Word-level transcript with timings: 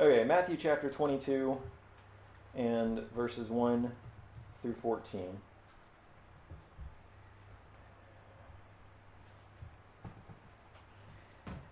Okay, 0.00 0.24
Matthew 0.24 0.56
chapter 0.56 0.88
22 0.88 1.58
and 2.54 3.00
verses 3.10 3.50
1 3.50 3.92
through 4.62 4.72
14. 4.72 5.20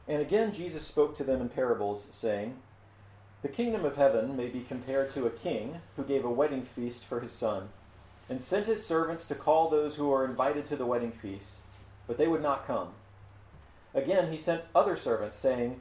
And 0.07 0.21
again, 0.21 0.53
Jesus 0.53 0.87
spoke 0.87 1.15
to 1.15 1.25
them 1.25 1.41
in 1.41 1.49
parables, 1.49 2.07
saying, 2.11 2.57
The 3.41 3.49
kingdom 3.49 3.87
of 3.87 3.97
heaven 3.97 4.37
may 4.37 4.49
be 4.49 4.61
compared 4.61 5.09
to 5.13 5.25
a 5.25 5.31
king 5.31 5.81
who 5.97 6.05
gave 6.05 6.27
a 6.27 6.31
wedding 6.31 6.65
feast 6.65 7.07
for 7.07 7.21
his 7.21 7.33
son, 7.33 7.71
and 8.29 8.43
sent 8.43 8.67
his 8.67 8.85
servants 8.85 9.25
to 9.25 9.35
call 9.35 9.71
those 9.71 9.97
who 9.97 10.13
are 10.13 10.27
invited 10.27 10.67
to 10.67 10.77
the 10.77 10.85
wedding 10.85 11.13
feast, 11.13 11.61
but 12.07 12.19
they 12.19 12.29
would 12.29 12.43
not 12.43 12.67
come. 12.67 12.89
Again, 13.95 14.31
he 14.31 14.37
sent 14.37 14.65
other 14.75 14.97
servants, 14.97 15.35
saying, 15.39 15.81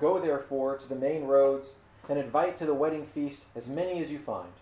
Go 0.00 0.18
therefore 0.18 0.76
to 0.76 0.88
the 0.88 0.94
main 0.94 1.24
roads 1.24 1.74
and 2.08 2.18
invite 2.18 2.56
to 2.56 2.66
the 2.66 2.74
wedding 2.74 3.06
feast 3.06 3.44
as 3.54 3.68
many 3.68 4.00
as 4.00 4.10
you 4.10 4.18
find. 4.18 4.52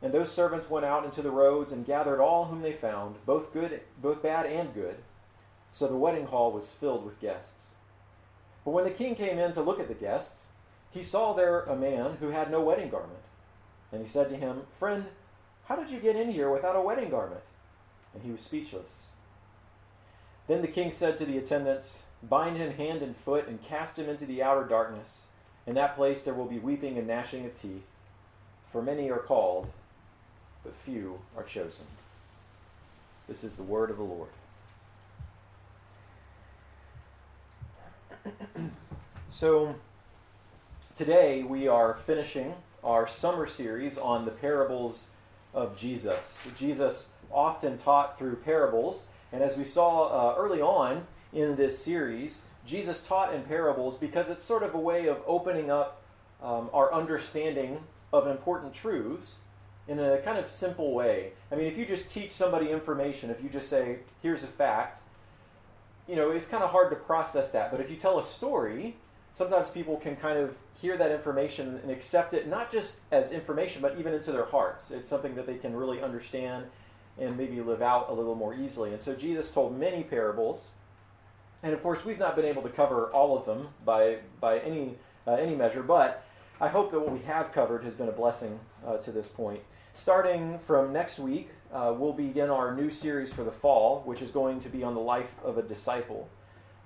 And 0.00 0.12
those 0.12 0.30
servants 0.30 0.70
went 0.70 0.86
out 0.86 1.04
into 1.04 1.22
the 1.22 1.30
roads 1.30 1.72
and 1.72 1.84
gathered 1.84 2.20
all 2.20 2.44
whom 2.44 2.62
they 2.62 2.72
found, 2.72 3.16
both 3.26 3.52
good, 3.52 3.80
both 4.00 4.22
bad 4.22 4.46
and 4.46 4.72
good. 4.72 4.96
So 5.70 5.88
the 5.88 5.96
wedding 5.96 6.26
hall 6.26 6.52
was 6.52 6.70
filled 6.70 7.04
with 7.04 7.20
guests. 7.20 7.72
But 8.64 8.70
when 8.70 8.84
the 8.84 8.90
king 8.90 9.14
came 9.14 9.38
in 9.38 9.52
to 9.52 9.62
look 9.62 9.80
at 9.80 9.88
the 9.88 9.94
guests, 9.94 10.46
he 10.90 11.02
saw 11.02 11.32
there 11.32 11.62
a 11.62 11.76
man 11.76 12.16
who 12.20 12.30
had 12.30 12.50
no 12.50 12.60
wedding 12.60 12.88
garment. 12.88 13.20
And 13.92 14.00
he 14.00 14.06
said 14.06 14.28
to 14.28 14.36
him, 14.36 14.62
Friend, 14.78 15.06
how 15.66 15.76
did 15.76 15.90
you 15.90 15.98
get 15.98 16.16
in 16.16 16.30
here 16.30 16.50
without 16.50 16.76
a 16.76 16.80
wedding 16.80 17.10
garment? 17.10 17.44
And 18.14 18.22
he 18.22 18.30
was 18.30 18.40
speechless. 18.40 19.08
Then 20.46 20.62
the 20.62 20.68
king 20.68 20.92
said 20.92 21.16
to 21.18 21.24
the 21.24 21.38
attendants, 21.38 22.02
Bind 22.22 22.56
him 22.56 22.72
hand 22.72 23.02
and 23.02 23.14
foot 23.14 23.46
and 23.46 23.62
cast 23.62 23.98
him 23.98 24.08
into 24.08 24.26
the 24.26 24.42
outer 24.42 24.64
darkness. 24.64 25.26
In 25.66 25.74
that 25.74 25.96
place 25.96 26.22
there 26.22 26.34
will 26.34 26.46
be 26.46 26.58
weeping 26.58 26.98
and 26.98 27.06
gnashing 27.06 27.44
of 27.46 27.54
teeth. 27.54 27.90
For 28.64 28.82
many 28.82 29.10
are 29.10 29.18
called, 29.18 29.70
but 30.64 30.74
few 30.74 31.20
are 31.36 31.42
chosen. 31.42 31.86
This 33.28 33.44
is 33.44 33.56
the 33.56 33.62
word 33.62 33.90
of 33.90 33.96
the 33.96 34.02
Lord. 34.02 34.28
so, 39.28 39.74
today 40.94 41.42
we 41.42 41.68
are 41.68 41.94
finishing 41.94 42.54
our 42.82 43.06
summer 43.06 43.46
series 43.46 43.98
on 43.98 44.24
the 44.24 44.30
parables 44.30 45.06
of 45.54 45.76
Jesus. 45.76 46.46
Jesus 46.54 47.08
often 47.32 47.76
taught 47.76 48.18
through 48.18 48.36
parables, 48.36 49.06
and 49.32 49.42
as 49.42 49.56
we 49.56 49.64
saw 49.64 50.06
uh, 50.06 50.34
early 50.36 50.60
on 50.60 51.06
in 51.36 51.54
this 51.54 51.78
series, 51.78 52.42
Jesus 52.64 53.00
taught 53.00 53.32
in 53.34 53.42
parables 53.42 53.96
because 53.96 54.30
it's 54.30 54.42
sort 54.42 54.62
of 54.62 54.74
a 54.74 54.78
way 54.78 55.06
of 55.06 55.22
opening 55.26 55.70
up 55.70 56.02
um, 56.42 56.70
our 56.72 56.92
understanding 56.92 57.78
of 58.12 58.26
important 58.26 58.72
truths 58.72 59.38
in 59.86 60.00
a 60.00 60.18
kind 60.18 60.38
of 60.38 60.48
simple 60.48 60.94
way. 60.94 61.32
I 61.52 61.54
mean, 61.54 61.66
if 61.66 61.76
you 61.76 61.84
just 61.84 62.10
teach 62.10 62.30
somebody 62.30 62.70
information, 62.70 63.30
if 63.30 63.42
you 63.42 63.50
just 63.50 63.68
say, 63.68 63.98
here's 64.22 64.44
a 64.44 64.48
fact, 64.48 65.00
you 66.08 66.16
know, 66.16 66.30
it's 66.30 66.46
kind 66.46 66.64
of 66.64 66.70
hard 66.70 66.90
to 66.90 66.96
process 66.96 67.50
that. 67.50 67.70
But 67.70 67.80
if 67.80 67.90
you 67.90 67.96
tell 67.96 68.18
a 68.18 68.22
story, 68.22 68.96
sometimes 69.32 69.68
people 69.68 69.98
can 69.98 70.16
kind 70.16 70.38
of 70.38 70.56
hear 70.80 70.96
that 70.96 71.12
information 71.12 71.78
and 71.82 71.90
accept 71.90 72.32
it 72.32 72.48
not 72.48 72.72
just 72.72 73.00
as 73.12 73.30
information, 73.30 73.82
but 73.82 73.98
even 73.98 74.14
into 74.14 74.32
their 74.32 74.46
hearts. 74.46 74.90
It's 74.90 75.08
something 75.08 75.34
that 75.34 75.46
they 75.46 75.56
can 75.56 75.76
really 75.76 76.00
understand 76.00 76.64
and 77.18 77.36
maybe 77.36 77.60
live 77.60 77.82
out 77.82 78.08
a 78.08 78.12
little 78.12 78.34
more 78.34 78.54
easily. 78.54 78.92
And 78.92 79.02
so 79.02 79.14
Jesus 79.14 79.50
told 79.50 79.78
many 79.78 80.02
parables. 80.02 80.70
And 81.62 81.72
of 81.72 81.82
course, 81.82 82.04
we've 82.04 82.18
not 82.18 82.36
been 82.36 82.44
able 82.44 82.62
to 82.62 82.68
cover 82.68 83.06
all 83.12 83.36
of 83.36 83.44
them 83.44 83.68
by, 83.84 84.18
by 84.40 84.58
any, 84.60 84.96
uh, 85.26 85.32
any 85.32 85.54
measure, 85.54 85.82
but 85.82 86.24
I 86.60 86.68
hope 86.68 86.90
that 86.90 87.00
what 87.00 87.12
we 87.12 87.20
have 87.20 87.52
covered 87.52 87.84
has 87.84 87.94
been 87.94 88.08
a 88.08 88.12
blessing 88.12 88.58
uh, 88.86 88.96
to 88.98 89.12
this 89.12 89.28
point. 89.28 89.60
Starting 89.92 90.58
from 90.58 90.92
next 90.92 91.18
week, 91.18 91.50
uh, 91.72 91.94
we'll 91.96 92.12
begin 92.12 92.50
our 92.50 92.74
new 92.74 92.90
series 92.90 93.32
for 93.32 93.44
the 93.44 93.50
fall, 93.50 94.02
which 94.04 94.22
is 94.22 94.30
going 94.30 94.58
to 94.60 94.68
be 94.68 94.82
on 94.82 94.94
the 94.94 95.00
life 95.00 95.34
of 95.44 95.58
a 95.58 95.62
disciple. 95.62 96.28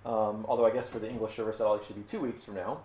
Um, 0.07 0.47
although 0.49 0.65
I 0.65 0.71
guess 0.71 0.89
for 0.89 0.99
the 0.99 1.09
English 1.09 1.37
service 1.37 1.59
that'll 1.59 1.75
actually 1.75 1.97
be 1.97 2.03
two 2.03 2.21
weeks 2.21 2.43
from 2.43 2.55
now. 2.55 2.81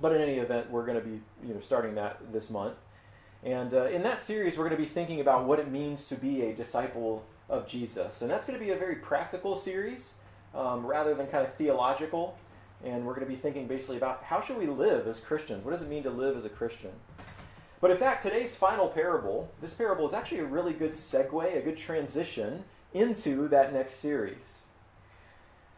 But 0.00 0.12
in 0.12 0.20
any 0.20 0.38
event, 0.38 0.70
we're 0.70 0.84
going 0.84 0.98
to 1.00 1.04
be 1.04 1.20
you 1.46 1.54
know 1.54 1.60
starting 1.60 1.94
that 1.94 2.18
this 2.32 2.50
month. 2.50 2.82
And 3.42 3.72
uh, 3.72 3.84
in 3.84 4.02
that 4.02 4.20
series, 4.20 4.58
we're 4.58 4.64
going 4.64 4.76
to 4.76 4.82
be 4.82 4.88
thinking 4.88 5.20
about 5.20 5.44
what 5.44 5.58
it 5.58 5.70
means 5.70 6.04
to 6.06 6.14
be 6.14 6.42
a 6.42 6.54
disciple 6.54 7.24
of 7.48 7.66
Jesus. 7.66 8.22
And 8.22 8.30
that's 8.30 8.44
going 8.44 8.58
to 8.58 8.64
be 8.64 8.72
a 8.72 8.76
very 8.76 8.96
practical 8.96 9.56
series 9.56 10.14
um, 10.54 10.86
rather 10.86 11.14
than 11.14 11.26
kind 11.26 11.46
of 11.46 11.52
theological. 11.54 12.36
And 12.84 13.04
we're 13.04 13.14
going 13.14 13.26
to 13.26 13.30
be 13.30 13.36
thinking 13.36 13.66
basically 13.66 13.98
about 13.98 14.22
how 14.24 14.40
should 14.40 14.56
we 14.56 14.66
live 14.66 15.06
as 15.06 15.20
Christians? 15.20 15.64
What 15.64 15.72
does 15.72 15.82
it 15.82 15.88
mean 15.88 16.02
to 16.04 16.10
live 16.10 16.36
as 16.36 16.44
a 16.44 16.48
Christian? 16.48 16.92
But 17.80 17.90
in 17.90 17.96
fact, 17.96 18.22
today's 18.22 18.54
final 18.54 18.88
parable, 18.88 19.50
this 19.60 19.74
parable 19.74 20.04
is 20.04 20.12
actually 20.12 20.40
a 20.40 20.44
really 20.44 20.72
good 20.72 20.90
segue, 20.90 21.56
a 21.56 21.60
good 21.62 21.76
transition 21.76 22.64
into 22.92 23.48
that 23.48 23.72
next 23.72 23.94
series. 23.94 24.64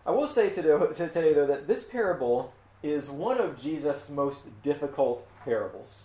I 0.05 0.11
will 0.11 0.27
say 0.27 0.51
today, 0.51 0.69
though, 1.33 1.47
that 1.47 1.67
this 1.67 1.85
parable 1.85 2.53
is 2.83 3.09
one 3.09 3.41
of 3.41 3.61
Jesus' 3.61 4.11
most 4.11 4.63
difficult 4.63 5.27
parables. 5.45 6.05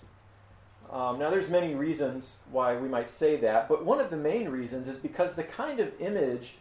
Um, 0.92 1.20
now, 1.20 1.30
there's 1.30 1.50
many 1.50 1.76
reasons 1.76 2.38
why 2.52 2.78
we 2.78 2.88
might 2.88 3.10
say 3.10 3.36
that, 3.38 3.68
but 3.68 3.84
one 3.84 4.00
of 4.00 4.10
the 4.10 4.18
main 4.18 4.50
reasons 4.50 4.88
is 4.88 4.98
because 4.98 5.34
the 5.34 5.44
kind 5.44 5.80
of 5.80 5.92
image 6.00 6.56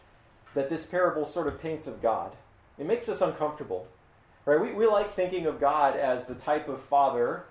that 0.56 0.70
this 0.70 0.86
parable 0.86 1.26
sort 1.26 1.46
of 1.46 1.60
paints 1.60 1.86
of 1.86 2.00
God, 2.00 2.34
it 2.78 2.86
makes 2.86 3.10
us 3.10 3.20
uncomfortable. 3.20 3.86
Right? 4.46 4.58
We, 4.58 4.72
we 4.72 4.86
like 4.86 5.10
thinking 5.10 5.44
of 5.44 5.60
God 5.60 5.96
as 5.96 6.24
the 6.24 6.34
type 6.34 6.66
of 6.66 6.80
father 6.80 7.44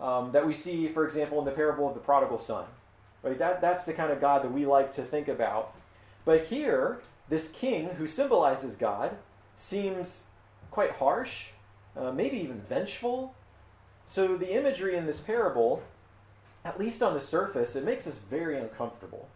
um, 0.00 0.30
that 0.30 0.46
we 0.46 0.54
see, 0.54 0.86
for 0.86 1.04
example, 1.04 1.40
in 1.40 1.44
the 1.44 1.50
parable 1.50 1.88
of 1.88 1.94
the 1.94 2.00
prodigal 2.00 2.38
son. 2.38 2.64
Right? 3.24 3.36
That, 3.36 3.60
that's 3.60 3.82
the 3.84 3.92
kind 3.92 4.12
of 4.12 4.20
God 4.20 4.44
that 4.44 4.52
we 4.52 4.64
like 4.64 4.92
to 4.92 5.02
think 5.02 5.26
about. 5.26 5.74
But 6.24 6.44
here, 6.44 7.00
this 7.28 7.48
king 7.48 7.90
who 7.96 8.06
symbolizes 8.06 8.76
God 8.76 9.16
seems 9.56 10.24
quite 10.70 10.92
harsh, 10.92 11.48
uh, 11.96 12.12
maybe 12.12 12.38
even 12.38 12.60
vengeful. 12.68 13.34
So 14.06 14.36
the 14.36 14.54
imagery 14.56 14.94
in 14.94 15.06
this 15.06 15.18
parable, 15.18 15.82
at 16.64 16.78
least 16.78 17.02
on 17.02 17.12
the 17.12 17.20
surface, 17.20 17.74
it 17.74 17.84
makes 17.84 18.06
us 18.06 18.18
very 18.18 18.56
uncomfortable. 18.56 19.28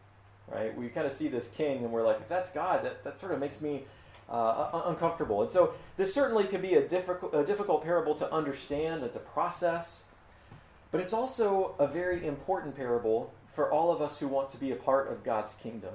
Right? 0.48 0.76
We 0.76 0.88
kind 0.88 1.06
of 1.06 1.12
see 1.12 1.28
this 1.28 1.48
king 1.48 1.84
and 1.84 1.92
we're 1.92 2.04
like, 2.04 2.20
if 2.20 2.28
that's 2.28 2.50
God, 2.50 2.84
that, 2.84 3.02
that 3.04 3.18
sort 3.18 3.32
of 3.32 3.40
makes 3.40 3.60
me 3.60 3.84
uh, 4.28 4.82
uncomfortable. 4.86 5.42
And 5.42 5.50
so 5.50 5.74
this 5.96 6.12
certainly 6.12 6.44
can 6.44 6.60
be 6.60 6.74
a 6.74 6.86
difficult, 6.86 7.34
a 7.34 7.44
difficult 7.44 7.82
parable 7.82 8.14
to 8.16 8.32
understand 8.32 9.02
and 9.02 9.12
to 9.12 9.18
process. 9.18 10.04
But 10.90 11.00
it's 11.00 11.12
also 11.12 11.74
a 11.78 11.86
very 11.86 12.26
important 12.26 12.76
parable 12.76 13.32
for 13.52 13.70
all 13.72 13.90
of 13.90 14.00
us 14.00 14.18
who 14.18 14.28
want 14.28 14.48
to 14.50 14.56
be 14.56 14.70
a 14.70 14.76
part 14.76 15.10
of 15.10 15.24
God's 15.24 15.54
kingdom. 15.54 15.94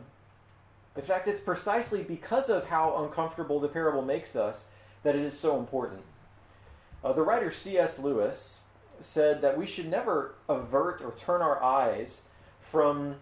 In 0.95 1.01
fact, 1.01 1.27
it's 1.27 1.39
precisely 1.39 2.03
because 2.03 2.49
of 2.49 2.65
how 2.65 3.03
uncomfortable 3.03 3.59
the 3.59 3.69
parable 3.69 4.01
makes 4.01 4.35
us 4.35 4.65
that 5.03 5.15
it 5.15 5.21
is 5.21 5.37
so 5.37 5.57
important. 5.57 6.01
Uh, 7.03 7.13
the 7.13 7.21
writer 7.21 7.49
C.S. 7.49 7.99
Lewis 7.99 8.61
said 8.99 9.41
that 9.41 9.57
we 9.57 9.65
should 9.65 9.89
never 9.89 10.35
avert 10.49 11.01
or 11.01 11.11
turn 11.11 11.41
our 11.41 11.61
eyes 11.63 12.23
from 12.59 13.15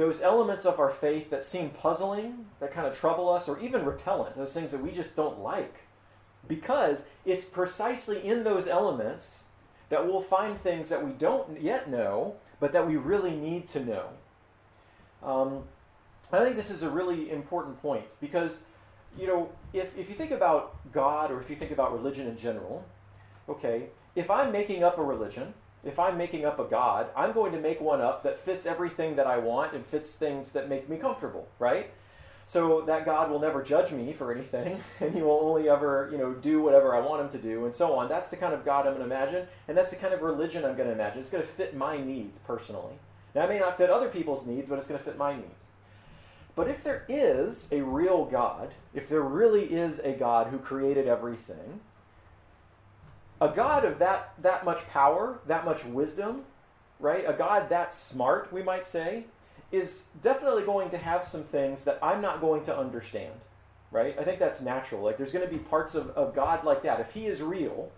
those 0.00 0.22
elements 0.22 0.64
of 0.64 0.80
our 0.80 0.88
faith 0.88 1.28
that 1.28 1.44
seem 1.44 1.68
puzzling, 1.68 2.46
that 2.58 2.72
kind 2.72 2.86
of 2.86 2.96
trouble 2.96 3.28
us, 3.28 3.50
or 3.50 3.60
even 3.60 3.84
repellent, 3.84 4.34
those 4.34 4.54
things 4.54 4.72
that 4.72 4.82
we 4.82 4.90
just 4.90 5.14
don't 5.14 5.40
like. 5.40 5.82
Because 6.48 7.04
it's 7.26 7.44
precisely 7.44 8.24
in 8.24 8.42
those 8.42 8.66
elements 8.66 9.42
that 9.90 10.06
we'll 10.06 10.22
find 10.22 10.58
things 10.58 10.88
that 10.88 11.04
we 11.04 11.12
don't 11.12 11.60
yet 11.60 11.90
know, 11.90 12.36
but 12.60 12.72
that 12.72 12.88
we 12.88 12.96
really 12.96 13.36
need 13.36 13.66
to 13.66 13.84
know. 13.84 14.06
Um, 15.22 15.64
I 16.32 16.42
think 16.42 16.56
this 16.56 16.70
is 16.70 16.82
a 16.82 16.88
really 16.88 17.30
important 17.30 17.78
point 17.82 18.06
because, 18.22 18.62
you 19.18 19.26
know, 19.26 19.50
if, 19.74 19.94
if 19.98 20.08
you 20.08 20.14
think 20.14 20.30
about 20.30 20.76
God 20.92 21.30
or 21.30 21.42
if 21.42 21.50
you 21.50 21.56
think 21.56 21.72
about 21.72 21.92
religion 21.92 22.26
in 22.26 22.38
general, 22.38 22.86
okay, 23.50 23.88
if 24.14 24.30
I'm 24.30 24.50
making 24.50 24.82
up 24.82 24.96
a 24.96 25.02
religion, 25.02 25.52
if 25.84 25.98
I'm 25.98 26.18
making 26.18 26.44
up 26.44 26.60
a 26.60 26.64
God, 26.64 27.08
I'm 27.16 27.32
going 27.32 27.52
to 27.52 27.60
make 27.60 27.80
one 27.80 28.00
up 28.00 28.22
that 28.22 28.38
fits 28.38 28.66
everything 28.66 29.16
that 29.16 29.26
I 29.26 29.38
want 29.38 29.72
and 29.72 29.84
fits 29.84 30.14
things 30.14 30.52
that 30.52 30.68
make 30.68 30.88
me 30.88 30.96
comfortable, 30.96 31.48
right? 31.58 31.90
so 32.50 32.80
that 32.80 33.04
God 33.04 33.30
will 33.30 33.38
never 33.38 33.62
judge 33.62 33.92
me 33.92 34.12
for 34.12 34.32
anything, 34.32 34.80
and 35.00 35.14
He 35.14 35.22
will 35.22 35.38
only 35.40 35.68
ever, 35.68 36.08
you 36.10 36.18
know, 36.18 36.34
do 36.34 36.60
whatever 36.60 36.96
I 36.96 36.98
want 36.98 37.22
Him 37.22 37.28
to 37.28 37.38
do, 37.38 37.64
and 37.64 37.72
so 37.72 37.94
on. 37.94 38.08
That's 38.08 38.28
the 38.28 38.36
kind 38.36 38.52
of 38.52 38.64
God 38.64 38.88
I'm 38.88 38.96
going 38.96 39.08
to 39.08 39.14
imagine, 39.14 39.46
and 39.68 39.78
that's 39.78 39.92
the 39.92 39.96
kind 39.96 40.12
of 40.12 40.22
religion 40.22 40.64
I'm 40.64 40.74
going 40.74 40.88
to 40.88 40.92
imagine. 40.92 41.20
It's 41.20 41.30
going 41.30 41.44
to 41.44 41.48
fit 41.48 41.76
my 41.76 41.96
needs 41.96 42.38
personally. 42.38 42.94
Now, 43.36 43.44
it 43.44 43.50
may 43.50 43.60
not 43.60 43.76
fit 43.76 43.88
other 43.88 44.08
people's 44.08 44.46
needs, 44.46 44.68
but 44.68 44.78
it's 44.78 44.88
going 44.88 44.98
to 44.98 45.04
fit 45.04 45.16
my 45.16 45.36
needs. 45.36 45.64
But 46.56 46.66
if 46.66 46.82
there 46.82 47.04
is 47.08 47.68
a 47.70 47.82
real 47.82 48.24
God, 48.24 48.74
if 48.94 49.08
there 49.08 49.22
really 49.22 49.72
is 49.72 50.00
a 50.00 50.12
God 50.12 50.48
who 50.48 50.58
created 50.58 51.06
everything, 51.06 51.78
a 53.40 53.48
God 53.48 53.84
of 53.84 53.98
that, 53.98 54.34
that 54.42 54.64
much 54.64 54.86
power, 54.88 55.40
that 55.46 55.64
much 55.64 55.84
wisdom, 55.84 56.42
right? 56.98 57.24
A 57.26 57.32
God 57.32 57.68
that 57.70 57.94
smart, 57.94 58.52
we 58.52 58.62
might 58.62 58.84
say, 58.84 59.24
is 59.72 60.04
definitely 60.20 60.62
going 60.64 60.90
to 60.90 60.98
have 60.98 61.24
some 61.24 61.42
things 61.42 61.84
that 61.84 61.98
I'm 62.02 62.20
not 62.20 62.40
going 62.40 62.62
to 62.64 62.76
understand, 62.76 63.34
right? 63.90 64.18
I 64.18 64.24
think 64.24 64.38
that's 64.38 64.60
natural. 64.60 65.02
Like, 65.02 65.16
there's 65.16 65.32
going 65.32 65.46
to 65.46 65.50
be 65.50 65.58
parts 65.58 65.94
of, 65.94 66.10
of 66.10 66.34
God 66.34 66.64
like 66.64 66.82
that. 66.82 67.00
If 67.00 67.12
He 67.12 67.26
is 67.26 67.42
real 67.42 67.90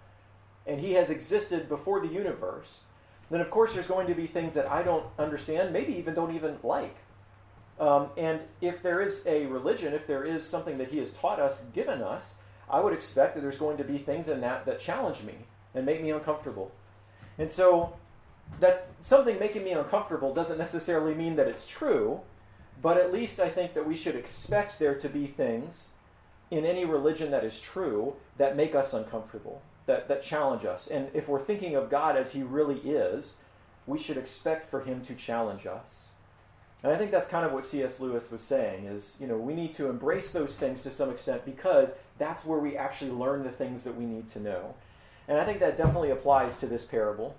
and 0.66 0.80
He 0.80 0.92
has 0.92 1.10
existed 1.10 1.68
before 1.68 2.00
the 2.00 2.12
universe, 2.12 2.84
then 3.30 3.40
of 3.40 3.50
course 3.50 3.74
there's 3.74 3.86
going 3.86 4.06
to 4.06 4.14
be 4.14 4.26
things 4.26 4.54
that 4.54 4.70
I 4.70 4.82
don't 4.82 5.06
understand, 5.18 5.72
maybe 5.72 5.96
even 5.96 6.14
don't 6.14 6.34
even 6.34 6.58
like. 6.62 6.96
Um, 7.80 8.10
and 8.16 8.44
if 8.60 8.82
there 8.82 9.00
is 9.00 9.24
a 9.26 9.46
religion, 9.46 9.94
if 9.94 10.06
there 10.06 10.24
is 10.24 10.46
something 10.46 10.78
that 10.78 10.88
He 10.88 10.98
has 10.98 11.10
taught 11.10 11.40
us, 11.40 11.64
given 11.72 12.02
us, 12.02 12.36
I 12.72 12.80
would 12.80 12.94
expect 12.94 13.34
that 13.34 13.40
there's 13.40 13.58
going 13.58 13.76
to 13.76 13.84
be 13.84 13.98
things 13.98 14.28
in 14.28 14.40
that 14.40 14.64
that 14.66 14.80
challenge 14.80 15.22
me 15.22 15.34
and 15.74 15.86
make 15.86 16.02
me 16.02 16.10
uncomfortable. 16.10 16.72
And 17.38 17.50
so 17.50 17.94
that 18.60 18.88
something 19.00 19.38
making 19.38 19.64
me 19.64 19.72
uncomfortable 19.72 20.32
doesn't 20.32 20.58
necessarily 20.58 21.14
mean 21.14 21.36
that 21.36 21.48
it's 21.48 21.66
true, 21.66 22.20
but 22.80 22.96
at 22.96 23.12
least 23.12 23.40
I 23.40 23.48
think 23.48 23.74
that 23.74 23.86
we 23.86 23.94
should 23.94 24.16
expect 24.16 24.78
there 24.78 24.94
to 24.96 25.08
be 25.08 25.26
things 25.26 25.88
in 26.50 26.66
any 26.66 26.84
religion 26.84 27.30
that 27.30 27.44
is 27.44 27.58
true 27.58 28.14
that 28.36 28.56
make 28.56 28.74
us 28.74 28.92
uncomfortable, 28.92 29.62
that, 29.86 30.08
that 30.08 30.22
challenge 30.22 30.64
us. 30.64 30.88
And 30.88 31.08
if 31.14 31.28
we're 31.28 31.40
thinking 31.40 31.76
of 31.76 31.90
God 31.90 32.16
as 32.16 32.32
He 32.32 32.42
really 32.42 32.78
is, 32.80 33.36
we 33.86 33.98
should 33.98 34.18
expect 34.18 34.66
for 34.66 34.80
Him 34.80 35.00
to 35.02 35.14
challenge 35.14 35.66
us. 35.66 36.12
And 36.82 36.92
I 36.92 36.96
think 36.96 37.12
that's 37.12 37.26
kind 37.26 37.46
of 37.46 37.52
what 37.52 37.64
C.S. 37.64 38.00
Lewis 38.00 38.30
was 38.30 38.42
saying 38.42 38.86
is, 38.86 39.16
you 39.20 39.26
know, 39.26 39.36
we 39.36 39.54
need 39.54 39.72
to 39.74 39.88
embrace 39.88 40.32
those 40.32 40.58
things 40.58 40.82
to 40.82 40.90
some 40.90 41.10
extent 41.10 41.44
because 41.44 41.94
that's 42.18 42.44
where 42.44 42.58
we 42.58 42.76
actually 42.76 43.12
learn 43.12 43.44
the 43.44 43.50
things 43.50 43.84
that 43.84 43.96
we 43.96 44.04
need 44.04 44.26
to 44.28 44.40
know. 44.40 44.74
And 45.28 45.38
I 45.38 45.44
think 45.44 45.60
that 45.60 45.76
definitely 45.76 46.10
applies 46.10 46.56
to 46.56 46.66
this 46.66 46.84
parable. 46.84 47.36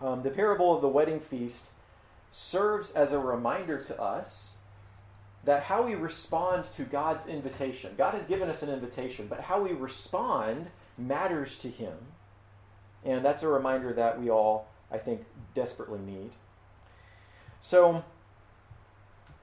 Um, 0.00 0.22
the 0.22 0.30
parable 0.30 0.74
of 0.74 0.82
the 0.82 0.88
wedding 0.88 1.18
feast 1.18 1.70
serves 2.30 2.90
as 2.90 3.12
a 3.12 3.18
reminder 3.18 3.78
to 3.78 4.00
us 4.00 4.52
that 5.44 5.64
how 5.64 5.82
we 5.82 5.94
respond 5.94 6.64
to 6.72 6.84
God's 6.84 7.26
invitation, 7.26 7.94
God 7.96 8.14
has 8.14 8.26
given 8.26 8.48
us 8.48 8.62
an 8.62 8.70
invitation, 8.70 9.26
but 9.28 9.40
how 9.40 9.60
we 9.60 9.72
respond 9.72 10.68
matters 10.98 11.58
to 11.58 11.68
Him. 11.68 11.94
And 13.04 13.24
that's 13.24 13.42
a 13.42 13.48
reminder 13.48 13.92
that 13.94 14.20
we 14.20 14.30
all, 14.30 14.68
I 14.90 14.98
think, 14.98 15.24
desperately 15.54 15.98
need. 16.00 16.30
So, 17.60 18.04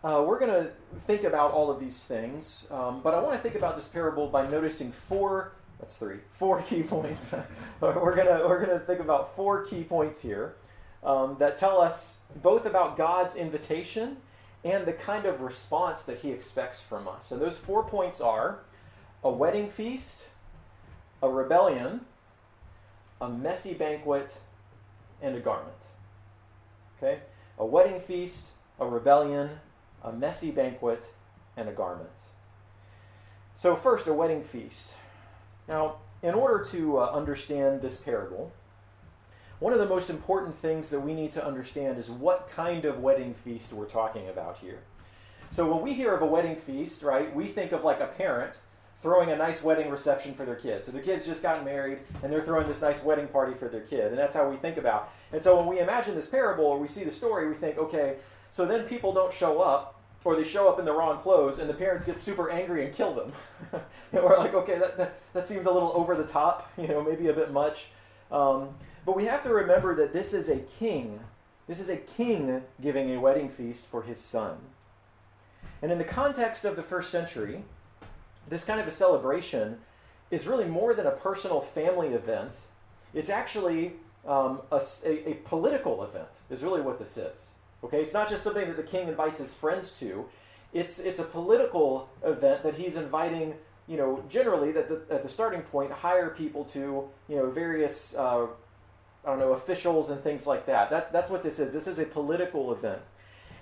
uh, 0.04 0.24
we're 0.26 0.40
going 0.40 0.66
to 0.66 0.72
think 1.02 1.24
about 1.24 1.52
all 1.52 1.70
of 1.70 1.80
these 1.80 2.04
things, 2.04 2.68
um, 2.72 3.02
but 3.02 3.14
I 3.14 3.22
want 3.22 3.36
to 3.36 3.40
think 3.40 3.56
about 3.56 3.76
this 3.76 3.88
parable 3.88 4.28
by 4.28 4.48
noticing 4.48 4.92
four 4.92 5.54
that's 5.80 5.96
three. 5.96 6.18
Four 6.34 6.62
key 6.70 6.84
points. 6.84 7.34
we're 7.82 8.16
gonna 8.16 8.48
we're 8.48 8.64
gonna 8.64 8.80
think 8.80 9.00
about 9.00 9.36
four 9.36 9.66
key 9.66 9.84
points 9.84 10.22
here 10.22 10.56
um, 11.04 11.38
that 11.40 11.58
tell 11.58 11.82
us 11.82 12.18
both 12.44 12.66
about 12.66 12.98
God's 12.98 13.36
invitation 13.36 14.18
and 14.64 14.86
the 14.86 14.94
kind 14.94 15.26
of 15.26 15.40
response 15.42 16.04
that 16.04 16.20
He 16.20 16.32
expects 16.32 16.82
from 16.82 17.08
us. 17.08 17.32
And 17.32 17.42
those 17.42 17.58
four 17.58 17.84
points 17.84 18.20
are 18.20 18.60
a 19.24 19.30
wedding 19.30 19.70
feast, 19.70 20.30
a 21.24 21.30
rebellion, 21.30 22.02
a 23.22 23.30
messy 23.30 23.74
banquet, 23.74 24.38
and 25.22 25.36
a 25.36 25.40
garment. 25.40 25.86
Okay, 26.98 27.22
a 27.58 27.66
wedding 27.66 28.02
feast, 28.02 28.50
a 28.80 28.86
rebellion, 28.86 29.50
a 30.04 30.12
messy 30.12 30.52
banquet, 30.52 31.12
and 31.58 31.68
a 31.68 31.72
garment. 31.72 32.22
So 33.54 33.76
first, 33.76 34.08
a 34.08 34.14
wedding 34.14 34.42
feast. 34.42 34.96
Now, 35.68 35.98
in 36.24 36.34
order 36.34 36.64
to 36.72 37.00
uh, 37.00 37.12
understand 37.12 37.82
this 37.82 37.98
parable, 37.98 38.52
one 39.60 39.74
of 39.74 39.80
the 39.80 39.86
most 39.86 40.10
important 40.10 40.56
things 40.56 40.90
that 40.90 41.00
we 41.00 41.14
need 41.14 41.32
to 41.32 41.46
understand 41.46 41.98
is 41.98 42.10
what 42.10 42.50
kind 42.50 42.86
of 42.86 43.00
wedding 43.00 43.34
feast 43.34 43.74
we're 43.74 43.86
talking 43.86 44.30
about 44.30 44.58
here. 44.58 44.80
So, 45.50 45.70
when 45.70 45.82
we 45.82 45.94
hear 45.94 46.16
of 46.16 46.22
a 46.22 46.26
wedding 46.26 46.56
feast, 46.56 47.04
right, 47.04 47.34
we 47.36 47.48
think 47.48 47.72
of 47.72 47.84
like 47.84 48.00
a 48.00 48.08
parent 48.08 48.60
throwing 49.02 49.32
a 49.32 49.36
nice 49.36 49.64
wedding 49.64 49.90
reception 49.90 50.34
for 50.34 50.46
their 50.46 50.56
kid. 50.56 50.84
So 50.84 50.92
the 50.92 51.00
kid's 51.00 51.26
just 51.26 51.42
gotten 51.42 51.64
married 51.64 52.00
and 52.22 52.32
they're 52.32 52.42
throwing 52.42 52.68
this 52.68 52.82
nice 52.82 53.02
wedding 53.04 53.28
party 53.28 53.54
for 53.54 53.70
their 53.70 53.82
kid. 53.82 54.08
And 54.08 54.18
that's 54.18 54.36
how 54.36 54.50
we 54.50 54.58
think 54.58 54.78
about. 54.78 55.14
And 55.32 55.42
so 55.42 55.56
when 55.56 55.68
we 55.68 55.80
imagine 55.80 56.16
this 56.16 56.28
parable 56.28 56.66
or 56.66 56.78
we 56.78 56.88
see 56.88 57.04
the 57.04 57.12
story, 57.12 57.48
we 57.48 57.54
think, 57.54 57.78
okay, 57.78 58.18
so 58.50 58.66
then 58.66 58.88
people 58.88 59.14
don't 59.14 59.32
show 59.32 59.62
up 59.62 60.00
or 60.24 60.36
they 60.36 60.44
show 60.44 60.68
up 60.68 60.80
in 60.80 60.86
the 60.86 60.94
wrong 60.94 61.18
clothes 61.18 61.60
and 61.60 61.70
the 61.70 61.74
parents 61.74 62.04
get 62.04 62.18
super 62.18 62.50
angry 62.50 62.86
and 62.86 62.94
kill 62.94 63.14
them. 63.14 63.32
and 63.72 64.24
we're 64.24 64.38
like, 64.38 64.54
okay, 64.54 64.78
that, 64.78 64.98
that, 64.98 65.20
that, 65.34 65.48
seems 65.48 65.66
a 65.66 65.72
little 65.72 65.92
over 65.96 66.16
the 66.16 66.26
top, 66.26 66.72
you 66.78 66.88
know, 66.88 67.02
maybe 67.02 67.28
a 67.28 67.34
bit 67.34 67.52
much. 67.52 67.88
Um, 68.32 68.70
but 69.06 69.16
we 69.16 69.26
have 69.26 69.42
to 69.44 69.50
remember 69.50 69.96
that 69.96 70.14
this 70.14 70.34
is 70.34 70.50
a 70.50 70.58
king. 70.58 71.20
This 71.68 71.80
is 71.80 71.90
a 71.90 71.98
king 71.98 72.62
giving 72.82 73.12
a 73.16 73.20
wedding 73.20 73.50
feast 73.50 73.86
for 73.86 74.04
his 74.04 74.20
son. 74.20 74.58
And 75.82 75.92
in 75.92 75.98
the 75.98 76.04
context 76.04 76.66
of 76.66 76.76
the 76.76 76.84
first 76.84 77.10
century, 77.10 77.64
this 78.50 78.64
kind 78.64 78.82
of 78.82 78.88
a 78.88 78.92
celebration 78.92 79.78
is 80.32 80.48
really 80.48 80.66
more 80.66 80.94
than 80.94 81.06
a 81.06 81.12
personal 81.12 81.62
family 81.62 82.10
event. 82.10 82.66
It's 83.14 83.30
actually 83.30 83.94
um, 84.28 84.62
a, 84.72 84.82
a, 85.06 85.32
a 85.32 85.34
political 85.46 86.04
event, 86.04 86.40
is 86.50 86.64
really 86.64 86.82
what 86.82 87.00
this 87.00 87.18
is. 87.18 87.54
Okay, 87.84 88.02
it's 88.02 88.14
not 88.14 88.30
just 88.30 88.44
something 88.44 88.68
that 88.68 88.78
the 88.78 88.84
king 88.84 89.08
invites 89.08 89.40
his 89.40 89.54
friends 89.54 89.92
to. 90.00 90.26
It's 90.74 91.00
it's 91.00 91.20
a 91.20 91.24
political 91.24 92.10
event 92.24 92.64
that 92.64 92.76
he's 92.76 92.96
inviting. 92.96 93.56
You 93.88 93.98
know, 93.98 94.24
generally 94.30 94.72
that 94.74 94.88
the, 94.88 95.02
at 95.14 95.24
the 95.24 95.30
starting 95.30 95.62
point, 95.62 95.92
hire 95.92 96.30
people 96.30 96.64
to 96.66 97.10
you 97.28 97.36
know 97.36 97.50
various 97.50 98.14
uh, 98.16 98.48
I 99.26 99.30
don't 99.30 99.40
know 99.40 99.54
officials 99.54 100.10
and 100.10 100.22
things 100.22 100.46
like 100.46 100.66
that. 100.66 100.90
That 100.90 101.12
that's 101.12 101.30
what 101.30 101.44
this 101.44 101.60
is. 101.60 101.74
This 101.74 101.88
is 101.88 102.00
a 102.00 102.06
political 102.06 102.72
event. 102.72 103.02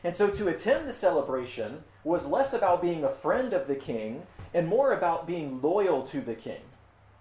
And 0.04 0.16
so 0.16 0.30
to 0.30 0.48
attend 0.50 0.88
the 0.88 0.94
celebration 0.94 1.84
was 2.04 2.28
less 2.28 2.54
about 2.54 2.82
being 2.82 3.04
a 3.04 3.10
friend 3.10 3.54
of 3.54 3.68
the 3.68 3.76
king 3.76 4.26
and 4.54 4.68
more 4.68 4.94
about 4.94 5.28
being 5.28 5.62
loyal 5.62 6.04
to 6.04 6.22
the 6.22 6.36
king. 6.36 6.62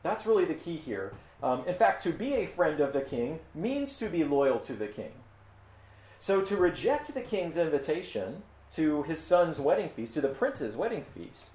That's 0.02 0.26
really 0.26 0.44
the 0.44 0.54
key 0.54 0.76
here. 0.76 1.12
Um, 1.42 1.64
in 1.66 1.74
fact, 1.74 2.02
to 2.04 2.10
be 2.10 2.34
a 2.34 2.46
friend 2.46 2.80
of 2.80 2.92
the 2.92 3.00
king 3.00 3.40
means 3.54 3.96
to 3.96 4.08
be 4.08 4.24
loyal 4.24 4.58
to 4.60 4.74
the 4.74 4.86
king. 4.86 5.12
So 6.18 6.40
to 6.42 6.56
reject 6.56 7.12
the 7.12 7.20
king's 7.20 7.56
invitation 7.56 8.42
to 8.72 9.02
his 9.04 9.20
son's 9.20 9.60
wedding 9.60 9.88
feast, 9.88 10.14
to 10.14 10.20
the 10.20 10.28
prince's 10.28 10.76
wedding 10.76 11.02
feast, 11.02 11.46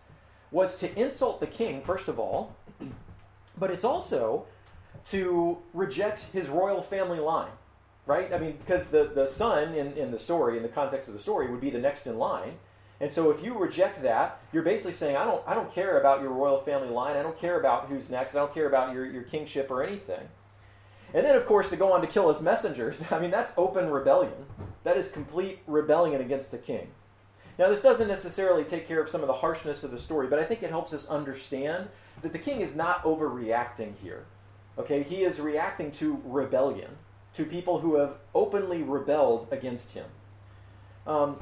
was 0.52 0.76
to 0.76 1.00
insult 1.00 1.40
the 1.40 1.48
king, 1.48 1.82
first 1.82 2.08
of 2.08 2.20
all, 2.20 2.56
but 3.58 3.72
it's 3.72 3.84
also 3.84 4.46
to 5.06 5.58
reject 5.74 6.28
his 6.34 6.50
royal 6.50 6.82
family 6.82 7.20
line, 7.20 7.52
right? 8.06 8.32
I 8.34 8.38
mean, 8.38 8.58
because 8.58 8.90
the, 8.90 9.12
the 9.14 9.26
son 9.26 9.74
in, 9.74 9.94
in 9.94 10.12
the 10.12 10.20
story, 10.20 10.58
in 10.58 10.64
the 10.64 10.70
context 10.70 11.08
of 11.08 11.14
the 11.14 11.20
story, 11.20 11.50
would 11.50 11.62
be 11.62 11.70
the 11.70 11.80
next 11.80 12.06
in 12.06 12.18
line. 12.18 12.54
And 13.00 13.12
so 13.12 13.32
if 13.32 13.44
you 13.44 13.58
reject 13.58 14.04
that, 14.04 14.40
you're 14.54 14.62
basically 14.62 14.92
saying, 14.92 15.16
I 15.16 15.24
don't, 15.24 15.42
I 15.48 15.56
don't 15.56 15.74
care 15.74 16.00
about 16.00 16.22
your 16.22 16.30
royal 16.30 16.60
family 16.60 16.90
line. 16.90 17.18
I 17.18 17.24
don't 17.24 17.38
care 17.38 17.60
about 17.60 17.88
who's 17.88 18.12
next. 18.12 18.36
I 18.36 18.40
don't 18.40 18.54
care 18.54 18.68
about 18.68 18.94
your, 18.94 19.06
your 19.06 19.24
kingship 19.24 19.72
or 19.72 19.84
anything. 19.84 20.22
And 21.14 21.26
then, 21.26 21.36
of 21.36 21.46
course, 21.46 21.70
to 21.70 21.76
go 21.76 21.92
on 21.92 22.02
to 22.02 22.08
kill 22.08 22.28
his 22.30 22.42
messengers, 22.42 23.04
I 23.12 23.20
mean, 23.20 23.32
that's 23.32 23.54
open 23.58 23.90
rebellion. 23.90 24.46
That 24.84 24.98
is 24.98 25.08
complete 25.08 25.60
rebellion 25.68 26.22
against 26.22 26.52
the 26.52 26.58
king. 26.58 26.88
Now, 27.60 27.70
this 27.70 27.82
doesn't 27.82 28.08
necessarily 28.08 28.64
take 28.64 28.88
care 28.88 29.02
of 29.02 29.10
some 29.10 29.22
of 29.22 29.28
the 29.28 29.34
harshness 29.34 29.84
of 29.84 29.92
the 29.92 29.98
story, 29.98 30.28
but 30.28 30.40
I 30.40 30.44
think 30.44 30.64
it 30.64 30.70
helps 30.70 30.94
us 30.94 31.08
understand 31.08 31.90
that 32.22 32.34
the 32.34 32.40
king 32.40 32.62
is 32.62 32.76
not 32.76 33.04
overreacting 33.04 33.94
here. 34.02 34.26
Okay, 34.78 35.04
he 35.04 35.24
is 35.24 35.40
reacting 35.40 35.92
to 35.92 36.22
rebellion, 36.26 36.90
to 37.34 37.46
people 37.46 37.80
who 37.80 37.96
have 37.96 38.16
openly 38.34 38.84
rebelled 38.84 39.48
against 39.52 39.92
him. 39.94 40.06
Um, 41.06 41.38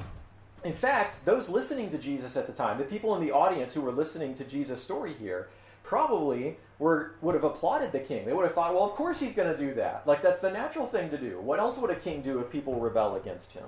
in 0.65 0.73
fact, 0.73 1.23
those 1.25 1.47
listening 1.47 1.89
to 1.91 1.97
Jesus 1.97 2.35
at 2.35 2.47
the 2.47 2.53
time, 2.53 2.77
the 2.77 2.83
people 2.83 3.15
in 3.15 3.21
the 3.21 3.31
audience 3.31 3.73
who 3.73 3.81
were 3.81 3.91
listening 3.91 4.33
to 4.35 4.43
Jesus' 4.43 4.81
story 4.81 5.13
here, 5.13 5.47
probably 5.83 6.57
were, 6.77 7.15
would 7.21 7.35
have 7.35 7.43
applauded 7.43 7.91
the 7.91 7.99
king. 7.99 8.25
They 8.25 8.33
would 8.33 8.45
have 8.45 8.53
thought, 8.53 8.73
well, 8.73 8.83
of 8.83 8.91
course 8.91 9.19
he's 9.19 9.35
going 9.35 9.51
to 9.51 9.57
do 9.57 9.73
that. 9.75 10.05
Like, 10.05 10.21
that's 10.21 10.39
the 10.39 10.51
natural 10.51 10.85
thing 10.85 11.09
to 11.09 11.17
do. 11.17 11.39
What 11.41 11.59
else 11.59 11.77
would 11.77 11.91
a 11.91 11.95
king 11.95 12.21
do 12.21 12.39
if 12.39 12.49
people 12.49 12.79
rebel 12.79 13.15
against 13.15 13.51
him? 13.51 13.65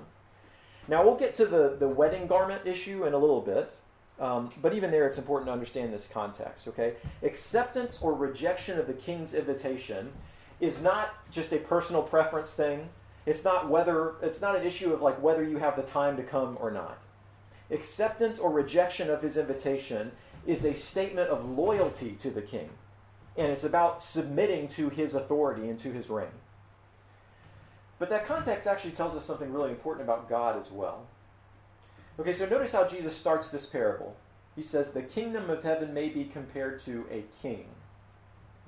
Now, 0.88 1.04
we'll 1.04 1.16
get 1.16 1.34
to 1.34 1.46
the, 1.46 1.76
the 1.78 1.88
wedding 1.88 2.26
garment 2.26 2.66
issue 2.66 3.04
in 3.06 3.12
a 3.12 3.18
little 3.18 3.40
bit. 3.40 3.72
Um, 4.20 4.50
but 4.60 4.74
even 4.74 4.90
there, 4.90 5.06
it's 5.06 5.18
important 5.18 5.48
to 5.48 5.52
understand 5.52 5.92
this 5.92 6.06
context, 6.06 6.68
okay? 6.68 6.94
Acceptance 7.22 8.00
or 8.00 8.14
rejection 8.14 8.78
of 8.78 8.86
the 8.86 8.92
king's 8.92 9.34
invitation 9.34 10.12
is 10.60 10.80
not 10.80 11.14
just 11.30 11.52
a 11.52 11.58
personal 11.58 12.02
preference 12.02 12.54
thing. 12.54 12.88
It's 13.26 13.42
not 13.42 13.68
whether 13.68 14.14
it's 14.22 14.40
not 14.40 14.54
an 14.54 14.64
issue 14.64 14.92
of 14.92 15.02
like 15.02 15.20
whether 15.20 15.42
you 15.42 15.56
have 15.58 15.76
the 15.76 15.82
time 15.82 16.16
to 16.18 16.22
come 16.22 16.56
or 16.60 16.70
not. 16.70 17.02
acceptance 17.72 18.38
or 18.38 18.50
rejection 18.50 19.10
of 19.10 19.22
his 19.22 19.36
invitation 19.36 20.12
is 20.46 20.64
a 20.64 20.74
statement 20.74 21.30
of 21.30 21.48
loyalty 21.48 22.12
to 22.12 22.30
the 22.30 22.42
king. 22.42 22.70
And 23.36 23.50
it's 23.50 23.64
about 23.64 24.02
submitting 24.02 24.68
to 24.68 24.88
his 24.88 25.14
authority 25.14 25.68
and 25.68 25.78
to 25.78 25.92
his 25.92 26.10
reign. 26.10 26.28
But 27.98 28.10
that 28.10 28.26
context 28.26 28.66
actually 28.66 28.92
tells 28.92 29.14
us 29.14 29.24
something 29.24 29.52
really 29.52 29.70
important 29.70 30.06
about 30.06 30.28
God 30.28 30.58
as 30.58 30.70
well. 30.70 31.06
Okay, 32.18 32.32
so 32.32 32.46
notice 32.46 32.72
how 32.72 32.86
Jesus 32.86 33.16
starts 33.16 33.48
this 33.48 33.64
parable. 33.64 34.16
He 34.54 34.62
says, 34.62 34.90
The 34.90 35.02
kingdom 35.02 35.48
of 35.48 35.62
heaven 35.62 35.94
may 35.94 36.08
be 36.08 36.24
compared 36.24 36.78
to 36.80 37.06
a 37.10 37.24
king. 37.40 37.66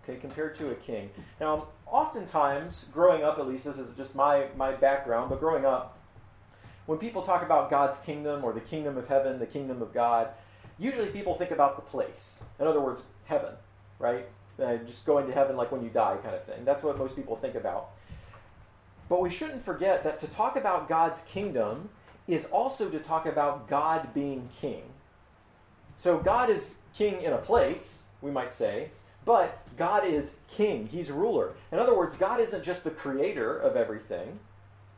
Okay, 0.02 0.18
compared 0.18 0.54
to 0.56 0.70
a 0.70 0.74
king. 0.74 1.10
Now, 1.40 1.68
oftentimes, 1.86 2.86
growing 2.92 3.22
up 3.22 3.38
at 3.38 3.46
least, 3.46 3.64
this 3.64 3.78
is 3.78 3.94
just 3.94 4.14
my, 4.14 4.46
my 4.56 4.72
background, 4.72 5.30
but 5.30 5.40
growing 5.40 5.64
up, 5.64 5.98
when 6.86 6.98
people 6.98 7.22
talk 7.22 7.42
about 7.42 7.70
God's 7.70 7.96
kingdom 7.98 8.44
or 8.44 8.52
the 8.52 8.60
kingdom 8.60 8.98
of 8.98 9.08
heaven, 9.08 9.38
the 9.38 9.46
kingdom 9.46 9.80
of 9.80 9.94
God, 9.94 10.28
usually 10.78 11.08
people 11.08 11.34
think 11.34 11.50
about 11.50 11.76
the 11.76 11.82
place. 11.82 12.42
In 12.58 12.66
other 12.66 12.80
words, 12.80 13.04
heaven, 13.26 13.54
right? 13.98 14.26
Uh, 14.62 14.76
just 14.78 15.04
going 15.04 15.26
to 15.26 15.32
heaven 15.32 15.56
like 15.56 15.72
when 15.72 15.82
you 15.82 15.90
die, 15.90 16.16
kind 16.22 16.34
of 16.34 16.44
thing. 16.44 16.64
That's 16.64 16.82
what 16.82 16.98
most 16.98 17.16
people 17.16 17.36
think 17.36 17.54
about. 17.54 17.90
But 19.08 19.20
we 19.20 19.30
shouldn't 19.30 19.62
forget 19.62 20.04
that 20.04 20.18
to 20.20 20.28
talk 20.28 20.56
about 20.56 20.88
God's 20.88 21.20
kingdom 21.22 21.90
is 22.26 22.46
also 22.46 22.88
to 22.88 22.98
talk 22.98 23.26
about 23.26 23.68
God 23.68 24.14
being 24.14 24.48
king. 24.60 24.82
So 25.96 26.18
God 26.18 26.50
is 26.50 26.76
king 26.94 27.20
in 27.20 27.32
a 27.32 27.38
place, 27.38 28.04
we 28.22 28.30
might 28.30 28.50
say, 28.50 28.90
but 29.24 29.58
God 29.76 30.04
is 30.04 30.34
king. 30.48 30.86
He's 30.86 31.10
ruler. 31.10 31.54
In 31.72 31.78
other 31.78 31.96
words, 31.96 32.16
God 32.16 32.40
isn't 32.40 32.62
just 32.62 32.84
the 32.84 32.90
creator 32.90 33.56
of 33.56 33.76
everything, 33.76 34.38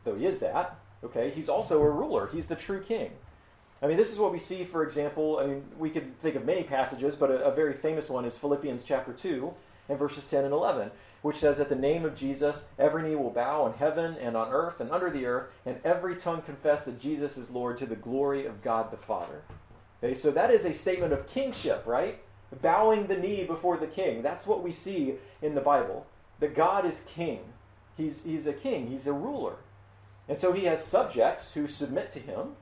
though 0.03 0.15
he 0.15 0.25
is 0.25 0.39
that. 0.39 0.77
Okay, 1.03 1.29
he's 1.29 1.49
also 1.49 1.81
a 1.81 1.89
ruler. 1.89 2.27
He's 2.27 2.47
the 2.47 2.55
true 2.55 2.81
king. 2.81 3.11
I 3.81 3.87
mean, 3.87 3.97
this 3.97 4.11
is 4.11 4.19
what 4.19 4.31
we 4.31 4.39
see, 4.39 4.63
for 4.63 4.83
example. 4.83 5.39
I 5.39 5.45
mean, 5.45 5.63
we 5.77 5.89
could 5.89 6.17
think 6.19 6.35
of 6.35 6.45
many 6.45 6.63
passages, 6.63 7.15
but 7.15 7.29
a, 7.29 7.45
a 7.45 7.55
very 7.55 7.73
famous 7.73 8.09
one 8.09 8.25
is 8.25 8.37
Philippians 8.37 8.83
chapter 8.83 9.13
2 9.13 9.53
and 9.89 9.99
verses 9.99 10.25
10 10.25 10.45
and 10.45 10.53
11, 10.53 10.91
which 11.21 11.35
says, 11.35 11.59
At 11.59 11.69
the 11.69 11.75
name 11.75 12.03
of 12.03 12.15
Jesus, 12.15 12.65
every 12.79 13.03
knee 13.03 13.15
will 13.15 13.29
bow 13.29 13.67
in 13.67 13.73
heaven 13.73 14.15
and 14.19 14.35
on 14.35 14.51
earth 14.51 14.81
and 14.81 14.91
under 14.91 15.09
the 15.09 15.25
earth, 15.25 15.49
and 15.65 15.79
every 15.83 16.15
tongue 16.15 16.41
confess 16.41 16.85
that 16.85 16.99
Jesus 16.99 17.37
is 17.37 17.51
Lord 17.51 17.77
to 17.77 17.85
the 17.85 17.95
glory 17.95 18.45
of 18.45 18.63
God 18.63 18.91
the 18.91 18.97
Father. 18.97 19.43
Okay, 20.03 20.13
so 20.13 20.31
that 20.31 20.51
is 20.51 20.65
a 20.65 20.73
statement 20.73 21.13
of 21.13 21.27
kingship, 21.27 21.83
right? 21.85 22.19
Bowing 22.61 23.07
the 23.07 23.17
knee 23.17 23.43
before 23.43 23.77
the 23.77 23.87
king. 23.87 24.21
That's 24.21 24.47
what 24.47 24.63
we 24.63 24.71
see 24.71 25.15
in 25.41 25.53
the 25.53 25.61
Bible. 25.61 26.05
That 26.39 26.55
God 26.55 26.85
is 26.85 27.03
king. 27.07 27.41
He's, 27.95 28.23
he's 28.23 28.47
a 28.47 28.53
king, 28.53 28.87
he's 28.87 29.07
a 29.07 29.13
ruler. 29.13 29.55
And 30.29 30.37
so 30.37 30.51
he 30.51 30.65
has 30.65 30.85
subjects 30.85 31.53
who 31.53 31.67
submit 31.67 32.09
to 32.11 32.19
him. 32.19 32.55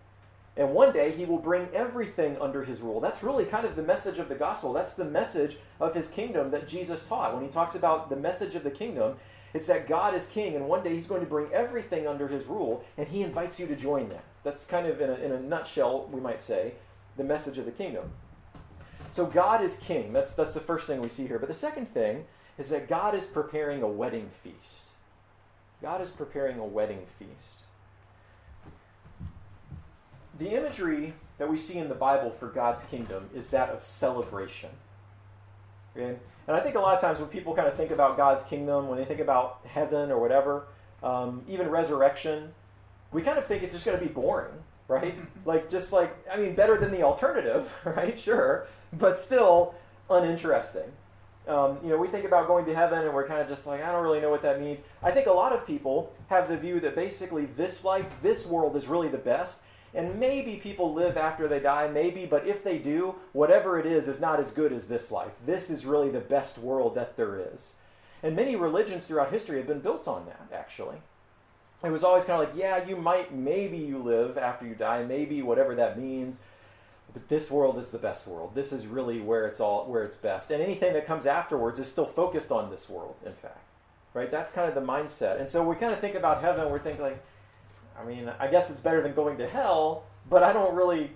And 0.57 0.73
one 0.73 0.93
day 0.93 1.11
he 1.11 1.25
will 1.25 1.37
bring 1.37 1.67
everything 1.73 2.37
under 2.39 2.63
his 2.63 2.81
rule. 2.81 3.01
That's 3.01 3.23
really 3.23 3.43
kind 3.45 3.65
of 3.65 3.75
the 3.75 3.83
message 3.83 4.19
of 4.19 4.29
the 4.29 4.35
gospel. 4.35 4.71
That's 4.71 4.93
the 4.93 5.03
message 5.03 5.57
of 5.81 5.93
his 5.93 6.07
kingdom 6.07 6.49
that 6.51 6.67
Jesus 6.67 7.07
taught. 7.07 7.33
When 7.33 7.43
he 7.43 7.49
talks 7.49 7.75
about 7.75 8.09
the 8.09 8.15
message 8.15 8.55
of 8.55 8.63
the 8.63 8.71
kingdom, 8.71 9.15
it's 9.53 9.67
that 9.67 9.87
God 9.87 10.13
is 10.13 10.25
king, 10.25 10.55
and 10.55 10.67
one 10.67 10.83
day 10.83 10.93
he's 10.93 11.07
going 11.07 11.21
to 11.21 11.27
bring 11.27 11.51
everything 11.53 12.07
under 12.07 12.27
his 12.27 12.45
rule, 12.45 12.83
and 12.97 13.07
he 13.07 13.21
invites 13.21 13.59
you 13.59 13.67
to 13.67 13.75
join 13.75 14.09
that. 14.09 14.23
That's 14.43 14.65
kind 14.65 14.85
of, 14.85 14.99
in 14.99 15.09
a, 15.09 15.13
in 15.15 15.31
a 15.31 15.39
nutshell, 15.39 16.07
we 16.11 16.19
might 16.19 16.41
say, 16.41 16.73
the 17.17 17.23
message 17.23 17.57
of 17.57 17.65
the 17.65 17.71
kingdom. 17.71 18.11
So 19.11 19.25
God 19.25 19.61
is 19.61 19.77
king. 19.77 20.11
That's, 20.11 20.33
that's 20.33 20.53
the 20.53 20.59
first 20.59 20.87
thing 20.87 21.01
we 21.01 21.09
see 21.09 21.25
here. 21.25 21.39
But 21.39 21.47
the 21.47 21.53
second 21.53 21.87
thing 21.87 22.25
is 22.57 22.69
that 22.69 22.89
God 22.89 23.15
is 23.15 23.25
preparing 23.25 23.81
a 23.81 23.87
wedding 23.87 24.29
feast. 24.29 24.89
God 25.81 26.01
is 26.01 26.11
preparing 26.11 26.59
a 26.59 26.65
wedding 26.65 27.05
feast. 27.19 27.64
The 30.37 30.55
imagery 30.55 31.13
that 31.37 31.49
we 31.49 31.57
see 31.57 31.77
in 31.77 31.87
the 31.87 31.95
Bible 31.95 32.29
for 32.29 32.47
God's 32.47 32.83
kingdom 32.83 33.29
is 33.33 33.49
that 33.49 33.69
of 33.69 33.83
celebration. 33.83 34.69
Okay? 35.95 36.17
And 36.47 36.55
I 36.55 36.59
think 36.59 36.75
a 36.75 36.79
lot 36.79 36.95
of 36.95 37.01
times 37.01 37.19
when 37.19 37.29
people 37.29 37.55
kind 37.55 37.67
of 37.67 37.73
think 37.73 37.91
about 37.91 38.17
God's 38.17 38.43
kingdom, 38.43 38.87
when 38.87 38.97
they 38.97 39.05
think 39.05 39.19
about 39.19 39.59
heaven 39.65 40.11
or 40.11 40.19
whatever, 40.19 40.67
um, 41.03 41.43
even 41.47 41.69
resurrection, 41.69 42.53
we 43.11 43.21
kind 43.21 43.37
of 43.37 43.45
think 43.45 43.63
it's 43.63 43.73
just 43.73 43.85
going 43.85 43.97
to 43.97 44.03
be 44.03 44.11
boring 44.11 44.51
right? 44.87 45.15
like 45.45 45.69
just 45.69 45.93
like 45.93 46.15
I 46.31 46.37
mean, 46.37 46.55
better 46.55 46.77
than 46.77 46.91
the 46.91 47.03
alternative, 47.03 47.73
right? 47.85 48.17
Sure, 48.17 48.67
but 48.93 49.17
still 49.17 49.75
uninteresting. 50.09 50.91
Um, 51.47 51.77
you 51.83 51.89
know, 51.89 51.97
we 51.97 52.07
think 52.07 52.25
about 52.25 52.47
going 52.47 52.65
to 52.65 52.73
heaven 52.73 53.03
and 53.03 53.13
we're 53.13 53.27
kind 53.27 53.39
of 53.39 53.47
just 53.47 53.67
like, 53.67 53.83
I 53.83 53.91
don't 53.91 54.01
really 54.01 54.19
know 54.19 54.31
what 54.31 54.41
that 54.41 54.59
means. 54.59 54.81
I 55.03 55.11
think 55.11 55.27
a 55.27 55.31
lot 55.31 55.53
of 55.53 55.65
people 55.67 56.11
have 56.27 56.47
the 56.47 56.57
view 56.57 56.79
that 56.79 56.95
basically 56.95 57.45
this 57.45 57.83
life, 57.83 58.19
this 58.23 58.47
world 58.47 58.75
is 58.75 58.87
really 58.87 59.09
the 59.09 59.19
best. 59.19 59.59
And 59.95 60.19
maybe 60.19 60.57
people 60.57 60.93
live 60.93 61.17
after 61.17 61.47
they 61.47 61.59
die, 61.59 61.87
maybe, 61.87 62.25
but 62.25 62.45
if 62.45 62.63
they 62.63 62.77
do, 62.77 63.15
whatever 63.31 63.79
it 63.79 63.85
is 63.85 64.07
is 64.07 64.19
not 64.19 64.39
as 64.39 64.51
good 64.51 64.73
as 64.73 64.87
this 64.87 65.11
life. 65.11 65.33
This 65.45 65.69
is 65.69 65.85
really 65.85 66.09
the 66.09 66.19
best 66.19 66.57
world 66.57 66.95
that 66.95 67.15
there 67.15 67.39
is. 67.53 67.73
And 68.21 68.35
many 68.35 68.55
religions 68.55 69.07
throughout 69.07 69.31
history 69.31 69.57
have 69.57 69.67
been 69.67 69.79
built 69.79 70.07
on 70.07 70.25
that, 70.25 70.47
actually 70.53 70.97
it 71.85 71.91
was 71.91 72.03
always 72.03 72.23
kind 72.23 72.41
of 72.41 72.49
like, 72.49 72.57
yeah, 72.57 72.85
you 72.85 72.95
might, 72.95 73.33
maybe 73.33 73.77
you 73.77 73.99
live 73.99 74.37
after 74.37 74.65
you 74.65 74.75
die, 74.75 75.03
maybe 75.03 75.41
whatever 75.41 75.75
that 75.75 75.99
means. 75.99 76.39
But 77.13 77.27
this 77.27 77.49
world 77.49 77.77
is 77.77 77.91
the 77.91 77.97
best 77.97 78.27
world. 78.27 78.55
This 78.55 78.73
is 78.73 78.87
really 78.87 79.21
where 79.21 79.45
it's 79.45 79.59
all 79.59 79.85
where 79.85 80.03
it's 80.03 80.15
best. 80.15 80.51
And 80.51 80.61
anything 80.61 80.93
that 80.93 81.05
comes 81.05 81.25
afterwards 81.25 81.79
is 81.79 81.87
still 81.87 82.05
focused 82.05 82.51
on 82.51 82.69
this 82.69 82.89
world, 82.89 83.15
in 83.25 83.33
fact. 83.33 83.63
Right? 84.13 84.31
That's 84.31 84.51
kind 84.51 84.67
of 84.67 84.75
the 84.75 84.81
mindset. 84.81 85.39
And 85.39 85.47
so 85.47 85.63
we 85.63 85.75
kind 85.75 85.93
of 85.93 85.99
think 85.99 86.15
about 86.15 86.41
heaven, 86.41 86.69
we're 86.69 86.79
thinking 86.79 87.03
like, 87.03 87.23
I 87.99 88.03
mean, 88.05 88.31
I 88.39 88.47
guess 88.47 88.69
it's 88.69 88.79
better 88.79 89.01
than 89.01 89.13
going 89.13 89.37
to 89.37 89.47
hell, 89.47 90.03
but 90.29 90.43
I 90.43 90.53
don't 90.53 90.75
really 90.75 91.11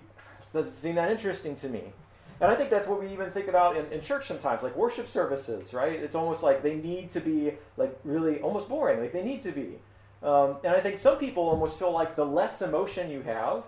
doesn't 0.52 0.72
seem 0.72 0.94
that 0.96 1.10
interesting 1.10 1.54
to 1.56 1.68
me. 1.68 1.92
And 2.40 2.50
I 2.50 2.54
think 2.54 2.70
that's 2.70 2.86
what 2.86 3.00
we 3.00 3.08
even 3.12 3.30
think 3.30 3.48
about 3.48 3.76
in, 3.76 3.86
in, 3.92 4.00
church 4.00 4.26
sometimes, 4.26 4.62
like 4.62 4.74
worship 4.74 5.06
services, 5.06 5.74
right? 5.74 5.92
It's 5.92 6.14
almost 6.14 6.42
like 6.42 6.62
they 6.62 6.74
need 6.74 7.10
to 7.10 7.20
be 7.20 7.52
like 7.76 7.98
really 8.02 8.40
almost 8.40 8.68
boring, 8.68 9.00
like 9.00 9.12
they 9.12 9.22
need 9.22 9.42
to 9.42 9.52
be. 9.52 9.78
Um, 10.22 10.56
and 10.64 10.74
I 10.74 10.80
think 10.80 10.96
some 10.96 11.18
people 11.18 11.48
almost 11.48 11.78
feel 11.78 11.92
like 11.92 12.16
the 12.16 12.24
less 12.24 12.62
emotion 12.62 13.10
you 13.10 13.20
have, 13.22 13.64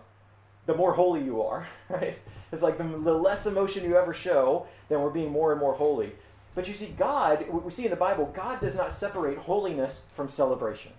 the 0.67 0.75
more 0.75 0.95
holy 0.95 1.23
you 1.23 1.43
are, 1.43 1.67
right? 1.91 2.19
It's 2.51 2.63
like 2.63 2.79
the, 2.79 2.85
the 2.85 3.15
less 3.15 3.47
emotion 3.47 3.85
you 3.85 3.97
ever 3.97 4.15
show, 4.15 4.67
then 4.89 5.01
we're 5.01 5.11
being 5.11 5.31
more 5.31 5.53
and 5.53 5.61
more 5.61 5.75
holy. 5.75 6.13
But 6.55 6.69
you 6.69 6.75
see, 6.75 6.95
God, 6.99 7.47
we 7.49 7.71
see 7.71 7.85
in 7.85 7.91
the 7.91 7.97
Bible, 7.97 8.31
God 8.35 8.61
does 8.61 8.75
not 8.75 8.93
separate 8.93 9.39
holiness 9.39 10.05
from 10.13 10.29
celebration. 10.29 10.93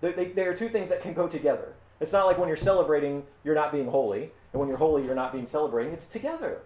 They, 0.00 0.46
are 0.46 0.54
two 0.54 0.68
things 0.68 0.88
that 0.88 1.02
can 1.02 1.14
go 1.14 1.26
together. 1.26 1.74
It's 2.00 2.12
not 2.12 2.26
like 2.26 2.38
when 2.38 2.48
you're 2.48 2.56
celebrating, 2.56 3.24
you're 3.44 3.54
not 3.54 3.72
being 3.72 3.88
holy, 3.88 4.30
and 4.52 4.60
when 4.60 4.68
you're 4.68 4.78
holy, 4.78 5.04
you're 5.04 5.14
not 5.14 5.32
being 5.32 5.46
celebrating. 5.46 5.92
It's 5.92 6.06
together. 6.06 6.60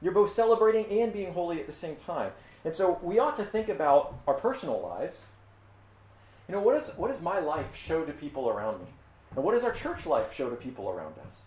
You're 0.00 0.12
both 0.12 0.30
celebrating 0.30 0.86
and 0.86 1.12
being 1.12 1.32
holy 1.32 1.60
at 1.60 1.66
the 1.66 1.72
same 1.72 1.94
time. 1.94 2.32
And 2.64 2.74
so 2.74 2.98
we 3.02 3.20
ought 3.20 3.36
to 3.36 3.44
think 3.44 3.68
about 3.68 4.18
our 4.26 4.34
personal 4.34 4.80
lives 4.80 5.26
you 6.48 6.58
know, 6.58 6.60
what, 6.60 6.76
is, 6.76 6.90
what 6.96 7.08
does 7.08 7.20
my 7.20 7.38
life 7.38 7.74
show 7.74 8.04
to 8.04 8.12
people 8.12 8.48
around 8.48 8.80
me? 8.80 8.88
And 9.36 9.44
what 9.44 9.52
does 9.52 9.64
our 9.64 9.72
church 9.72 10.06
life 10.06 10.34
show 10.34 10.50
to 10.50 10.56
people 10.56 10.90
around 10.90 11.14
us? 11.24 11.46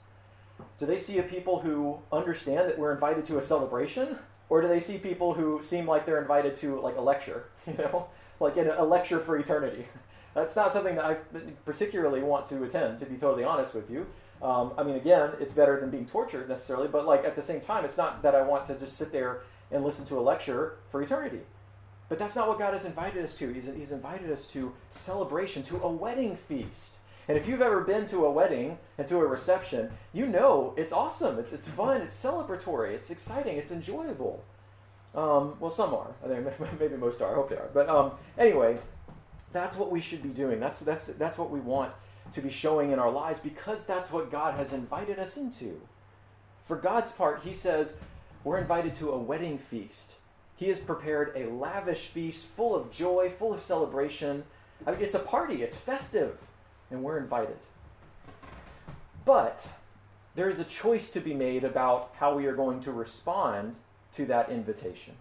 Do 0.80 0.86
they 0.86 0.98
see 0.98 1.20
a 1.20 1.24
people 1.24 1.60
who 1.60 2.00
understand 2.12 2.70
that 2.70 2.80
we're 2.80 2.92
invited 2.92 3.26
to 3.26 3.38
a 3.38 3.42
celebration? 3.42 4.18
Or 4.50 4.62
do 4.62 4.68
they 4.68 4.80
see 4.80 4.98
people 4.98 5.34
who 5.34 5.62
seem 5.62 5.86
like 5.86 6.06
they're 6.06 6.22
invited 6.22 6.56
to 6.56 6.80
like 6.80 6.96
a 6.96 7.02
lecture, 7.02 7.46
you 7.68 7.74
know, 7.74 8.08
like 8.40 8.58
in 8.58 8.68
a 8.68 8.84
lecture 8.84 9.20
for 9.20 9.38
eternity? 9.38 9.86
That's 10.36 10.56
not 10.56 10.74
something 10.74 10.96
that 10.96 11.06
I 11.06 11.14
particularly 11.64 12.22
want 12.22 12.46
to 12.48 12.64
attend, 12.66 13.00
to 13.00 13.06
be 13.06 13.16
totally 13.16 13.46
honest 13.46 13.74
with 13.74 13.90
you. 13.90 14.06
Um, 14.42 14.74
I 14.78 14.84
mean, 14.84 14.96
again, 14.96 15.32
it's 15.40 15.54
better 15.54 15.80
than 15.80 15.90
being 15.90 16.06
tortured 16.06 16.50
necessarily, 16.50 16.90
but 16.90 17.08
like 17.08 17.24
at 17.24 17.36
the 17.36 17.42
same 17.42 17.62
time, 17.62 17.86
it's 17.86 17.98
not 17.98 18.22
that 18.22 18.36
I 18.36 18.42
want 18.42 18.66
to 18.66 18.78
just 18.78 18.98
sit 18.98 19.14
there 19.14 19.42
and 19.72 19.84
listen 19.84 20.06
to 20.08 20.20
a 20.20 20.22
lecture 20.22 20.76
for 20.90 21.02
eternity. 21.02 21.40
But 22.10 22.20
that's 22.20 22.36
not 22.36 22.50
what 22.50 22.60
God 22.60 22.74
has 22.74 22.86
invited 22.86 23.24
us 23.24 23.34
to. 23.36 23.52
He's, 23.52 23.66
he's 23.66 23.92
invited 23.92 24.30
us 24.30 24.46
to 24.48 24.74
celebration, 24.90 25.64
to 25.64 25.82
a 25.82 25.90
wedding 25.90 26.36
feast. 26.36 26.98
And 27.28 27.38
if 27.38 27.48
you've 27.48 27.62
ever 27.62 27.82
been 27.84 28.06
to 28.08 28.26
a 28.26 28.32
wedding 28.32 28.78
and 28.98 29.08
to 29.08 29.18
a 29.18 29.26
reception, 29.26 29.90
you 30.14 30.28
know 30.28 30.74
it's 30.78 30.92
awesome. 30.92 31.40
It's, 31.40 31.54
it's 31.54 31.68
fun. 31.68 32.02
It's 32.02 32.14
celebratory. 32.14 32.94
It's 32.94 33.10
exciting. 33.10 33.58
It's 33.58 33.72
enjoyable. 33.72 34.44
Um, 35.16 35.56
well, 35.60 35.72
some 35.72 35.94
are. 35.94 36.14
I 36.24 36.28
think 36.28 36.80
maybe 36.80 36.98
most 36.98 37.22
are. 37.22 37.32
I 37.32 37.36
hope 37.36 37.50
they 37.50 37.56
are. 37.56 37.70
But 37.74 37.90
um, 37.90 38.12
anyway, 38.38 38.78
that's 39.56 39.78
what 39.78 39.90
we 39.90 40.02
should 40.02 40.22
be 40.22 40.30
doing. 40.30 40.60
That's, 40.60 40.80
that's, 40.80 41.08
that's 41.08 41.38
what 41.38 41.50
we 41.50 41.62
want 41.62 41.94
to 42.32 42.42
be 42.42 42.50
showing 42.50 42.92
in 42.92 43.00
our 43.00 43.10
lives 43.10 43.40
because 43.40 43.86
that's 43.86 44.12
what 44.12 44.30
God 44.30 44.56
has 44.56 44.74
invited 44.74 45.18
us 45.18 45.38
into. 45.38 45.80
For 46.62 46.76
God's 46.76 47.12
part, 47.12 47.42
He 47.44 47.54
says 47.54 47.98
we're 48.44 48.58
invited 48.58 48.94
to 48.96 49.12
a 49.12 49.18
wedding 49.18 49.58
feast. 49.58 50.16
He 50.58 50.68
has 50.68 50.80
prepared 50.80 51.32
a 51.36 51.50
lavish 51.50 52.08
feast 52.08 52.48
full 52.48 52.76
of 52.76 52.92
joy, 52.92 53.32
full 53.38 53.54
of 53.54 53.62
celebration. 53.62 54.44
I 54.86 54.92
mean, 54.92 55.02
it's 55.02 55.16
a 55.16 55.20
party, 55.20 55.64
it's 55.64 55.76
festive, 55.76 56.42
and 56.92 57.02
we're 57.02 57.18
invited. 57.18 57.58
But 59.24 59.70
there 60.36 60.50
is 60.50 60.60
a 60.60 60.66
choice 60.66 61.08
to 61.10 61.20
be 61.20 61.34
made 61.34 61.64
about 61.64 62.12
how 62.18 62.36
we 62.36 62.46
are 62.46 62.56
going 62.56 62.82
to 62.82 62.92
respond 62.92 63.76
to 64.14 64.26
that 64.26 64.50
invitation. 64.50 65.16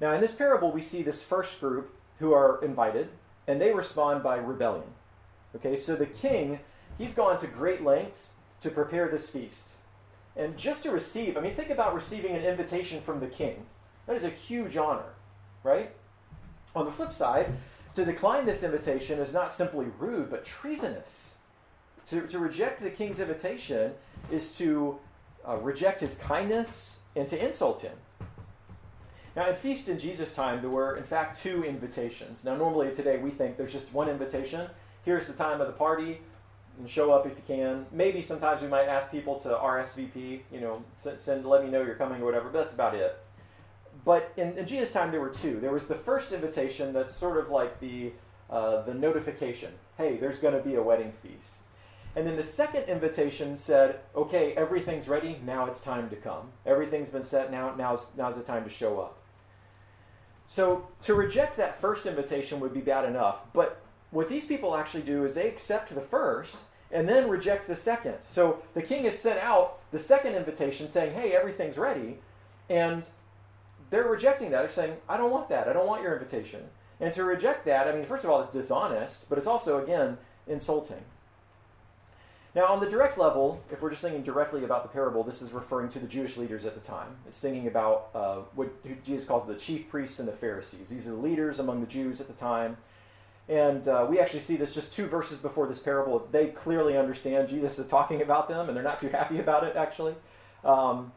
Now, 0.00 0.12
in 0.12 0.20
this 0.20 0.32
parable, 0.32 0.70
we 0.70 0.80
see 0.80 1.02
this 1.02 1.22
first 1.22 1.60
group 1.60 1.97
who 2.18 2.32
are 2.32 2.62
invited, 2.64 3.08
and 3.46 3.60
they 3.60 3.72
respond 3.72 4.22
by 4.22 4.36
rebellion. 4.36 4.88
Okay, 5.56 5.76
so 5.76 5.96
the 5.96 6.06
king, 6.06 6.60
he's 6.98 7.12
gone 7.12 7.38
to 7.38 7.46
great 7.46 7.82
lengths 7.82 8.32
to 8.60 8.70
prepare 8.70 9.08
this 9.08 9.30
feast. 9.30 9.76
And 10.36 10.56
just 10.56 10.82
to 10.84 10.90
receive, 10.90 11.36
I 11.36 11.40
mean, 11.40 11.54
think 11.54 11.70
about 11.70 11.94
receiving 11.94 12.34
an 12.36 12.42
invitation 12.42 13.00
from 13.00 13.20
the 13.20 13.26
king. 13.26 13.66
That 14.06 14.16
is 14.16 14.24
a 14.24 14.30
huge 14.30 14.76
honor, 14.76 15.14
right? 15.62 15.92
On 16.76 16.84
the 16.84 16.92
flip 16.92 17.12
side, 17.12 17.52
to 17.94 18.04
decline 18.04 18.44
this 18.44 18.62
invitation 18.62 19.18
is 19.18 19.32
not 19.32 19.52
simply 19.52 19.86
rude, 19.98 20.30
but 20.30 20.44
treasonous. 20.44 21.36
To, 22.06 22.26
to 22.26 22.38
reject 22.38 22.80
the 22.80 22.90
king's 22.90 23.20
invitation 23.20 23.92
is 24.30 24.56
to 24.58 24.98
uh, 25.46 25.56
reject 25.56 26.00
his 26.00 26.14
kindness 26.14 27.00
and 27.16 27.26
to 27.28 27.44
insult 27.44 27.80
him. 27.80 27.96
Now, 29.38 29.44
at 29.44 29.56
Feast 29.56 29.88
in 29.88 30.00
Jesus' 30.00 30.32
time, 30.32 30.60
there 30.60 30.68
were, 30.68 30.96
in 30.96 31.04
fact, 31.04 31.38
two 31.38 31.62
invitations. 31.62 32.42
Now, 32.44 32.56
normally 32.56 32.92
today 32.92 33.18
we 33.18 33.30
think 33.30 33.56
there's 33.56 33.72
just 33.72 33.94
one 33.94 34.08
invitation. 34.08 34.68
Here's 35.04 35.28
the 35.28 35.32
time 35.32 35.60
of 35.60 35.68
the 35.68 35.72
party, 35.72 36.18
and 36.76 36.90
show 36.90 37.12
up 37.12 37.24
if 37.24 37.36
you 37.36 37.44
can. 37.46 37.86
Maybe 37.92 38.20
sometimes 38.20 38.62
we 38.62 38.66
might 38.66 38.88
ask 38.88 39.12
people 39.12 39.38
to 39.38 39.50
RSVP, 39.50 40.40
you 40.50 40.60
know, 40.60 40.82
send, 40.96 41.20
send 41.20 41.46
let 41.46 41.62
me 41.62 41.70
know 41.70 41.84
you're 41.84 41.94
coming 41.94 42.20
or 42.20 42.24
whatever, 42.24 42.46
but 42.46 42.58
that's 42.58 42.72
about 42.72 42.96
it. 42.96 43.16
But 44.04 44.32
in, 44.36 44.58
in 44.58 44.66
Jesus' 44.66 44.90
time, 44.90 45.12
there 45.12 45.20
were 45.20 45.30
two. 45.30 45.60
There 45.60 45.70
was 45.70 45.86
the 45.86 45.94
first 45.94 46.32
invitation 46.32 46.92
that's 46.92 47.12
sort 47.12 47.38
of 47.38 47.48
like 47.48 47.78
the, 47.78 48.10
uh, 48.50 48.82
the 48.82 48.94
notification 48.94 49.70
hey, 49.98 50.16
there's 50.16 50.38
going 50.38 50.54
to 50.54 50.68
be 50.68 50.74
a 50.74 50.82
wedding 50.82 51.12
feast. 51.22 51.54
And 52.16 52.26
then 52.26 52.34
the 52.34 52.42
second 52.42 52.84
invitation 52.84 53.56
said, 53.56 54.00
okay, 54.16 54.52
everything's 54.54 55.08
ready, 55.08 55.40
now 55.44 55.66
it's 55.66 55.80
time 55.80 56.10
to 56.10 56.16
come. 56.16 56.50
Everything's 56.66 57.10
been 57.10 57.22
set, 57.22 57.52
now 57.52 57.74
now's, 57.76 58.10
now's 58.16 58.34
the 58.34 58.42
time 58.42 58.64
to 58.64 58.70
show 58.70 58.98
up. 59.00 59.17
So 60.48 60.88
to 61.02 61.12
reject 61.12 61.58
that 61.58 61.78
first 61.78 62.06
invitation 62.06 62.58
would 62.60 62.72
be 62.72 62.80
bad 62.80 63.04
enough, 63.04 63.44
but 63.52 63.82
what 64.10 64.30
these 64.30 64.46
people 64.46 64.74
actually 64.74 65.02
do 65.02 65.24
is 65.24 65.34
they 65.34 65.46
accept 65.46 65.94
the 65.94 66.00
first 66.00 66.64
and 66.90 67.06
then 67.06 67.28
reject 67.28 67.68
the 67.68 67.76
second. 67.76 68.14
So 68.24 68.62
the 68.72 68.80
king 68.80 69.04
has 69.04 69.18
sent 69.18 69.38
out 69.40 69.78
the 69.90 69.98
second 69.98 70.34
invitation 70.34 70.88
saying, 70.88 71.12
hey, 71.12 71.32
everything's 71.32 71.76
ready, 71.76 72.16
and 72.70 73.06
they're 73.90 74.08
rejecting 74.08 74.50
that. 74.52 74.60
They're 74.60 74.68
saying, 74.68 74.96
I 75.06 75.18
don't 75.18 75.30
want 75.30 75.50
that. 75.50 75.68
I 75.68 75.74
don't 75.74 75.86
want 75.86 76.02
your 76.02 76.14
invitation. 76.14 76.62
And 76.98 77.12
to 77.12 77.24
reject 77.24 77.66
that, 77.66 77.86
I 77.86 77.92
mean, 77.92 78.06
first 78.06 78.24
of 78.24 78.30
all, 78.30 78.40
it's 78.40 78.50
dishonest, 78.50 79.28
but 79.28 79.36
it's 79.36 79.46
also, 79.46 79.84
again, 79.84 80.16
insulting. 80.46 81.04
Now, 82.58 82.72
on 82.72 82.80
the 82.80 82.88
direct 82.88 83.18
level, 83.18 83.62
if 83.70 83.80
we're 83.80 83.90
just 83.90 84.02
thinking 84.02 84.20
directly 84.20 84.64
about 84.64 84.82
the 84.82 84.88
parable, 84.88 85.22
this 85.22 85.42
is 85.42 85.52
referring 85.52 85.88
to 85.90 86.00
the 86.00 86.08
Jewish 86.08 86.36
leaders 86.36 86.64
at 86.64 86.74
the 86.74 86.80
time. 86.80 87.14
It's 87.24 87.38
thinking 87.38 87.68
about 87.68 88.08
uh, 88.16 88.38
what 88.56 88.68
Jesus 89.04 89.24
calls 89.24 89.46
the 89.46 89.54
chief 89.54 89.88
priests 89.88 90.18
and 90.18 90.26
the 90.26 90.32
Pharisees. 90.32 90.88
These 90.88 91.06
are 91.06 91.12
the 91.12 91.18
leaders 91.18 91.60
among 91.60 91.80
the 91.80 91.86
Jews 91.86 92.20
at 92.20 92.26
the 92.26 92.32
time. 92.32 92.76
And 93.48 93.86
uh, 93.86 94.08
we 94.10 94.18
actually 94.18 94.40
see 94.40 94.56
this 94.56 94.74
just 94.74 94.92
two 94.92 95.06
verses 95.06 95.38
before 95.38 95.68
this 95.68 95.78
parable. 95.78 96.26
They 96.32 96.48
clearly 96.48 96.96
understand 96.96 97.46
Jesus 97.46 97.78
is 97.78 97.86
talking 97.86 98.22
about 98.22 98.48
them, 98.48 98.66
and 98.66 98.76
they're 98.76 98.82
not 98.82 98.98
too 98.98 99.10
happy 99.10 99.38
about 99.38 99.62
it, 99.62 99.76
actually. 99.76 100.16
Um, 100.64 101.12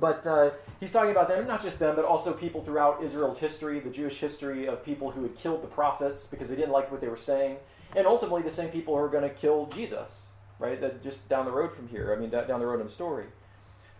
but 0.00 0.26
uh, 0.26 0.52
he's 0.80 0.90
talking 0.90 1.10
about 1.10 1.28
them, 1.28 1.46
not 1.46 1.62
just 1.62 1.78
them, 1.78 1.94
but 1.96 2.06
also 2.06 2.32
people 2.32 2.62
throughout 2.62 3.02
Israel's 3.02 3.38
history, 3.38 3.78
the 3.78 3.90
Jewish 3.90 4.18
history 4.18 4.64
of 4.64 4.82
people 4.82 5.10
who 5.10 5.22
had 5.22 5.36
killed 5.36 5.62
the 5.62 5.68
prophets 5.68 6.26
because 6.26 6.48
they 6.48 6.56
didn't 6.56 6.72
like 6.72 6.90
what 6.90 7.02
they 7.02 7.08
were 7.08 7.16
saying, 7.18 7.58
and 7.94 8.06
ultimately 8.06 8.40
the 8.40 8.48
same 8.48 8.70
people 8.70 8.96
who 8.96 9.02
are 9.02 9.10
going 9.10 9.22
to 9.22 9.28
kill 9.28 9.66
Jesus, 9.66 10.28
right? 10.58 10.80
That 10.80 11.02
just 11.02 11.28
down 11.28 11.44
the 11.44 11.52
road 11.52 11.72
from 11.72 11.88
here. 11.88 12.14
I 12.16 12.20
mean, 12.20 12.30
down 12.30 12.60
the 12.60 12.66
road 12.66 12.80
in 12.80 12.86
the 12.86 12.92
story. 12.92 13.26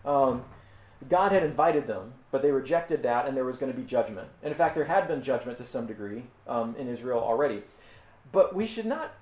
Um, 0.05 0.43
God 1.09 1.31
had 1.31 1.43
invited 1.43 1.85
them, 1.85 2.13
but 2.31 2.41
they 2.41 2.51
rejected 2.51 3.03
that, 3.03 3.27
and 3.27 3.37
there 3.37 3.45
was 3.45 3.57
going 3.57 3.71
to 3.71 3.77
be 3.77 3.85
judgment. 3.85 4.27
And 4.41 4.51
in 4.51 4.57
fact, 4.57 4.73
there 4.73 4.85
had 4.85 5.07
been 5.07 5.21
judgment 5.21 5.57
to 5.59 5.63
some 5.63 5.85
degree 5.85 6.23
um, 6.47 6.75
in 6.77 6.87
Israel 6.87 7.19
already. 7.19 7.63
But 8.31 8.55
we 8.55 8.65
should 8.65 8.85
not 8.85 9.13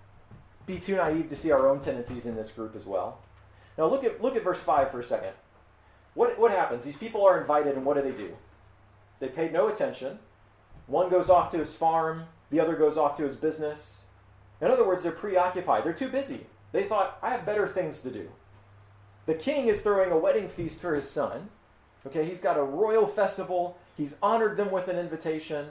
be 0.66 0.80
too 0.80 0.96
naive 0.96 1.28
to 1.28 1.36
see 1.36 1.52
our 1.52 1.68
own 1.68 1.80
tendencies 1.80 2.26
in 2.26 2.36
this 2.36 2.52
group 2.52 2.76
as 2.76 2.86
well. 2.86 3.20
Now, 3.78 3.88
look 3.88 4.04
at 4.04 4.22
look 4.22 4.36
at 4.36 4.44
verse 4.44 4.64
five 4.64 4.90
for 4.90 5.00
a 5.00 5.04
second. 5.04 5.34
What, 6.14 6.40
what 6.40 6.52
happens? 6.52 6.86
These 6.86 6.96
people 6.96 7.26
are 7.26 7.40
invited, 7.40 7.76
and 7.76 7.86
what 7.86 7.98
do 7.98 8.02
they 8.02 8.16
do? 8.16 8.36
They 9.20 9.28
paid 9.28 9.52
no 9.52 9.68
attention. 9.68 10.18
One 10.88 11.10
goes 11.10 11.30
off 11.30 11.52
to 11.52 11.58
his 11.58 11.76
farm, 11.76 12.24
the 12.52 12.60
other 12.60 12.76
goes 12.76 12.98
off 12.98 13.16
to 13.16 13.24
his 13.24 13.36
business. 13.36 14.04
In 14.62 14.72
other 14.72 14.88
words, 14.88 15.04
they're 15.04 15.12
preoccupied. 15.12 15.84
They're 15.84 15.94
too 15.94 16.10
busy. 16.10 16.46
They 16.76 16.84
thought, 16.84 17.18
I 17.24 17.30
have 17.30 17.46
better 17.46 17.70
things 17.70 18.02
to 18.02 18.12
do. 18.12 18.30
The 19.28 19.34
king 19.34 19.70
is 19.70 19.80
throwing 19.80 20.12
a 20.12 20.18
wedding 20.18 20.50
feast 20.50 20.82
for 20.82 20.94
his 20.94 21.10
son. 21.10 21.48
Okay, 22.06 22.26
he's 22.26 22.42
got 22.42 22.58
a 22.58 22.64
royal 22.64 23.08
festival. 23.08 23.78
He's 23.96 24.18
honored 24.22 24.58
them 24.58 24.72
with 24.72 24.90
an 24.90 25.00
invitation. 25.00 25.70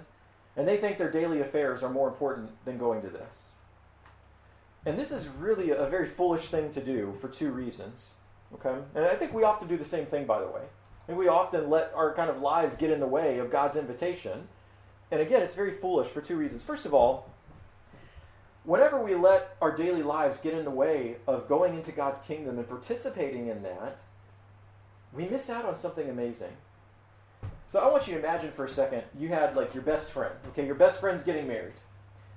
And 0.57 0.67
they 0.67 0.79
think 0.79 0.97
their 0.97 1.11
daily 1.11 1.43
affairs 1.43 1.83
are 1.83 1.91
more 1.91 2.09
important 2.09 2.53
than 2.65 2.79
going 2.79 3.03
to 3.03 3.11
this. 3.11 3.51
And 4.87 4.99
this 4.99 5.11
is 5.11 5.29
really 5.29 5.73
a 5.73 5.85
very 5.85 6.07
foolish 6.07 6.49
thing 6.49 6.71
to 6.71 6.81
do 6.81 7.13
for 7.13 7.29
two 7.29 7.51
reasons. 7.51 8.13
Okay? 8.55 8.79
And 8.95 9.05
I 9.05 9.15
think 9.15 9.35
we 9.35 9.45
often 9.45 9.69
do 9.69 9.77
the 9.77 9.85
same 9.85 10.07
thing, 10.07 10.25
by 10.25 10.41
the 10.41 10.47
way. 10.47 10.63
I 10.63 11.07
think 11.07 11.19
we 11.19 11.29
often 11.29 11.69
let 11.69 11.93
our 11.95 12.15
kind 12.15 12.31
of 12.31 12.41
lives 12.41 12.77
get 12.77 12.91
in 12.91 13.01
the 13.01 13.07
way 13.07 13.37
of 13.41 13.51
God's 13.51 13.77
invitation. 13.77 14.49
And 15.11 15.21
again, 15.21 15.43
it's 15.43 15.53
very 15.53 15.71
foolish 15.71 16.07
for 16.07 16.23
two 16.23 16.37
reasons. 16.37 16.65
First 16.65 16.87
of 16.87 16.95
all, 16.95 17.29
whenever 18.65 19.03
we 19.03 19.15
let 19.15 19.57
our 19.61 19.75
daily 19.75 20.03
lives 20.03 20.39
get 20.39 20.55
in 20.55 20.65
the 20.65 20.71
way 20.71 21.17
of 21.27 21.49
going 21.49 21.75
into 21.75 21.93
God's 21.93 22.19
kingdom 22.21 22.59
and 22.59 22.69
participating 22.69 23.49
in 23.49 23.63
that, 23.63 24.01
we 25.13 25.27
miss 25.27 25.49
out 25.49 25.65
on 25.65 25.77
something 25.77 26.09
amazing. 26.09 26.53
So 27.69 27.81
I 27.81 27.91
want 27.91 28.07
you 28.07 28.15
to 28.15 28.19
imagine 28.19 28.53
for 28.53 28.65
a 28.65 28.69
second 28.69 29.03
you 29.19 29.29
had 29.29 29.57
like 29.57 29.75
your 29.75 29.83
best 29.83 30.11
friend. 30.11 30.35
Okay, 30.49 30.67
your 30.67 30.75
best 30.75 31.01
friend's 31.01 31.23
getting 31.23 31.47
married 31.47 31.75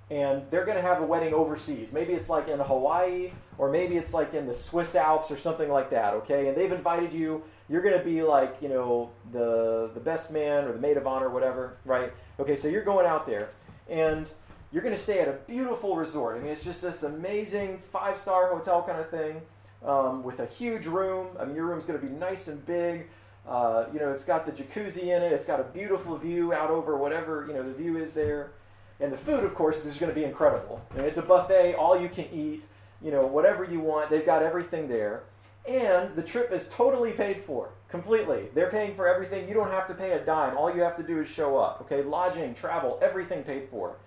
and 0.10 0.44
they're 0.50 0.64
going 0.64 0.78
to 0.78 0.82
have 0.82 1.02
a 1.02 1.06
wedding 1.06 1.34
overseas. 1.34 1.92
Maybe 1.92 2.14
it's 2.14 2.30
like 2.30 2.48
in 2.48 2.60
Hawaii, 2.60 3.32
or 3.58 3.70
maybe 3.70 3.98
it's 3.98 4.14
like 4.14 4.34
in 4.34 4.48
the 4.48 4.54
Swiss 4.54 4.96
Alps 4.96 5.32
or 5.32 5.36
something 5.36 5.70
like 5.70 5.90
that. 5.90 6.14
Okay, 6.16 6.48
and 6.48 6.58
they've 6.58 6.72
invited 6.72 7.12
you. 7.12 7.44
You're 7.68 7.82
going 7.82 7.98
to 7.98 8.04
be 8.04 8.24
like 8.24 8.56
you 8.62 8.70
know 8.70 9.10
the 9.34 9.92
the 9.94 10.00
best 10.00 10.32
man 10.32 10.66
or 10.66 10.72
the 10.72 10.80
maid 10.80 10.98
of 10.98 11.08
honor, 11.08 11.30
whatever, 11.30 11.78
right? 11.84 12.14
Okay, 12.40 12.56
so 12.56 12.68
you're 12.68 12.86
going 12.86 13.06
out 13.06 13.26
there, 13.26 13.50
and 13.90 14.32
you're 14.72 14.84
going 14.84 14.96
to 14.96 15.02
stay 15.02 15.20
at 15.20 15.28
a 15.28 15.34
beautiful 15.48 15.96
resort. 15.96 16.38
I 16.38 16.40
mean, 16.40 16.52
it's 16.52 16.64
just 16.64 16.82
this 16.82 17.04
amazing 17.04 17.80
five 17.80 18.18
star 18.18 18.50
hotel 18.50 18.84
kind 18.84 19.00
of 19.00 19.10
thing 19.10 19.42
um, 19.86 20.24
with 20.24 20.40
a 20.40 20.46
huge 20.46 20.86
room. 20.86 21.28
I 21.40 21.46
mean, 21.46 21.56
your 21.56 21.66
room's 21.66 21.86
going 21.86 22.00
to 22.00 22.06
be 22.06 22.12
nice 22.12 22.48
and 22.48 22.66
big. 22.66 23.08
Uh, 23.48 23.86
you 23.94 24.00
know, 24.00 24.10
it's 24.10 24.24
got 24.24 24.46
the 24.46 24.52
jacuzzi 24.52 25.04
in 25.04 25.22
it. 25.22 25.32
It's 25.32 25.46
got 25.46 25.60
a 25.60 25.64
beautiful 25.64 26.18
view 26.18 26.54
out 26.54 26.70
over 26.70 26.98
whatever 26.98 27.46
you 27.48 27.54
know 27.54 27.64
the 27.64 27.74
view 27.74 27.98
is 27.98 28.14
there. 28.14 28.52
And 29.00 29.14
the 29.14 29.18
food, 29.18 29.44
of 29.44 29.54
course, 29.54 29.86
is 29.86 29.98
going 29.98 30.12
to 30.12 30.16
be 30.16 30.26
incredible. 30.26 30.82
I 30.92 30.98
mean, 30.98 31.06
it's 31.06 31.20
a 31.20 31.22
buffet, 31.22 31.76
all 31.76 32.00
you 32.00 32.10
can 32.10 32.26
eat, 32.34 32.66
you 33.02 33.12
know, 33.12 33.26
whatever 33.26 33.64
you 33.64 33.80
want. 33.80 34.10
They've 34.10 34.26
got 34.26 34.42
everything 34.42 34.88
there. 34.88 35.24
And 35.68 36.16
the 36.16 36.24
trip 36.24 36.52
is 36.52 36.68
totally 36.70 37.12
paid 37.12 37.44
for, 37.44 37.70
completely. 37.90 38.48
They're 38.56 38.72
paying 38.72 38.96
for 38.96 39.08
everything. 39.08 39.48
You 39.48 39.54
don't 39.54 39.70
have 39.70 39.86
to 39.88 39.94
pay 39.94 40.14
a 40.14 40.26
dime. 40.26 40.58
All 40.58 40.74
you 40.74 40.82
have 40.82 40.98
to 40.98 41.04
do 41.04 41.20
is 41.20 41.28
show 41.28 41.58
up. 41.58 41.82
Okay, 41.82 42.02
lodging, 42.02 42.54
travel, 42.56 42.98
everything 43.02 43.44
paid 43.44 43.70
for. 43.70 43.98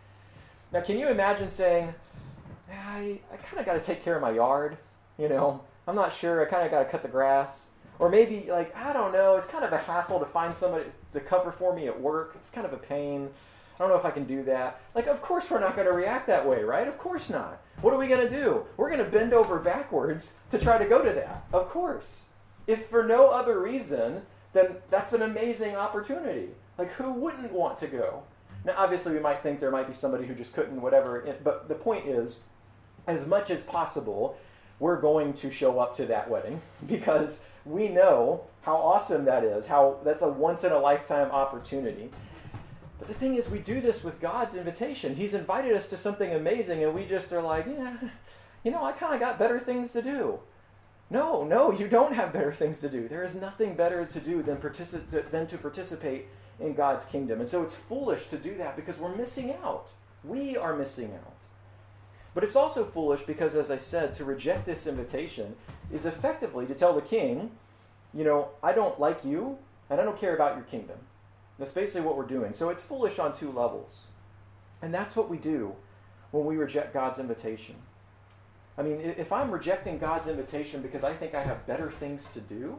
Now, 0.72 0.80
can 0.80 0.98
you 0.98 1.08
imagine 1.08 1.50
saying, 1.50 1.92
I, 2.70 3.20
I 3.32 3.36
kind 3.36 3.58
of 3.58 3.66
got 3.66 3.74
to 3.74 3.80
take 3.80 4.04
care 4.04 4.14
of 4.14 4.22
my 4.22 4.30
yard? 4.30 4.78
You 5.18 5.28
know, 5.28 5.62
I'm 5.88 5.96
not 5.96 6.12
sure. 6.12 6.46
I 6.46 6.48
kind 6.48 6.64
of 6.64 6.70
got 6.70 6.84
to 6.84 6.88
cut 6.88 7.02
the 7.02 7.08
grass. 7.08 7.70
Or 7.98 8.08
maybe, 8.08 8.46
like, 8.48 8.74
I 8.76 8.92
don't 8.92 9.12
know, 9.12 9.36
it's 9.36 9.44
kind 9.44 9.64
of 9.64 9.72
a 9.72 9.78
hassle 9.78 10.20
to 10.20 10.26
find 10.26 10.54
somebody 10.54 10.84
to 11.12 11.20
cover 11.20 11.52
for 11.52 11.74
me 11.74 11.86
at 11.86 12.00
work. 12.00 12.32
It's 12.36 12.48
kind 12.48 12.66
of 12.66 12.72
a 12.72 12.78
pain. 12.78 13.28
I 13.74 13.78
don't 13.78 13.88
know 13.88 13.98
if 13.98 14.04
I 14.04 14.10
can 14.10 14.24
do 14.24 14.42
that. 14.44 14.80
Like, 14.94 15.06
of 15.06 15.20
course 15.20 15.50
we're 15.50 15.60
not 15.60 15.74
going 15.74 15.86
to 15.86 15.92
react 15.92 16.26
that 16.28 16.46
way, 16.46 16.62
right? 16.62 16.86
Of 16.86 16.98
course 16.98 17.28
not. 17.30 17.60
What 17.80 17.92
are 17.92 17.98
we 17.98 18.08
going 18.08 18.26
to 18.26 18.34
do? 18.34 18.64
We're 18.76 18.90
going 18.90 19.04
to 19.04 19.10
bend 19.10 19.34
over 19.34 19.58
backwards 19.58 20.36
to 20.50 20.58
try 20.58 20.78
to 20.78 20.86
go 20.86 21.02
to 21.02 21.12
that. 21.12 21.46
Of 21.52 21.68
course. 21.68 22.26
If 22.66 22.86
for 22.86 23.04
no 23.04 23.28
other 23.30 23.60
reason, 23.60 24.22
then 24.52 24.76
that's 24.88 25.12
an 25.12 25.22
amazing 25.22 25.76
opportunity. 25.76 26.50
Like, 26.78 26.90
who 26.92 27.12
wouldn't 27.12 27.52
want 27.52 27.76
to 27.78 27.86
go? 27.86 28.22
Now, 28.64 28.74
obviously, 28.76 29.14
we 29.14 29.20
might 29.20 29.42
think 29.42 29.60
there 29.60 29.70
might 29.70 29.86
be 29.86 29.92
somebody 29.92 30.26
who 30.26 30.34
just 30.34 30.52
couldn't, 30.52 30.80
whatever. 30.80 31.34
But 31.42 31.68
the 31.68 31.74
point 31.74 32.06
is, 32.06 32.40
as 33.06 33.26
much 33.26 33.50
as 33.50 33.62
possible, 33.62 34.36
we're 34.78 35.00
going 35.00 35.32
to 35.34 35.50
show 35.50 35.78
up 35.78 35.94
to 35.96 36.06
that 36.06 36.28
wedding 36.28 36.60
because 36.86 37.40
we 37.64 37.88
know 37.88 38.44
how 38.62 38.76
awesome 38.76 39.24
that 39.24 39.44
is, 39.44 39.66
how 39.66 39.98
that's 40.04 40.22
a 40.22 40.28
once 40.28 40.64
in 40.64 40.72
a 40.72 40.78
lifetime 40.78 41.30
opportunity. 41.30 42.10
But 42.98 43.08
the 43.08 43.14
thing 43.14 43.36
is, 43.36 43.48
we 43.48 43.58
do 43.58 43.80
this 43.80 44.04
with 44.04 44.20
God's 44.20 44.54
invitation. 44.54 45.14
He's 45.14 45.32
invited 45.32 45.72
us 45.72 45.86
to 45.88 45.96
something 45.96 46.34
amazing, 46.34 46.84
and 46.84 46.94
we 46.94 47.06
just 47.06 47.32
are 47.32 47.40
like, 47.40 47.66
yeah, 47.66 47.96
you 48.62 48.70
know, 48.70 48.84
I 48.84 48.92
kind 48.92 49.14
of 49.14 49.20
got 49.20 49.38
better 49.38 49.58
things 49.58 49.90
to 49.92 50.02
do. 50.02 50.38
No, 51.08 51.42
no, 51.42 51.72
you 51.72 51.88
don't 51.88 52.12
have 52.12 52.32
better 52.32 52.52
things 52.52 52.78
to 52.80 52.88
do. 52.88 53.08
There 53.08 53.24
is 53.24 53.34
nothing 53.34 53.74
better 53.74 54.04
to 54.04 54.20
do 54.20 54.42
than, 54.42 54.58
particip- 54.58 55.30
than 55.30 55.46
to 55.46 55.58
participate 55.58 56.28
in 56.60 56.74
God's 56.74 57.04
kingdom. 57.04 57.40
And 57.40 57.48
so 57.48 57.62
it's 57.62 57.74
foolish 57.74 58.26
to 58.26 58.36
do 58.36 58.54
that 58.56 58.76
because 58.76 58.98
we're 58.98 59.14
missing 59.14 59.54
out. 59.64 59.90
We 60.24 60.56
are 60.56 60.76
missing 60.76 61.12
out. 61.14 61.36
But 62.34 62.44
it's 62.44 62.56
also 62.56 62.84
foolish 62.84 63.22
because, 63.22 63.54
as 63.54 63.70
I 63.70 63.76
said, 63.76 64.12
to 64.14 64.24
reject 64.24 64.66
this 64.66 64.86
invitation 64.86 65.56
is 65.92 66.06
effectively 66.06 66.66
to 66.66 66.74
tell 66.74 66.92
the 66.92 67.00
king, 67.00 67.50
you 68.14 68.24
know, 68.24 68.50
I 68.62 68.72
don't 68.72 69.00
like 69.00 69.24
you 69.24 69.58
and 69.88 70.00
I 70.00 70.04
don't 70.04 70.18
care 70.18 70.34
about 70.34 70.54
your 70.54 70.64
kingdom. 70.64 70.98
That's 71.58 71.72
basically 71.72 72.06
what 72.06 72.16
we're 72.16 72.24
doing. 72.24 72.52
So 72.52 72.70
it's 72.70 72.82
foolish 72.82 73.18
on 73.18 73.32
two 73.32 73.50
levels. 73.50 74.06
And 74.82 74.94
that's 74.94 75.16
what 75.16 75.28
we 75.28 75.36
do 75.36 75.74
when 76.30 76.44
we 76.44 76.56
reject 76.56 76.94
God's 76.94 77.18
invitation. 77.18 77.74
I 78.78 78.82
mean, 78.82 79.00
if 79.00 79.32
I'm 79.32 79.50
rejecting 79.50 79.98
God's 79.98 80.26
invitation 80.26 80.80
because 80.80 81.04
I 81.04 81.12
think 81.12 81.34
I 81.34 81.42
have 81.42 81.66
better 81.66 81.90
things 81.90 82.26
to 82.28 82.40
do, 82.40 82.78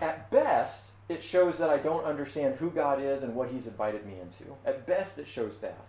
at 0.00 0.30
best, 0.30 0.92
it 1.08 1.22
shows 1.22 1.58
that 1.58 1.70
I 1.70 1.78
don't 1.78 2.04
understand 2.04 2.56
who 2.56 2.70
God 2.70 3.00
is 3.00 3.22
and 3.22 3.34
what 3.34 3.50
He's 3.50 3.66
invited 3.66 4.06
me 4.06 4.14
into. 4.20 4.44
At 4.64 4.86
best, 4.86 5.18
it 5.18 5.26
shows 5.26 5.58
that. 5.58 5.84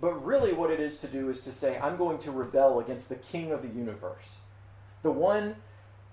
But 0.00 0.24
really, 0.24 0.52
what 0.52 0.70
it 0.70 0.80
is 0.80 0.96
to 0.98 1.06
do 1.06 1.28
is 1.28 1.40
to 1.40 1.52
say, 1.52 1.78
I'm 1.78 1.96
going 1.96 2.18
to 2.18 2.32
rebel 2.32 2.80
against 2.80 3.08
the 3.08 3.16
King 3.16 3.52
of 3.52 3.62
the 3.62 3.68
universe, 3.68 4.40
the 5.02 5.12
one 5.12 5.56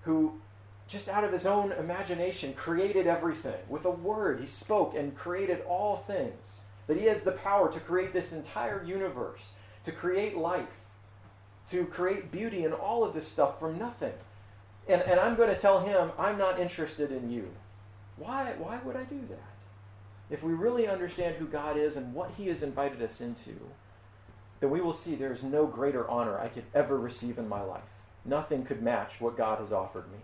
who, 0.02 0.40
just 0.86 1.08
out 1.08 1.24
of 1.24 1.32
his 1.32 1.46
own 1.46 1.72
imagination, 1.72 2.54
created 2.54 3.06
everything. 3.06 3.58
With 3.68 3.84
a 3.84 3.90
word, 3.90 4.40
he 4.40 4.46
spoke 4.46 4.94
and 4.94 5.14
created 5.14 5.62
all 5.68 5.96
things. 5.96 6.60
That 6.86 6.98
he 6.98 7.06
has 7.06 7.20
the 7.20 7.32
power 7.32 7.70
to 7.70 7.80
create 7.80 8.12
this 8.12 8.32
entire 8.32 8.82
universe, 8.84 9.52
to 9.84 9.92
create 9.92 10.36
life, 10.36 10.90
to 11.68 11.84
create 11.86 12.32
beauty 12.32 12.64
and 12.64 12.74
all 12.74 13.04
of 13.04 13.14
this 13.14 13.28
stuff 13.28 13.60
from 13.60 13.78
nothing. 13.78 14.12
And, 14.90 15.02
and 15.02 15.20
I'm 15.20 15.36
going 15.36 15.48
to 15.48 15.60
tell 15.60 15.80
him, 15.80 16.10
I'm 16.18 16.36
not 16.36 16.58
interested 16.58 17.12
in 17.12 17.30
you. 17.30 17.48
Why, 18.16 18.54
why 18.58 18.78
would 18.84 18.96
I 18.96 19.04
do 19.04 19.20
that? 19.28 19.54
If 20.30 20.42
we 20.42 20.52
really 20.52 20.88
understand 20.88 21.36
who 21.36 21.46
God 21.46 21.76
is 21.76 21.96
and 21.96 22.12
what 22.12 22.32
he 22.32 22.48
has 22.48 22.62
invited 22.62 23.00
us 23.00 23.20
into, 23.20 23.52
then 24.58 24.70
we 24.70 24.80
will 24.80 24.92
see 24.92 25.14
there 25.14 25.32
is 25.32 25.44
no 25.44 25.66
greater 25.66 26.08
honor 26.10 26.38
I 26.38 26.48
could 26.48 26.64
ever 26.74 26.98
receive 26.98 27.38
in 27.38 27.48
my 27.48 27.62
life. 27.62 27.82
Nothing 28.24 28.64
could 28.64 28.82
match 28.82 29.20
what 29.20 29.36
God 29.36 29.58
has 29.60 29.72
offered 29.72 30.10
me. 30.10 30.18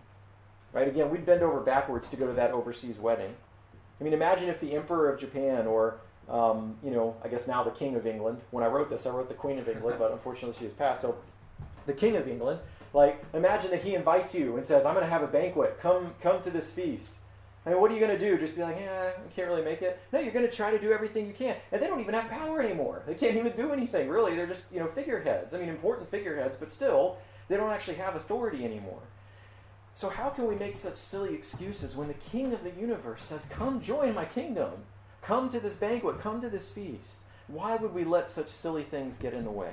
Right? 0.72 0.88
Again, 0.88 1.10
we'd 1.10 1.24
bend 1.24 1.42
over 1.42 1.60
backwards 1.60 2.08
to 2.08 2.16
go 2.16 2.26
to 2.26 2.32
that 2.34 2.50
overseas 2.50 2.98
wedding. 2.98 3.34
I 4.00 4.04
mean, 4.04 4.12
imagine 4.12 4.48
if 4.48 4.60
the 4.60 4.74
Emperor 4.74 5.08
of 5.08 5.18
Japan 5.18 5.66
or 5.66 5.98
um, 6.28 6.76
you 6.82 6.90
know, 6.90 7.14
I 7.22 7.28
guess 7.28 7.46
now 7.46 7.62
the 7.62 7.70
King 7.70 7.94
of 7.94 8.06
England. 8.06 8.40
When 8.50 8.64
I 8.64 8.66
wrote 8.66 8.88
this, 8.88 9.06
I 9.06 9.10
wrote 9.10 9.28
the 9.28 9.34
Queen 9.34 9.58
of 9.58 9.68
England, 9.68 9.96
but 9.98 10.10
unfortunately 10.10 10.58
she 10.58 10.64
has 10.64 10.74
passed. 10.74 11.00
So, 11.00 11.16
the 11.86 11.92
King 11.92 12.16
of 12.16 12.26
England, 12.26 12.58
like, 12.96 13.22
imagine 13.34 13.70
that 13.70 13.82
he 13.82 13.94
invites 13.94 14.34
you 14.34 14.56
and 14.56 14.64
says, 14.64 14.84
"I'm 14.86 14.94
going 14.94 15.04
to 15.04 15.10
have 15.10 15.22
a 15.22 15.28
banquet. 15.28 15.78
Come, 15.78 16.14
come 16.20 16.40
to 16.40 16.50
this 16.50 16.70
feast." 16.70 17.16
I 17.66 17.70
mean, 17.70 17.80
what 17.80 17.90
are 17.90 17.94
you 17.94 18.00
going 18.00 18.16
to 18.16 18.30
do? 18.30 18.38
Just 18.38 18.54
be 18.54 18.62
like, 18.62 18.76
yeah, 18.78 19.10
I 19.16 19.34
can't 19.34 19.48
really 19.48 19.64
make 19.64 19.82
it. 19.82 19.98
No, 20.12 20.20
you're 20.20 20.32
going 20.32 20.48
to 20.48 20.56
try 20.56 20.70
to 20.70 20.78
do 20.78 20.92
everything 20.92 21.26
you 21.26 21.32
can. 21.32 21.56
And 21.72 21.82
they 21.82 21.88
don't 21.88 22.00
even 22.00 22.14
have 22.14 22.30
power 22.30 22.62
anymore. 22.62 23.02
They 23.08 23.14
can't 23.14 23.34
even 23.34 23.56
do 23.56 23.72
anything, 23.72 24.08
really. 24.08 24.36
They're 24.36 24.46
just, 24.46 24.70
you 24.72 24.78
know, 24.78 24.86
figureheads. 24.86 25.52
I 25.52 25.58
mean, 25.58 25.68
important 25.68 26.08
figureheads, 26.08 26.54
but 26.54 26.70
still, 26.70 27.18
they 27.48 27.56
don't 27.56 27.70
actually 27.70 27.96
have 27.96 28.14
authority 28.14 28.64
anymore. 28.64 29.02
So, 29.94 30.08
how 30.08 30.28
can 30.28 30.46
we 30.46 30.54
make 30.54 30.76
such 30.76 30.94
silly 30.94 31.34
excuses 31.34 31.96
when 31.96 32.06
the 32.06 32.14
King 32.14 32.52
of 32.52 32.62
the 32.62 32.70
universe 32.80 33.24
says, 33.24 33.46
Come 33.46 33.80
join 33.80 34.14
my 34.14 34.26
kingdom? 34.26 34.70
Come 35.20 35.48
to 35.48 35.58
this 35.58 35.74
banquet, 35.74 36.20
come 36.20 36.40
to 36.42 36.48
this 36.48 36.70
feast. 36.70 37.22
Why 37.48 37.74
would 37.74 37.92
we 37.92 38.04
let 38.04 38.28
such 38.28 38.46
silly 38.46 38.84
things 38.84 39.18
get 39.18 39.34
in 39.34 39.44
the 39.44 39.50
way? 39.50 39.72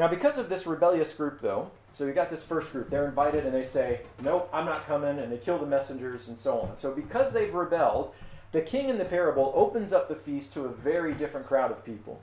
Now, 0.00 0.08
because 0.08 0.38
of 0.38 0.48
this 0.48 0.66
rebellious 0.66 1.12
group, 1.12 1.42
though, 1.42 1.70
so 1.92 2.06
we 2.06 2.12
got 2.12 2.30
this 2.30 2.42
first 2.42 2.72
group, 2.72 2.88
they're 2.88 3.06
invited 3.06 3.44
and 3.44 3.54
they 3.54 3.62
say, 3.62 4.00
Nope, 4.22 4.48
I'm 4.50 4.64
not 4.64 4.86
coming, 4.86 5.18
and 5.18 5.30
they 5.30 5.36
kill 5.36 5.58
the 5.58 5.66
messengers 5.66 6.28
and 6.28 6.38
so 6.38 6.58
on. 6.60 6.78
So, 6.78 6.90
because 6.90 7.34
they've 7.34 7.52
rebelled, 7.52 8.14
the 8.52 8.62
king 8.62 8.88
in 8.88 8.96
the 8.96 9.04
parable 9.04 9.52
opens 9.54 9.92
up 9.92 10.08
the 10.08 10.14
feast 10.14 10.54
to 10.54 10.64
a 10.64 10.68
very 10.70 11.12
different 11.12 11.46
crowd 11.46 11.70
of 11.70 11.84
people. 11.84 12.18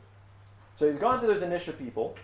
So, 0.73 0.87
he's 0.87 0.97
gone 0.97 1.19
to 1.19 1.27
those 1.27 1.43
initial 1.43 1.73
people, 1.73 2.15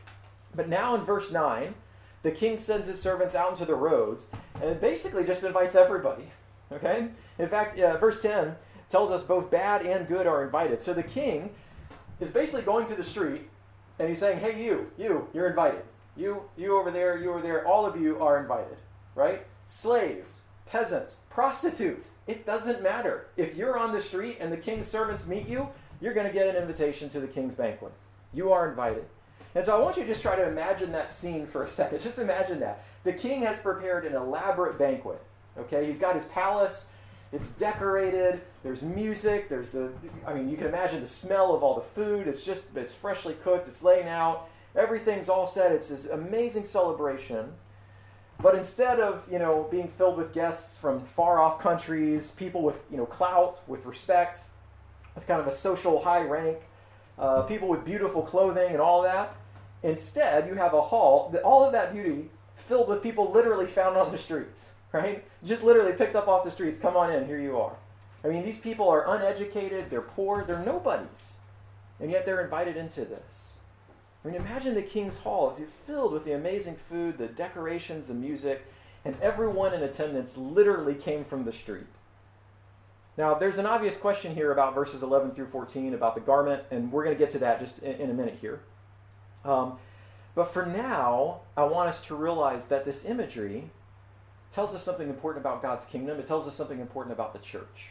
but 0.55 0.69
now 0.69 0.95
in 0.95 1.01
verse 1.01 1.31
9, 1.31 1.75
the 2.23 2.31
king 2.31 2.57
sends 2.57 2.87
his 2.87 2.99
servants 2.99 3.35
out 3.35 3.51
into 3.51 3.65
the 3.65 3.75
roads 3.75 4.29
and 4.59 4.81
basically 4.81 5.23
just 5.23 5.43
invites 5.43 5.75
everybody. 5.75 6.31
Okay? 6.71 7.09
In 7.37 7.47
fact, 7.47 7.79
uh, 7.79 7.97
verse 7.97 8.19
10 8.19 8.55
tells 8.89 9.11
us 9.11 9.21
both 9.21 9.51
bad 9.51 9.85
and 9.85 10.07
good 10.07 10.25
are 10.25 10.43
invited. 10.43 10.81
So 10.81 10.95
the 10.95 11.03
king 11.03 11.51
is 12.19 12.31
basically 12.31 12.63
going 12.63 12.87
to 12.87 12.95
the 12.95 13.03
street 13.03 13.49
and 13.99 14.08
he's 14.08 14.19
saying, 14.19 14.39
"Hey, 14.39 14.63
you, 14.63 14.91
you, 14.97 15.27
you're 15.34 15.49
invited. 15.49 15.84
You, 16.15 16.43
you 16.58 16.77
over 16.77 16.91
there, 16.91 17.17
you 17.17 17.32
over 17.32 17.41
there. 17.41 17.67
All 17.67 17.86
of 17.86 17.99
you 17.99 18.21
are 18.21 18.39
invited, 18.39 18.77
right? 19.15 19.45
Slaves, 19.65 20.41
peasants, 20.65 21.17
prostitutes. 21.29 22.12
It 22.27 22.45
doesn't 22.45 22.84
matter. 22.84 23.27
If 23.38 23.56
you're 23.56 23.77
on 23.77 23.91
the 23.91 24.01
street 24.01 24.38
and 24.39 24.51
the 24.51 24.58
king's 24.58 24.88
servants 24.88 25.25
meet 25.25 25.47
you, 25.47 25.69
you're 26.01 26.13
going 26.13 26.27
to 26.27 26.34
get 26.34 26.47
an 26.47 26.62
invitation 26.62 27.10
to 27.10 27.19
the 27.19 27.27
king's 27.27 27.56
banquet. 27.56 27.93
You 28.34 28.51
are 28.51 28.69
invited." 28.69 29.06
And 29.56 29.63
so 29.63 29.75
I 29.75 29.79
want 29.79 29.97
you 29.97 30.03
to 30.03 30.08
just 30.08 30.23
try 30.23 30.36
to 30.36 30.47
imagine 30.47 30.91
that 30.93 31.12
scene 31.12 31.45
for 31.45 31.63
a 31.63 31.69
second. 31.69 32.01
Just 32.01 32.17
imagine 32.17 32.60
that. 32.62 32.84
The 33.03 33.13
king 33.13 33.43
has 33.43 33.60
prepared 33.60 34.06
an 34.06 34.15
elaborate 34.15 34.79
banquet. 34.79 35.21
Okay, 35.58 35.86
he's 35.86 35.99
got 35.99 36.15
his 36.15 36.25
palace 36.25 36.88
it's 37.34 37.50
decorated. 37.50 38.41
There's 38.62 38.84
music. 38.84 39.50
There's 39.50 39.72
the. 39.72 39.91
I 40.26 40.34
mean, 40.34 40.48
you 40.48 40.56
can 40.56 40.67
imagine 40.67 41.02
the 41.02 41.08
smell 41.08 41.56
of 41.56 41.63
all 41.63 41.74
the 41.74 41.82
food. 41.82 42.28
It's 42.28 42.46
just. 42.46 42.63
It's 42.76 42.93
freshly 42.93 43.34
cooked. 43.34 43.67
It's 43.67 43.82
laying 43.82 44.08
out. 44.08 44.50
Everything's 44.76 45.30
all 45.30 45.48
set. 45.48 45.72
It's 45.72 45.89
this 45.89 46.06
amazing 46.06 46.63
celebration. 46.63 47.52
But 48.39 48.54
instead 48.54 49.00
of 49.00 49.28
you 49.32 49.39
know 49.39 49.67
being 49.72 49.88
filled 49.88 50.15
with 50.15 50.32
guests 50.32 50.78
from 50.78 51.02
far 51.02 51.39
off 51.39 51.60
countries, 51.60 52.30
people 52.32 52.62
with 52.62 52.84
you 52.91 52.98
know 52.98 53.08
clout, 53.08 53.62
with 53.67 53.88
respect, 53.88 54.41
with 55.15 55.26
kind 55.26 55.41
of 55.41 55.48
a 55.48 55.52
social 55.52 56.00
high 56.04 56.22
rank, 56.22 56.60
uh, 57.17 57.41
people 57.43 57.67
with 57.67 57.84
beautiful 57.84 58.22
clothing 58.22 58.72
and 58.72 58.80
all 58.80 59.02
that, 59.02 59.36
instead 59.82 60.48
you 60.48 60.54
have 60.54 60.76
a 60.76 60.82
hall. 60.82 61.36
All 61.43 61.65
of 61.65 61.74
that 61.74 61.93
beauty 61.93 62.30
filled 62.54 62.89
with 62.89 63.02
people 63.02 63.32
literally 63.32 63.65
found 63.65 63.98
on 63.98 64.12
the 64.12 64.19
streets 64.19 64.72
right? 64.93 65.25
Just 65.43 65.63
literally 65.63 65.91
picked 65.93 66.15
up 66.15 66.29
off 66.29 66.45
the 66.45 66.51
streets. 66.51 66.79
Come 66.79 66.95
on 66.95 67.12
in, 67.12 67.25
here 67.25 67.39
you 67.39 67.58
are. 67.60 67.75
I 68.23 68.29
mean, 68.29 68.43
these 68.43 68.58
people 68.58 68.88
are 68.88 69.15
uneducated, 69.15 69.89
they're 69.89 70.01
poor, 70.01 70.45
they're 70.45 70.63
nobodies. 70.63 71.38
And 71.99 72.10
yet 72.10 72.25
they're 72.25 72.43
invited 72.43 72.77
into 72.77 73.03
this. 73.03 73.58
I 74.23 74.29
mean, 74.29 74.36
imagine 74.36 74.73
the 74.73 74.82
king's 74.82 75.17
hall 75.17 75.51
is 75.51 75.60
filled 75.86 76.13
with 76.13 76.23
the 76.23 76.34
amazing 76.34 76.75
food, 76.75 77.17
the 77.17 77.27
decorations, 77.27 78.08
the 78.08 78.13
music, 78.13 78.65
and 79.03 79.17
everyone 79.21 79.73
in 79.73 79.84
attendance 79.84 80.38
literally 80.38 80.95
came 80.95 81.25
from 81.25 81.43
the 81.43 81.51
street. 81.51 81.88
Now, 83.17 83.34
there's 83.34 83.58
an 83.58 83.65
obvious 83.65 83.97
question 83.97 84.34
here 84.34 84.51
about 84.51 84.73
verses 84.73 85.03
11 85.03 85.32
through 85.32 85.47
14 85.47 85.93
about 85.93 86.15
the 86.15 86.21
garment, 86.21 86.63
and 86.71 86.91
we're 86.91 87.03
going 87.03 87.15
to 87.15 87.19
get 87.19 87.29
to 87.32 87.39
that 87.39 87.60
just 87.60 87.79
in, 87.79 87.93
in 87.99 88.10
a 88.10 88.13
minute 88.13 88.38
here. 88.39 88.62
Um, 89.43 89.77
but 90.36 90.45
for 90.45 90.65
now, 90.65 91.41
I 91.58 91.65
want 91.65 91.89
us 91.89 92.01
to 92.08 92.15
realize 92.15 92.65
that 92.67 92.86
this 92.86 93.06
imagery 93.06 93.69
tells 94.53 94.73
us 94.75 94.83
something 94.83 95.09
important 95.09 95.43
about 95.43 95.61
God's 95.61 95.83
kingdom. 95.83 96.19
It 96.19 96.25
tells 96.25 96.47
us 96.47 96.55
something 96.55 96.79
important 96.79 97.13
about 97.13 97.33
the 97.33 97.39
church. 97.39 97.89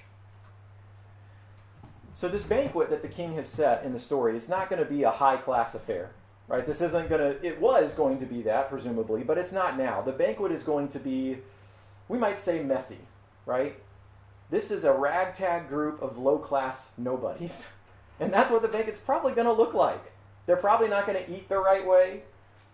So, 2.15 2.29
this 2.29 2.45
banquet 2.45 2.91
that 2.91 3.03
the 3.03 3.09
king 3.09 3.35
has 3.35 3.49
set 3.49 3.85
in 3.85 3.93
the 3.93 3.99
story 3.99 4.37
is 4.37 4.49
not 4.49 4.71
going 4.71 4.79
to 4.79 4.89
be 4.89 5.03
a 5.03 5.11
high 5.11 5.39
class 5.39 5.75
affair, 5.75 6.11
right? 6.47 6.65
This 6.65 6.81
isn't 6.81 7.09
going 7.09 7.21
to, 7.21 7.47
it 7.47 7.61
was 7.61 7.95
going 7.95 8.19
to 8.19 8.27
be 8.27 8.43
that, 8.43 8.69
presumably, 8.69 9.25
but 9.25 9.39
it's 9.39 9.51
not 9.51 9.77
now. 9.77 10.03
The 10.03 10.13
banquet 10.13 10.53
is 10.53 10.63
going 10.63 10.89
to 10.89 10.99
be, 10.99 11.39
we 12.09 12.19
might 12.19 12.39
say, 12.39 12.63
messy, 12.63 12.99
right? 13.45 13.77
This 14.51 14.71
is 14.71 14.85
a 14.85 14.93
ragtag 14.93 15.69
group 15.69 16.01
of 16.03 16.19
low 16.19 16.39
class 16.39 16.91
nobodies. 16.97 17.67
And 18.21 18.33
that's 18.33 18.53
what 18.53 18.63
the 18.63 18.69
banquet's 18.69 19.01
probably 19.01 19.33
going 19.33 19.49
to 19.49 19.53
look 19.53 19.75
like. 19.75 20.13
They're 20.47 20.55
probably 20.55 20.87
not 20.87 21.07
going 21.09 21.25
to 21.25 21.33
eat 21.33 21.49
the 21.49 21.59
right 21.59 21.85
way. 21.85 22.23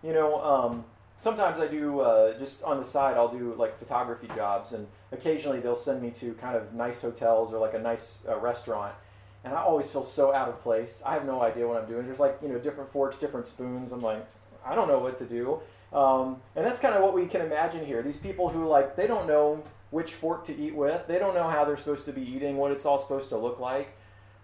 You 0.03 0.13
know, 0.13 0.43
um, 0.43 0.85
sometimes 1.19 1.59
I 1.59 1.67
do 1.67 1.99
uh, 1.99 2.37
just 2.39 2.63
on 2.63 2.79
the 2.79 2.85
side. 2.85 3.17
I'll 3.17 3.27
do 3.27 3.53
like 3.55 3.77
photography 3.77 4.27
jobs, 4.35 4.71
and 4.71 4.87
occasionally 5.11 5.59
they'll 5.59 5.75
send 5.75 6.01
me 6.01 6.11
to 6.11 6.33
kind 6.35 6.55
of 6.55 6.73
nice 6.73 7.01
hotels 7.01 7.53
or 7.53 7.59
like 7.59 7.73
a 7.73 7.79
nice 7.79 8.19
uh, 8.27 8.39
restaurant. 8.39 8.95
And 9.43 9.53
I 9.53 9.61
always 9.61 9.91
feel 9.91 10.03
so 10.03 10.33
out 10.33 10.47
of 10.47 10.61
place. 10.61 11.03
I 11.05 11.13
have 11.13 11.25
no 11.25 11.41
idea 11.41 11.67
what 11.67 11.81
I'm 11.81 11.89
doing. 11.89 12.05
There's 12.05 12.21
like 12.21 12.39
you 12.41 12.47
know 12.47 12.57
different 12.57 12.89
forks, 12.89 13.17
different 13.17 13.45
spoons. 13.45 13.91
I'm 13.91 14.01
like, 14.01 14.25
I 14.65 14.75
don't 14.75 14.87
know 14.87 14.99
what 14.99 15.17
to 15.17 15.25
do. 15.25 15.59
Um, 15.91 16.37
and 16.55 16.65
that's 16.65 16.79
kind 16.79 16.95
of 16.95 17.01
what 17.01 17.13
we 17.13 17.25
can 17.25 17.41
imagine 17.41 17.85
here. 17.85 18.01
These 18.01 18.17
people 18.17 18.47
who 18.47 18.67
like 18.67 18.95
they 18.95 19.05
don't 19.05 19.27
know 19.27 19.61
which 19.91 20.13
fork 20.13 20.45
to 20.45 20.55
eat 20.55 20.73
with. 20.73 21.05
They 21.07 21.19
don't 21.19 21.33
know 21.33 21.49
how 21.49 21.65
they're 21.65 21.77
supposed 21.77 22.05
to 22.05 22.13
be 22.13 22.21
eating, 22.21 22.55
what 22.55 22.71
it's 22.71 22.85
all 22.85 22.97
supposed 22.97 23.27
to 23.29 23.37
look 23.37 23.59
like. 23.59 23.91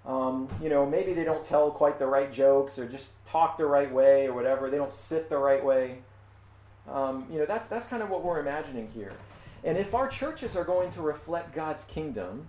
Um, 0.06 0.50
you 0.62 0.70
know, 0.70 0.86
maybe 0.86 1.14
they 1.14 1.24
don't 1.24 1.44
tell 1.44 1.72
quite 1.72 2.00
the 2.00 2.06
right 2.06 2.32
jokes 2.32 2.78
or 2.78 2.88
just 2.88 3.12
talk 3.24 3.58
the 3.58 3.66
right 3.66 3.92
way 3.92 4.28
or 4.28 4.34
whatever. 4.34 4.70
They 4.70 4.78
don't 4.78 4.92
sit 4.92 5.30
the 5.30 5.38
right 5.38 5.64
way. 5.64 6.00
Um, 6.90 7.26
you 7.32 7.40
know, 7.40 7.46
that's, 7.46 7.68
that's 7.68 7.86
kind 7.86 8.04
of 8.04 8.10
what 8.10 8.24
we're 8.24 8.40
imagining 8.40 8.90
here. 8.94 9.14
And 9.64 9.78
if 9.78 9.96
our 9.96 10.08
churches 10.08 10.56
are 10.56 10.64
going 10.64 10.90
to 10.92 11.02
reflect 11.02 11.56
God's 11.56 11.84
kingdom, 11.86 12.48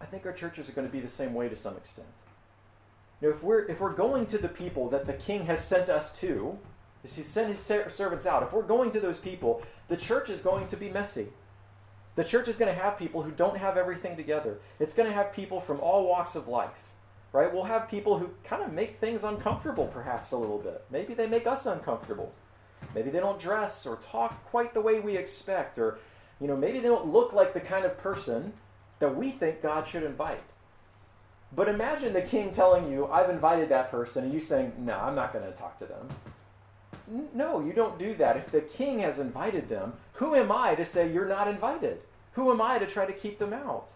I 0.00 0.04
think 0.04 0.24
our 0.26 0.32
churches 0.32 0.68
are 0.68 0.72
going 0.72 0.86
to 0.86 0.92
be 0.92 1.00
the 1.00 1.08
same 1.08 1.34
way 1.34 1.48
to 1.48 1.56
some 1.56 1.76
extent. 1.76 2.08
You 3.20 3.28
know, 3.28 3.34
if 3.34 3.42
we're, 3.42 3.64
if 3.66 3.80
we're 3.80 3.94
going 3.94 4.26
to 4.26 4.38
the 4.38 4.48
people 4.48 4.88
that 4.90 5.06
the 5.06 5.14
king 5.14 5.44
has 5.46 5.64
sent 5.64 5.88
us 5.88 6.18
to, 6.20 6.56
as 7.02 7.16
he 7.16 7.22
sent 7.22 7.48
his 7.48 7.58
servants 7.58 8.26
out, 8.26 8.42
if 8.42 8.52
we're 8.52 8.62
going 8.62 8.90
to 8.92 9.00
those 9.00 9.18
people, 9.18 9.62
the 9.88 9.96
church 9.96 10.30
is 10.30 10.40
going 10.40 10.66
to 10.68 10.76
be 10.76 10.88
messy. 10.88 11.26
The 12.14 12.24
church 12.24 12.48
is 12.48 12.56
going 12.56 12.72
to 12.72 12.80
have 12.80 12.98
people 12.98 13.22
who 13.22 13.30
don't 13.30 13.56
have 13.56 13.76
everything 13.76 14.16
together. 14.16 14.58
It's 14.80 14.92
going 14.92 15.08
to 15.08 15.14
have 15.14 15.32
people 15.32 15.60
from 15.60 15.80
all 15.80 16.06
walks 16.08 16.34
of 16.34 16.48
life, 16.48 16.88
right? 17.32 17.52
We'll 17.52 17.64
have 17.64 17.88
people 17.88 18.18
who 18.18 18.30
kind 18.44 18.62
of 18.62 18.72
make 18.72 18.98
things 18.98 19.24
uncomfortable, 19.24 19.86
perhaps 19.86 20.32
a 20.32 20.36
little 20.36 20.58
bit. 20.58 20.84
Maybe 20.90 21.14
they 21.14 21.28
make 21.28 21.46
us 21.46 21.66
uncomfortable. 21.66 22.32
Maybe 22.94 23.10
they 23.10 23.20
don't 23.20 23.38
dress 23.38 23.86
or 23.86 23.96
talk 23.96 24.44
quite 24.46 24.74
the 24.74 24.80
way 24.80 25.00
we 25.00 25.16
expect, 25.16 25.78
or 25.78 25.98
you 26.40 26.46
know, 26.46 26.56
maybe 26.56 26.80
they 26.80 26.88
don't 26.88 27.06
look 27.06 27.32
like 27.32 27.52
the 27.52 27.60
kind 27.60 27.84
of 27.84 27.96
person 27.98 28.52
that 28.98 29.14
we 29.14 29.30
think 29.30 29.62
God 29.62 29.86
should 29.86 30.02
invite. 30.02 30.52
But 31.54 31.68
imagine 31.68 32.12
the 32.12 32.22
king 32.22 32.50
telling 32.50 32.90
you, 32.90 33.06
I've 33.06 33.30
invited 33.30 33.68
that 33.70 33.90
person, 33.90 34.24
and 34.24 34.32
you 34.32 34.40
saying, 34.40 34.72
No, 34.78 34.98
I'm 34.98 35.14
not 35.14 35.32
going 35.32 35.44
to 35.44 35.52
talk 35.52 35.78
to 35.78 35.86
them. 35.86 36.08
no, 37.34 37.64
you 37.64 37.72
don't 37.72 37.98
do 37.98 38.14
that. 38.14 38.36
If 38.36 38.50
the 38.50 38.60
king 38.60 38.98
has 39.00 39.18
invited 39.18 39.68
them, 39.68 39.94
who 40.14 40.34
am 40.34 40.52
I 40.52 40.74
to 40.74 40.84
say 40.84 41.10
you're 41.10 41.26
not 41.26 41.48
invited? 41.48 42.00
Who 42.32 42.50
am 42.50 42.60
I 42.60 42.78
to 42.78 42.86
try 42.86 43.06
to 43.06 43.12
keep 43.12 43.38
them 43.38 43.52
out? 43.52 43.92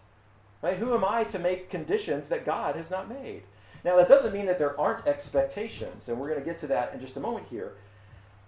Right? 0.61 0.77
Who 0.77 0.93
am 0.93 1.05
I 1.05 1.23
to 1.25 1.39
make 1.39 1.69
conditions 1.69 2.27
that 2.27 2.45
God 2.45 2.75
has 2.75 2.89
not 2.89 3.09
made? 3.09 3.43
Now, 3.83 3.97
that 3.97 4.07
doesn't 4.07 4.33
mean 4.33 4.45
that 4.45 4.57
there 4.57 4.79
aren't 4.79 5.05
expectations, 5.07 6.07
and 6.07 6.17
we're 6.17 6.29
going 6.29 6.39
to 6.39 6.45
get 6.45 6.57
to 6.59 6.67
that 6.67 6.93
in 6.93 6.99
just 6.99 7.17
a 7.17 7.19
moment 7.19 7.45
here. 7.49 7.73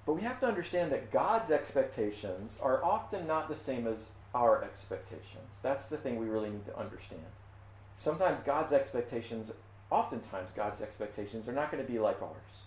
But 0.05 0.13
we 0.13 0.21
have 0.21 0.39
to 0.41 0.47
understand 0.47 0.91
that 0.91 1.11
God's 1.11 1.49
expectations 1.49 2.59
are 2.61 2.83
often 2.83 3.25
not 3.25 3.49
the 3.49 3.55
same 3.55 3.87
as 3.87 4.09
our 4.35 4.63
expectations. 4.63 5.59
That's 5.63 5.85
the 5.85 5.97
thing 5.97 6.19
we 6.19 6.27
really 6.27 6.49
need 6.49 6.65
to 6.65 6.77
understand. 6.77 7.23
Sometimes 7.95 8.41
God's 8.41 8.73
expectations, 8.73 9.51
oftentimes 9.89 10.51
God's 10.51 10.81
expectations, 10.81 11.47
are 11.47 11.53
not 11.53 11.71
going 11.71 11.83
to 11.83 11.91
be 11.91 11.97
like 11.97 12.21
ours. 12.21 12.63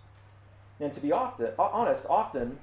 And 0.81 0.93
to 0.93 1.01
be 1.01 1.13
often 1.13 1.53
honest, 1.59 2.07
often 2.09 2.59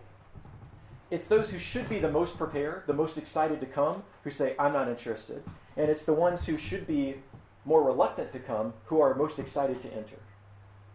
it's 1.12 1.28
those 1.28 1.52
who 1.52 1.58
should 1.58 1.88
be 1.88 2.00
the 2.00 2.12
most 2.12 2.38
prepared, 2.38 2.88
the 2.88 2.94
most 2.94 3.18
excited 3.18 3.60
to 3.62 3.68
come, 3.68 4.04
who 4.24 4.30
say, 4.30 4.56
I'm 4.58 4.74
not 4.74 4.90
interested. 4.90 5.44
And 5.78 5.90
it's 5.92 6.06
the 6.06 6.14
ones 6.14 6.46
who 6.46 6.58
should 6.58 6.88
be 6.88 7.16
more 7.64 7.84
reluctant 7.84 8.32
to 8.32 8.40
come 8.40 8.74
who 8.86 9.02
are 9.02 9.14
most 9.16 9.40
excited 9.40 9.80
to 9.82 9.94
enter. 9.94 10.18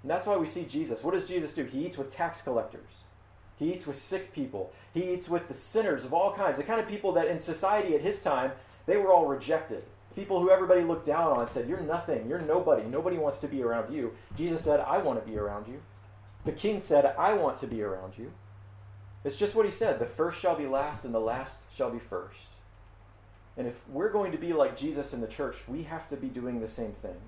And 0.03 0.11
that's 0.11 0.27
why 0.27 0.37
we 0.37 0.47
see 0.47 0.65
Jesus. 0.65 1.05
What 1.05 1.15
does 1.15 1.29
Jesus 1.29 1.53
do? 1.53 1.65
He 1.65 1.87
eats 1.87 1.99
with 1.99 2.11
tax 2.11 2.43
collectors. 2.43 3.05
He 3.61 3.73
eats 3.73 3.87
with 3.87 3.97
sick 3.97 4.33
people. 4.33 4.73
He 4.95 5.13
eats 5.13 5.29
with 5.29 5.47
the 5.47 5.55
sinners 5.55 6.07
of 6.07 6.15
all 6.15 6.33
kinds, 6.33 6.57
the 6.57 6.65
kind 6.65 6.81
of 6.81 6.89
people 6.89 7.13
that 7.13 7.29
in 7.29 7.39
society 7.39 7.95
at 7.95 8.01
his 8.01 8.23
time, 8.23 8.53
they 8.87 8.97
were 8.97 9.13
all 9.13 9.27
rejected. 9.27 9.85
People 10.17 10.41
who 10.41 10.51
everybody 10.51 10.81
looked 10.81 11.05
down 11.05 11.31
on 11.31 11.41
and 11.41 11.49
said, 11.49 11.69
You're 11.69 11.83
nothing. 11.83 12.27
You're 12.27 12.41
nobody. 12.41 12.85
Nobody 12.89 13.19
wants 13.19 13.39
to 13.39 13.49
be 13.49 13.63
around 13.63 13.95
you. 13.95 14.15
Jesus 14.35 14.65
said, 14.65 14.81
I 14.81 14.99
want 14.99 15.23
to 15.23 15.31
be 15.31 15.39
around 15.39 15.69
you. 15.69 15.83
The 16.47 16.53
king 16.53 16.81
said, 16.81 17.15
I 17.19 17.35
want 17.35 17.59
to 17.59 17.67
be 17.67 17.83
around 17.83 18.17
you. 18.17 18.33
It's 19.25 19.37
just 19.37 19.55
what 19.55 19.67
he 19.67 19.71
said 19.71 19.99
the 19.99 20.07
first 20.07 20.41
shall 20.41 20.57
be 20.57 20.67
last, 20.67 21.05
and 21.05 21.15
the 21.15 21.21
last 21.21 21.63
shall 21.71 21.91
be 21.91 21.99
first. 21.99 22.55
And 23.59 23.69
if 23.69 23.87
we're 23.91 24.11
going 24.11 24.33
to 24.33 24.39
be 24.39 24.55
like 24.55 24.75
Jesus 24.75 25.13
in 25.13 25.21
the 25.21 25.27
church, 25.27 25.69
we 25.69 25.83
have 25.83 26.09
to 26.09 26.17
be 26.17 26.29
doing 26.29 26.61
the 26.61 26.69
same 26.69 26.93
thing. 26.93 27.21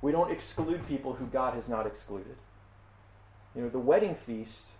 We 0.00 0.12
don't 0.12 0.30
exclude 0.30 0.86
people 0.86 1.12
who 1.12 1.26
God 1.26 1.54
has 1.54 1.68
not 1.68 1.88
excluded. 1.88 2.36
You 3.56 3.62
know, 3.62 3.68
the 3.68 3.80
wedding 3.80 4.14
feast, 4.14 4.72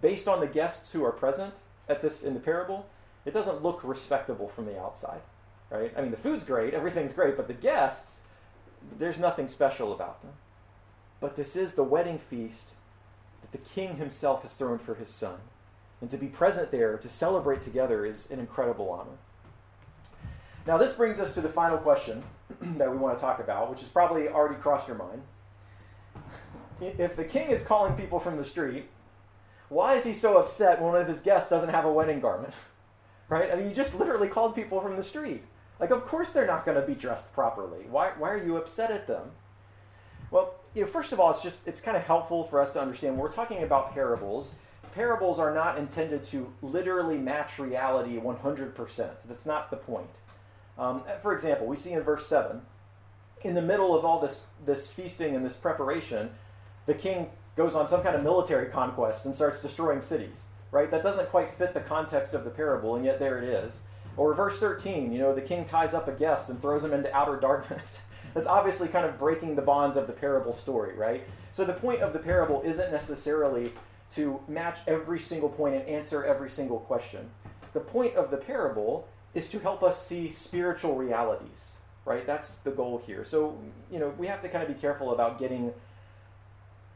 based 0.00 0.28
on 0.28 0.40
the 0.40 0.46
guests 0.46 0.92
who 0.92 1.04
are 1.04 1.12
present 1.12 1.54
at 1.88 2.02
this 2.02 2.22
in 2.22 2.34
the 2.34 2.40
parable, 2.40 2.86
it 3.24 3.32
doesn't 3.32 3.62
look 3.62 3.84
respectable 3.84 4.48
from 4.48 4.66
the 4.66 4.78
outside. 4.80 5.20
Right? 5.70 5.92
I 5.96 6.02
mean, 6.02 6.10
the 6.10 6.16
food's 6.16 6.44
great, 6.44 6.74
everything's 6.74 7.12
great, 7.12 7.36
but 7.36 7.48
the 7.48 7.54
guests, 7.54 8.20
there's 8.98 9.18
nothing 9.18 9.48
special 9.48 9.92
about 9.92 10.22
them. 10.22 10.32
But 11.20 11.36
this 11.36 11.56
is 11.56 11.72
the 11.72 11.82
wedding 11.82 12.18
feast 12.18 12.74
that 13.40 13.52
the 13.52 13.58
king 13.70 13.96
himself 13.96 14.42
has 14.42 14.54
thrown 14.56 14.78
for 14.78 14.94
his 14.94 15.08
son. 15.08 15.38
And 16.00 16.10
to 16.10 16.18
be 16.18 16.26
present 16.26 16.70
there, 16.70 16.98
to 16.98 17.08
celebrate 17.08 17.60
together, 17.60 18.04
is 18.04 18.30
an 18.30 18.38
incredible 18.38 18.90
honor. 18.90 19.16
Now, 20.66 20.78
this 20.78 20.92
brings 20.92 21.20
us 21.20 21.34
to 21.34 21.40
the 21.40 21.48
final 21.48 21.78
question 21.78 22.22
that 22.60 22.90
we 22.90 22.96
want 22.96 23.16
to 23.16 23.20
talk 23.20 23.38
about, 23.38 23.70
which 23.70 23.80
has 23.80 23.88
probably 23.88 24.28
already 24.28 24.60
crossed 24.60 24.86
your 24.86 24.96
mind. 24.96 25.22
If 26.80 27.16
the 27.16 27.24
king 27.24 27.50
is 27.50 27.62
calling 27.62 27.94
people 27.94 28.18
from 28.18 28.36
the 28.36 28.44
street, 28.44 28.86
why 29.68 29.94
is 29.94 30.04
he 30.04 30.12
so 30.12 30.38
upset 30.38 30.80
when 30.80 30.92
one 30.92 31.00
of 31.00 31.08
his 31.08 31.20
guests 31.20 31.50
doesn't 31.50 31.70
have 31.70 31.84
a 31.84 31.92
wedding 31.92 32.20
garment? 32.20 32.54
Right? 33.26 33.50
I 33.50 33.56
mean, 33.56 33.70
you 33.70 33.74
just 33.74 33.94
literally 33.94 34.28
called 34.28 34.54
people 34.54 34.82
from 34.82 34.96
the 34.96 35.02
street. 35.02 35.44
Like, 35.80 35.90
of 35.90 36.04
course 36.04 36.30
they're 36.30 36.46
not 36.46 36.66
going 36.66 36.78
to 36.78 36.86
be 36.86 36.94
dressed 36.94 37.32
properly. 37.32 37.86
Why, 37.90 38.12
why 38.18 38.28
are 38.28 38.44
you 38.44 38.58
upset 38.58 38.90
at 38.90 39.06
them? 39.06 39.30
Well, 40.30 40.54
you 40.74 40.82
know, 40.82 40.86
first 40.86 41.12
of 41.12 41.18
all, 41.18 41.30
it's 41.30 41.40
just 41.40 41.66
it's 41.66 41.80
kind 41.80 41.96
of 41.96 42.02
helpful 42.02 42.44
for 42.44 42.60
us 42.60 42.70
to 42.72 42.80
understand 42.80 43.14
when 43.14 43.22
we're 43.22 43.32
talking 43.32 43.62
about 43.62 43.94
parables. 43.94 44.54
Parables 44.94 45.38
are 45.38 45.54
not 45.54 45.78
intended 45.78 46.22
to 46.24 46.52
literally 46.60 47.16
match 47.16 47.58
reality 47.58 48.20
100%. 48.20 49.10
That's 49.26 49.46
not 49.46 49.70
the 49.70 49.76
point. 49.78 50.18
Um, 50.78 51.02
for 51.22 51.32
example, 51.32 51.66
we 51.66 51.76
see 51.76 51.92
in 51.92 52.02
verse 52.02 52.26
7, 52.26 52.60
in 53.42 53.54
the 53.54 53.62
middle 53.62 53.96
of 53.96 54.04
all 54.04 54.20
this, 54.20 54.46
this 54.64 54.86
feasting 54.86 55.34
and 55.34 55.44
this 55.44 55.56
preparation, 55.56 56.30
the 56.86 56.94
king 56.94 57.30
goes 57.56 57.74
on 57.74 57.86
some 57.86 58.02
kind 58.02 58.16
of 58.16 58.22
military 58.22 58.66
conquest 58.66 59.26
and 59.26 59.34
starts 59.34 59.60
destroying 59.60 60.00
cities, 60.00 60.46
right? 60.70 60.90
That 60.90 61.02
doesn't 61.02 61.30
quite 61.30 61.54
fit 61.54 61.74
the 61.74 61.80
context 61.80 62.34
of 62.34 62.44
the 62.44 62.50
parable, 62.50 62.96
and 62.96 63.04
yet 63.04 63.18
there 63.18 63.38
it 63.38 63.44
is. 63.44 63.82
Or 64.16 64.34
verse 64.34 64.58
13, 64.58 65.12
you 65.12 65.18
know, 65.18 65.34
the 65.34 65.40
king 65.40 65.64
ties 65.64 65.94
up 65.94 66.08
a 66.08 66.12
guest 66.12 66.48
and 66.48 66.60
throws 66.60 66.84
him 66.84 66.92
into 66.92 67.14
outer 67.14 67.36
darkness. 67.40 68.00
That's 68.32 68.46
obviously 68.46 68.88
kind 68.88 69.06
of 69.06 69.18
breaking 69.18 69.54
the 69.54 69.62
bonds 69.62 69.96
of 69.96 70.06
the 70.06 70.12
parable 70.12 70.52
story, 70.52 70.94
right? 70.96 71.26
So 71.52 71.64
the 71.64 71.72
point 71.72 72.00
of 72.00 72.12
the 72.12 72.18
parable 72.18 72.62
isn't 72.64 72.90
necessarily 72.90 73.72
to 74.10 74.40
match 74.48 74.78
every 74.86 75.18
single 75.18 75.48
point 75.48 75.74
and 75.74 75.88
answer 75.88 76.24
every 76.24 76.50
single 76.50 76.80
question. 76.80 77.30
The 77.72 77.80
point 77.80 78.14
of 78.14 78.30
the 78.30 78.36
parable 78.36 79.08
is 79.34 79.50
to 79.50 79.58
help 79.58 79.82
us 79.82 80.04
see 80.04 80.30
spiritual 80.30 80.94
realities, 80.94 81.76
right? 82.04 82.26
That's 82.26 82.58
the 82.58 82.70
goal 82.70 83.02
here. 83.04 83.24
So, 83.24 83.58
you 83.90 83.98
know, 83.98 84.10
we 84.16 84.26
have 84.28 84.40
to 84.42 84.48
kind 84.48 84.62
of 84.62 84.68
be 84.68 84.80
careful 84.80 85.12
about 85.12 85.38
getting 85.38 85.72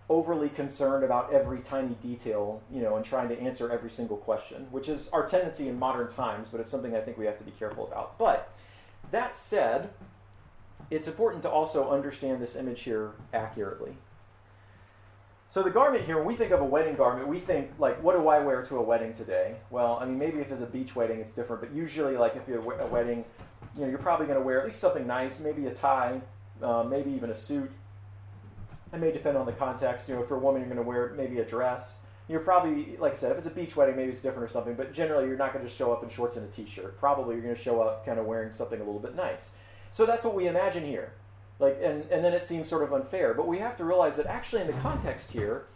overly 0.08 0.48
concerned 0.48 1.04
about 1.04 1.32
every 1.32 1.60
tiny 1.60 1.94
detail, 1.96 2.62
you 2.72 2.80
know, 2.80 2.96
and 2.96 3.04
trying 3.04 3.28
to 3.28 3.38
answer 3.38 3.70
every 3.70 3.90
single 3.90 4.16
question, 4.16 4.66
which 4.70 4.88
is 4.88 5.08
our 5.12 5.26
tendency 5.26 5.68
in 5.68 5.78
modern 5.78 6.08
times, 6.08 6.48
but 6.48 6.60
it's 6.60 6.70
something 6.70 6.96
I 6.96 7.00
think 7.00 7.18
we 7.18 7.26
have 7.26 7.36
to 7.38 7.44
be 7.44 7.50
careful 7.50 7.86
about. 7.86 8.18
But 8.18 8.50
that 9.10 9.36
said, 9.36 9.90
it's 10.90 11.06
important 11.06 11.42
to 11.42 11.50
also 11.50 11.90
understand 11.90 12.40
this 12.40 12.56
image 12.56 12.82
here 12.82 13.12
accurately. 13.34 13.96
So 15.50 15.62
the 15.62 15.70
garment 15.70 16.04
here, 16.04 16.16
when 16.16 16.26
we 16.26 16.34
think 16.34 16.52
of 16.52 16.60
a 16.60 16.64
wedding 16.64 16.94
garment, 16.94 17.26
we 17.26 17.38
think 17.38 17.70
like, 17.78 18.02
what 18.02 18.14
do 18.14 18.28
I 18.28 18.38
wear 18.38 18.62
to 18.62 18.76
a 18.76 18.82
wedding 18.82 19.14
today? 19.14 19.56
Well, 19.70 19.98
I 20.00 20.04
mean, 20.04 20.18
maybe 20.18 20.40
if 20.40 20.50
it's 20.52 20.60
a 20.60 20.66
beach 20.66 20.94
wedding, 20.94 21.20
it's 21.20 21.32
different. 21.32 21.62
But 21.62 21.72
usually, 21.72 22.16
like 22.18 22.36
if 22.36 22.46
you're 22.46 22.60
a 22.60 22.86
wedding, 22.86 23.24
you 23.74 23.82
know, 23.82 23.88
you're 23.88 23.98
probably 23.98 24.26
going 24.26 24.38
to 24.38 24.44
wear 24.44 24.60
at 24.60 24.66
least 24.66 24.78
something 24.78 25.06
nice, 25.06 25.40
maybe 25.40 25.66
a 25.66 25.74
tie, 25.74 26.20
uh, 26.62 26.82
maybe 26.82 27.10
even 27.10 27.30
a 27.30 27.34
suit. 27.34 27.70
It 28.92 29.00
may 29.00 29.12
depend 29.12 29.36
on 29.36 29.46
the 29.46 29.52
context. 29.52 30.08
You 30.08 30.16
know, 30.16 30.22
for 30.22 30.36
a 30.36 30.38
woman, 30.38 30.62
you're 30.62 30.70
going 30.70 30.82
to 30.82 30.88
wear 30.88 31.14
maybe 31.16 31.40
a 31.40 31.44
dress. 31.44 31.98
You're 32.28 32.40
probably, 32.40 32.96
like 32.98 33.12
I 33.12 33.16
said, 33.16 33.32
if 33.32 33.38
it's 33.38 33.46
a 33.46 33.50
beach 33.50 33.74
wedding, 33.76 33.96
maybe 33.96 34.10
it's 34.10 34.20
different 34.20 34.44
or 34.44 34.48
something. 34.48 34.74
But 34.74 34.92
generally, 34.92 35.26
you're 35.26 35.36
not 35.36 35.52
going 35.52 35.62
to 35.62 35.68
just 35.68 35.78
show 35.78 35.92
up 35.92 36.02
in 36.02 36.08
shorts 36.08 36.36
and 36.36 36.46
a 36.46 36.50
t-shirt. 36.50 36.98
Probably, 36.98 37.34
you're 37.34 37.44
going 37.44 37.54
to 37.54 37.60
show 37.60 37.80
up 37.80 38.04
kind 38.04 38.18
of 38.18 38.26
wearing 38.26 38.52
something 38.52 38.80
a 38.80 38.84
little 38.84 39.00
bit 39.00 39.14
nice. 39.14 39.52
So 39.90 40.04
that's 40.04 40.24
what 40.24 40.34
we 40.34 40.46
imagine 40.46 40.84
here. 40.84 41.12
Like, 41.58 41.78
and, 41.82 42.04
and 42.10 42.24
then 42.24 42.34
it 42.34 42.44
seems 42.44 42.68
sort 42.68 42.82
of 42.82 42.92
unfair. 42.92 43.34
But 43.34 43.46
we 43.46 43.58
have 43.58 43.76
to 43.78 43.84
realize 43.84 44.16
that 44.16 44.26
actually, 44.26 44.60
in 44.62 44.66
the 44.66 44.74
context 44.74 45.30
here, 45.30 45.66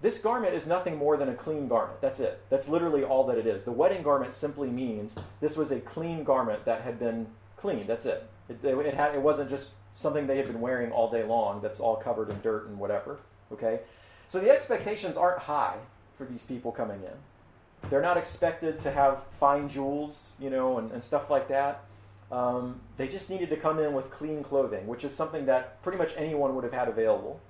this 0.00 0.18
garment 0.18 0.54
is 0.54 0.66
nothing 0.66 0.96
more 0.96 1.16
than 1.16 1.30
a 1.30 1.34
clean 1.34 1.66
garment. 1.66 2.00
That's 2.00 2.20
it. 2.20 2.42
That's 2.50 2.68
literally 2.68 3.04
all 3.04 3.24
that 3.28 3.38
it 3.38 3.46
is. 3.46 3.62
The 3.62 3.72
wedding 3.72 4.02
garment 4.02 4.34
simply 4.34 4.68
means 4.68 5.16
this 5.40 5.56
was 5.56 5.70
a 5.70 5.80
clean 5.80 6.24
garment 6.24 6.64
that 6.66 6.82
had 6.82 6.98
been 6.98 7.26
cleaned. 7.56 7.88
That's 7.88 8.04
it. 8.04 8.28
It, 8.48 8.62
it, 8.64 8.94
had, 8.94 9.14
it 9.14 9.22
wasn't 9.22 9.48
just 9.48 9.70
something 9.94 10.26
they 10.26 10.36
had 10.36 10.46
been 10.46 10.60
wearing 10.60 10.92
all 10.92 11.10
day 11.10 11.24
long 11.24 11.62
that's 11.62 11.80
all 11.80 11.96
covered 11.96 12.28
in 12.28 12.38
dirt 12.42 12.66
and 12.68 12.78
whatever. 12.78 13.18
Okay? 13.52 13.80
So 14.26 14.40
the 14.40 14.50
expectations 14.50 15.16
aren't 15.16 15.38
high 15.38 15.76
for 16.18 16.24
these 16.24 16.42
people 16.42 16.72
coming 16.72 17.02
in. 17.02 17.88
They're 17.90 18.02
not 18.02 18.16
expected 18.16 18.76
to 18.78 18.90
have 18.90 19.24
fine 19.30 19.68
jewels, 19.68 20.32
you 20.38 20.50
know, 20.50 20.78
and, 20.78 20.90
and 20.92 21.02
stuff 21.02 21.30
like 21.30 21.48
that. 21.48 21.84
Um, 22.32 22.80
they 22.96 23.06
just 23.06 23.30
needed 23.30 23.50
to 23.50 23.56
come 23.56 23.78
in 23.78 23.92
with 23.92 24.10
clean 24.10 24.42
clothing, 24.42 24.86
which 24.86 25.04
is 25.04 25.14
something 25.14 25.46
that 25.46 25.80
pretty 25.82 25.98
much 25.98 26.12
anyone 26.16 26.54
would 26.54 26.64
have 26.64 26.72
had 26.72 26.88
available. 26.88 27.40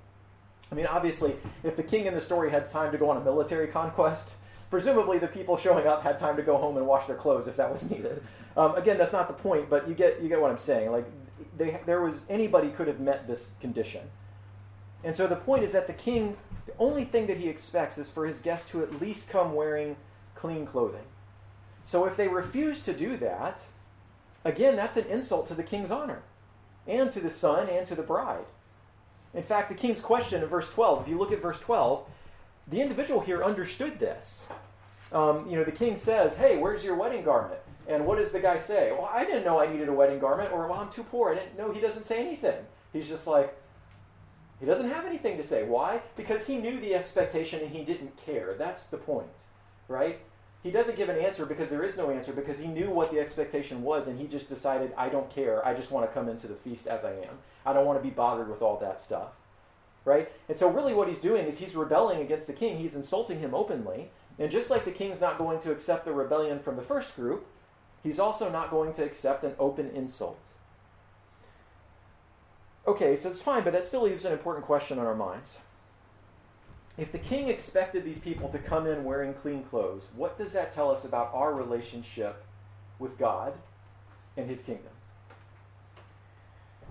I 0.71 0.75
mean, 0.75 0.87
obviously, 0.87 1.37
if 1.63 1.77
the 1.77 1.83
king 1.83 2.07
in 2.07 2.15
the 2.15 2.21
story 2.21 2.51
had 2.51 2.69
time 2.69 2.91
to 2.93 2.99
go 2.99 3.09
on 3.09 3.17
a 3.17 3.21
military 3.25 3.69
conquest, 3.69 4.33
presumably 4.71 5.19
the 5.19 5.29
people 5.29 5.57
showing 5.57 5.87
up 5.87 6.03
had 6.03 6.19
time 6.19 6.37
to 6.37 6.43
go 6.43 6.57
home 6.59 6.77
and 6.77 6.87
wash 6.87 7.07
their 7.07 7.17
clothes 7.17 7.47
if 7.47 7.57
that 7.57 7.71
was 7.71 7.89
needed. 7.89 8.23
Um, 8.57 8.75
again, 8.75 8.99
that's 8.99 9.13
not 9.13 9.29
the 9.29 9.35
point, 9.35 9.71
but 9.71 9.89
you 9.89 9.95
get 9.95 10.21
you 10.21 10.29
get 10.29 10.41
what 10.41 10.51
I'm 10.51 10.57
saying. 10.57 10.91
Like, 10.91 11.07
they, 11.57 11.81
there 11.87 12.01
was 12.01 12.25
anybody 12.29 12.71
could 12.71 12.89
have 12.89 13.01
met 13.01 13.27
this 13.27 13.53
condition, 13.61 14.03
and 15.03 15.15
so 15.15 15.27
the 15.27 15.37
point 15.37 15.65
is 15.65 15.73
that 15.73 15.87
the 15.87 15.93
king, 15.93 16.37
the 16.67 16.75
only 16.79 17.05
thing 17.05 17.27
that 17.27 17.37
he 17.37 17.49
expects 17.49 17.99
is 17.99 18.11
for 18.11 18.27
his 18.27 18.41
guests 18.41 18.71
to 18.71 18.83
at 18.83 19.01
least 19.01 19.29
come 19.29 19.55
wearing 19.55 19.97
clean 20.35 20.67
clothing. 20.67 21.05
So 21.85 22.07
if 22.07 22.17
they 22.17 22.29
refuse 22.29 22.81
to 22.81 22.95
do 22.95 23.17
that, 23.19 23.61
Again, 24.45 24.77
that's 24.77 24.97
an 24.97 25.07
insult 25.07 25.47
to 25.47 25.55
the 25.55 25.63
king's 25.63 25.91
honor, 25.91 26.23
and 26.87 27.11
to 27.11 27.21
the 27.21 27.31
son, 27.31 27.69
and 27.69 27.87
to 27.87 27.95
the 27.95 28.03
bride. 28.03 28.45
In 29.33 29.43
fact, 29.43 29.71
the 29.71 29.75
king's 29.75 30.01
question 30.01 30.43
in 30.43 30.49
verse 30.49 30.69
12, 30.69 31.03
if 31.03 31.09
you 31.09 31.19
look 31.19 31.33
at 31.33 31.41
verse 31.41 31.59
12, 31.59 32.07
the 32.69 32.81
individual 32.81 33.21
here 33.21 33.43
understood 33.43 33.99
this. 33.99 34.49
Um, 35.13 35.49
you 35.49 35.57
know, 35.57 35.65
the 35.65 35.73
king 35.73 35.97
says, 35.97 36.37
Hey, 36.37 36.59
where's 36.59 36.85
your 36.85 36.95
wedding 36.95 37.25
garment? 37.25 37.61
And 37.87 38.07
what 38.07 38.19
does 38.19 38.33
the 38.33 38.41
guy 38.41 38.57
say? 38.57 38.93
Well, 38.93 39.11
I 39.13 39.25
didn't 39.25 39.45
know 39.45 39.61
I 39.61 39.71
needed 39.71 39.89
a 39.89 39.93
wedding 39.93 40.19
garment, 40.19 40.53
or 40.53 40.67
well, 40.67 40.81
I'm 40.81 40.91
too 40.91 41.05
poor. 41.05 41.33
I 41.33 41.35
didn't 41.35 41.59
know. 41.59 41.73
He 41.73 41.81
doesn't 41.81 42.05
say 42.05 42.21
anything. 42.21 42.65
He's 42.93 43.09
just 43.09 43.27
like, 43.27 43.57
he 44.61 44.67
doesn't 44.67 44.91
have 44.91 45.05
anything 45.05 45.37
to 45.37 45.45
say. 45.45 45.65
Why? 45.65 46.01
Because 46.17 46.47
he 46.47 46.57
knew 46.57 46.79
the 46.81 46.95
expectation 46.95 47.61
and 47.61 47.71
he 47.71 47.85
didn't 47.85 48.17
care. 48.25 48.55
That's 48.59 48.85
the 48.85 48.97
point, 48.97 49.29
right? 49.89 50.21
he 50.65 50.71
doesn't 50.71 50.97
give 50.97 51.11
an 51.11 51.19
answer 51.19 51.45
because 51.45 51.69
there 51.69 51.85
is 51.85 51.95
no 51.95 52.11
answer 52.11 52.33
because 52.33 52.59
he 52.59 52.67
knew 52.67 52.89
what 52.89 53.11
the 53.11 53.21
expectation 53.21 53.83
was 53.83 54.07
and 54.07 54.19
he 54.19 54.27
just 54.27 54.49
decided, 54.49 54.95
I 54.97 55.11
don't 55.11 55.29
care. 55.29 55.65
I 55.67 55.75
just 55.75 55.91
want 55.91 56.09
to 56.09 56.15
come 56.15 56.27
into 56.27 56.47
the 56.47 56.55
feast 56.55 56.87
as 56.87 57.05
I 57.05 57.13
am. 57.13 57.39
I 57.67 57.75
don't 57.75 57.85
want 57.85 57.99
to 57.99 58.03
be 58.03 58.09
bothered 58.09 58.49
with 58.49 58.63
all 58.63 58.79
that 58.79 58.99
stuff. 58.99 59.33
right? 60.07 60.31
And 60.49 60.57
so, 60.57 60.71
really, 60.71 60.95
what 60.95 61.09
he's 61.09 61.19
doing 61.19 61.47
is 61.47 61.59
he's 61.59 61.77
rebelling 61.77 62.21
against 62.23 62.47
the 62.47 62.55
king. 62.55 62.79
He's 62.79 62.95
insulting 62.95 63.41
him 63.41 63.55
openly. 63.55 64.11
And 64.39 64.51
just 64.51 64.71
like 64.71 64.85
the 64.87 64.91
king's 64.91 65.21
not 65.21 65.39
going 65.39 65.59
to 65.61 65.71
accept 65.71 66.05
the 66.07 66.13
rebellion 66.13 66.59
from 66.59 66.77
the 66.77 66.83
first 66.83 67.15
group, 67.17 67.47
he's 68.05 68.21
also 68.21 68.49
not 68.49 68.71
going 68.71 68.93
to 68.93 69.05
accept 69.05 69.43
an 69.43 69.55
open 69.59 69.91
insult. 69.91 70.51
Okay, 72.87 73.17
so 73.17 73.29
it's 73.29 73.43
fine, 73.43 73.65
but 73.65 73.73
that 73.73 73.85
still 73.85 74.03
leaves 74.03 74.25
an 74.25 74.33
important 74.33 74.65
question 74.65 75.01
on 75.01 75.07
our 75.07 75.15
minds. 75.17 75.59
If 76.97 77.11
the 77.11 77.19
king 77.19 77.49
expected 77.49 78.05
these 78.05 78.19
people 78.19 78.49
to 78.51 78.59
come 78.59 78.87
in 78.87 79.03
wearing 79.03 79.35
clean 79.35 79.65
clothes, 79.65 80.11
what 80.15 80.37
does 80.37 80.53
that 80.53 80.71
tell 80.71 80.91
us 80.91 81.05
about 81.05 81.33
our 81.35 81.53
relationship 81.53 82.45
with 83.01 83.19
God 83.19 83.55
and 84.37 84.49
his 84.49 84.61
kingdom? 84.61 84.93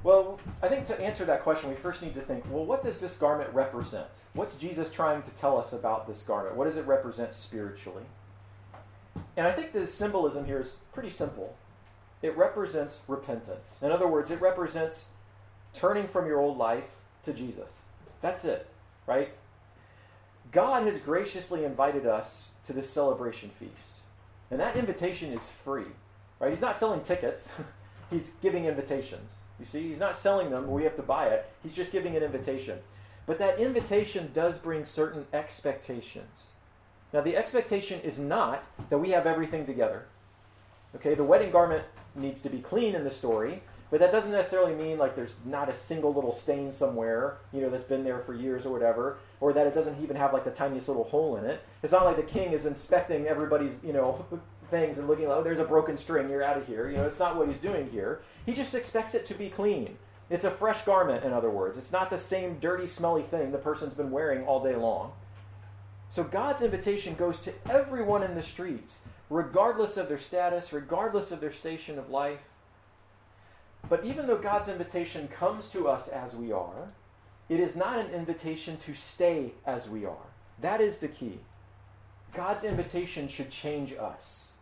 Well, 0.04 0.40
I 0.62 0.68
think 0.68 0.84
to 0.86 1.00
answer 1.00 1.24
that 1.26 1.44
question, 1.44 1.70
we 1.70 1.76
first 1.76 2.02
need 2.02 2.14
to 2.16 2.22
think 2.22 2.44
well, 2.50 2.66
what 2.66 2.82
does 2.82 3.00
this 3.00 3.16
garment 3.16 3.54
represent? 3.54 4.24
What's 4.34 4.56
Jesus 4.56 4.90
trying 4.90 5.22
to 5.22 5.32
tell 5.32 5.58
us 5.58 5.72
about 5.72 6.08
this 6.08 6.24
garment? 6.24 6.58
What 6.58 6.66
does 6.66 6.76
it 6.76 6.86
represent 6.86 7.32
spiritually? 7.32 8.04
And 9.36 9.48
I 9.48 9.52
think 9.52 9.72
the 9.72 9.88
symbolism 9.88 10.46
here 10.46 10.60
is 10.60 10.76
pretty 10.94 11.10
simple. 11.10 11.56
It 12.22 12.38
represents 12.38 13.02
repentance. 13.08 13.80
In 13.82 13.92
other 13.92 14.08
words, 14.08 14.32
it 14.32 14.40
represents 14.42 15.10
turning 15.74 16.08
from 16.08 16.28
your 16.28 16.40
old 16.40 16.58
life 16.58 16.96
to 17.24 17.34
Jesus. 17.34 17.86
That's 18.22 18.46
it, 18.46 18.70
right? 19.08 19.34
God 20.52 20.84
has 20.84 21.00
graciously 21.00 21.66
invited 21.66 22.06
us 22.06 22.52
to 22.64 22.74
this 22.74 22.90
celebration 22.90 23.50
feast. 23.50 24.00
And 24.52 24.60
that 24.60 24.78
invitation 24.78 25.34
is 25.34 25.50
free, 25.50 25.88
right? 26.40 26.52
He's 26.52 26.62
not 26.62 26.78
selling 26.78 27.02
tickets, 27.02 27.52
he's 28.12 28.32
giving 28.42 28.66
invitations. 28.66 29.38
You 29.60 29.66
see, 29.66 29.88
he's 29.88 30.00
not 30.00 30.16
selling 30.16 30.50
them 30.50 30.70
we 30.70 30.84
have 30.84 30.96
to 30.96 31.04
buy 31.04 31.28
it. 31.28 31.50
He's 31.64 31.76
just 31.76 31.92
giving 31.92 32.16
an 32.16 32.24
invitation. 32.24 32.80
But 33.26 33.40
that 33.40 33.60
invitation 33.60 34.30
does 34.34 34.58
bring 34.58 34.84
certain 34.84 35.26
expectations. 35.34 36.48
Now, 37.14 37.22
the 37.22 37.38
expectation 37.38 38.02
is 38.02 38.18
not 38.18 38.68
that 38.90 38.98
we 38.98 39.12
have 39.12 39.28
everything 39.28 39.66
together. 39.66 40.06
Okay, 40.96 41.14
the 41.14 41.24
wedding 41.24 41.52
garment 41.52 41.84
needs 42.16 42.42
to 42.42 42.50
be 42.50 42.60
clean 42.60 42.96
in 42.96 43.04
the 43.04 43.10
story, 43.10 43.62
but 43.92 44.00
that 44.00 44.12
doesn't 44.12 44.32
necessarily 44.32 44.74
mean 44.74 44.98
like 44.98 45.16
there's 45.16 45.38
not 45.46 45.70
a 45.70 45.74
single 45.74 46.12
little 46.12 46.32
stain 46.32 46.72
somewhere, 46.72 47.38
you 47.52 47.62
know, 47.62 47.70
that's 47.70 47.84
been 47.84 48.04
there 48.04 48.18
for 48.18 48.34
years 48.34 48.66
or 48.66 48.72
whatever, 48.72 49.18
or 49.40 49.54
that 49.54 49.68
it 49.68 49.74
doesn't 49.76 50.02
even 50.02 50.16
have 50.16 50.34
like 50.34 50.44
the 50.44 50.52
tiniest 50.52 50.88
little 50.88 51.04
hole 51.04 51.38
in 51.38 51.46
it. 51.46 51.62
It's 51.84 51.92
not 51.92 52.06
like 52.06 52.16
the 52.16 52.24
king 52.24 52.52
is 52.52 52.66
inspecting 52.66 53.28
everybody's, 53.28 53.84
you 53.84 53.94
know, 53.94 54.26
things 54.72 54.98
and 54.98 55.08
looking 55.08 55.28
like, 55.28 55.38
oh, 55.38 55.44
there's 55.44 55.60
a 55.60 55.66
broken 55.66 55.96
string, 55.96 56.30
you're 56.30 56.44
out 56.44 56.58
of 56.58 56.66
here. 56.66 56.90
You 56.90 56.98
know, 56.98 57.06
it's 57.06 57.20
not 57.20 57.36
what 57.36 57.48
he's 57.48 57.60
doing 57.60 57.90
here. 57.92 58.22
He 58.48 58.54
just 58.54 58.74
expects 58.74 59.14
it 59.14 59.26
to 59.26 59.36
be 59.36 59.50
clean. 59.50 59.98
It's 60.32 60.46
a 60.46 60.52
fresh 60.52 60.82
garment, 60.82 61.24
in 61.24 61.32
other 61.32 61.52
words. 61.52 61.78
It's 61.78 61.92
not 61.92 62.10
the 62.10 62.18
same 62.18 62.58
dirty, 62.58 62.88
smelly 62.88 63.22
thing 63.22 63.52
the 63.52 63.60
person's 63.60 63.94
been 63.94 64.10
wearing 64.10 64.46
all 64.46 64.64
day 64.64 64.76
long. 64.76 65.12
So 66.10 66.24
God's 66.24 66.62
invitation 66.62 67.16
goes 67.16 67.40
to 67.40 67.54
everyone 67.70 68.24
in 68.24 68.36
the 68.36 68.44
streets, 68.44 69.02
regardless 69.30 69.98
of 69.98 70.08
their 70.08 70.18
status, 70.18 70.72
regardless 70.72 71.32
of 71.32 71.40
their 71.40 71.52
station 71.52 71.98
of 71.98 72.10
life. 72.10 72.50
But 73.90 74.06
even 74.06 74.28
though 74.28 74.38
God's 74.38 74.68
invitation 74.68 75.28
comes 75.28 75.68
to 75.70 75.88
us 75.88 76.08
as 76.08 76.36
we 76.36 76.52
are, 76.52 76.90
it 77.50 77.60
is 77.60 77.76
not 77.76 78.00
an 78.00 78.12
invitation 78.12 78.78
to 78.78 78.94
stay 78.94 79.54
as 79.66 79.90
we 79.90 80.06
are. 80.06 80.28
That 80.62 80.82
is 80.82 81.00
the 81.00 81.08
key. 81.08 81.40
God's 82.34 82.64
invitation 82.64 83.28
should 83.28 83.50
change 83.50 83.94
us. 83.94 84.54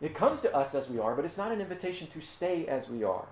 It 0.00 0.14
comes 0.14 0.40
to 0.42 0.54
us 0.54 0.74
as 0.74 0.88
we 0.88 0.98
are, 0.98 1.14
but 1.14 1.24
it's 1.24 1.38
not 1.38 1.52
an 1.52 1.60
invitation 1.60 2.06
to 2.08 2.20
stay 2.20 2.66
as 2.66 2.88
we 2.88 3.04
are. 3.04 3.26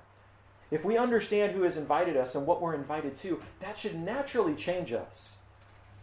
If 0.71 0.85
we 0.85 0.97
understand 0.97 1.53
who 1.53 1.63
has 1.63 1.77
invited 1.77 2.17
us 2.17 2.35
and 2.35 2.47
what 2.47 2.61
we're 2.61 2.75
invited 2.75 3.15
to, 3.17 3.41
that 3.61 3.77
should 3.77 3.97
naturally 3.97 4.55
change 4.55 4.93
us. 4.93 5.39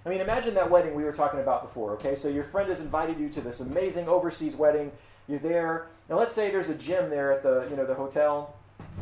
I 0.06 0.10
mean, 0.10 0.22
imagine 0.22 0.54
that 0.56 0.70
wedding 0.70 0.96
we 0.96 1.04
were 1.04 1.12
talking 1.12 1.40
about 1.40 1.62
before, 1.62 1.94
okay? 1.94 2.16
So 2.16 2.28
your 2.28 2.44
friend 2.44 2.68
has 2.70 2.80
invited 2.80 3.20
you 3.20 3.30
to 3.30 3.42
this 3.42 3.60
amazing 3.60 4.08
overseas 4.08 4.56
wedding. 4.56 4.92
You're 5.28 5.40
there. 5.40 5.88
Now 6.10 6.18
let's 6.18 6.34
say 6.34 6.50
there's 6.50 6.70
a 6.70 6.76
gym 6.76 7.10
there 7.10 7.32
at 7.32 7.44
the, 7.44 7.68
you 7.70 7.76
know, 7.76 7.86
the 7.86 7.94
hotel 7.94 8.56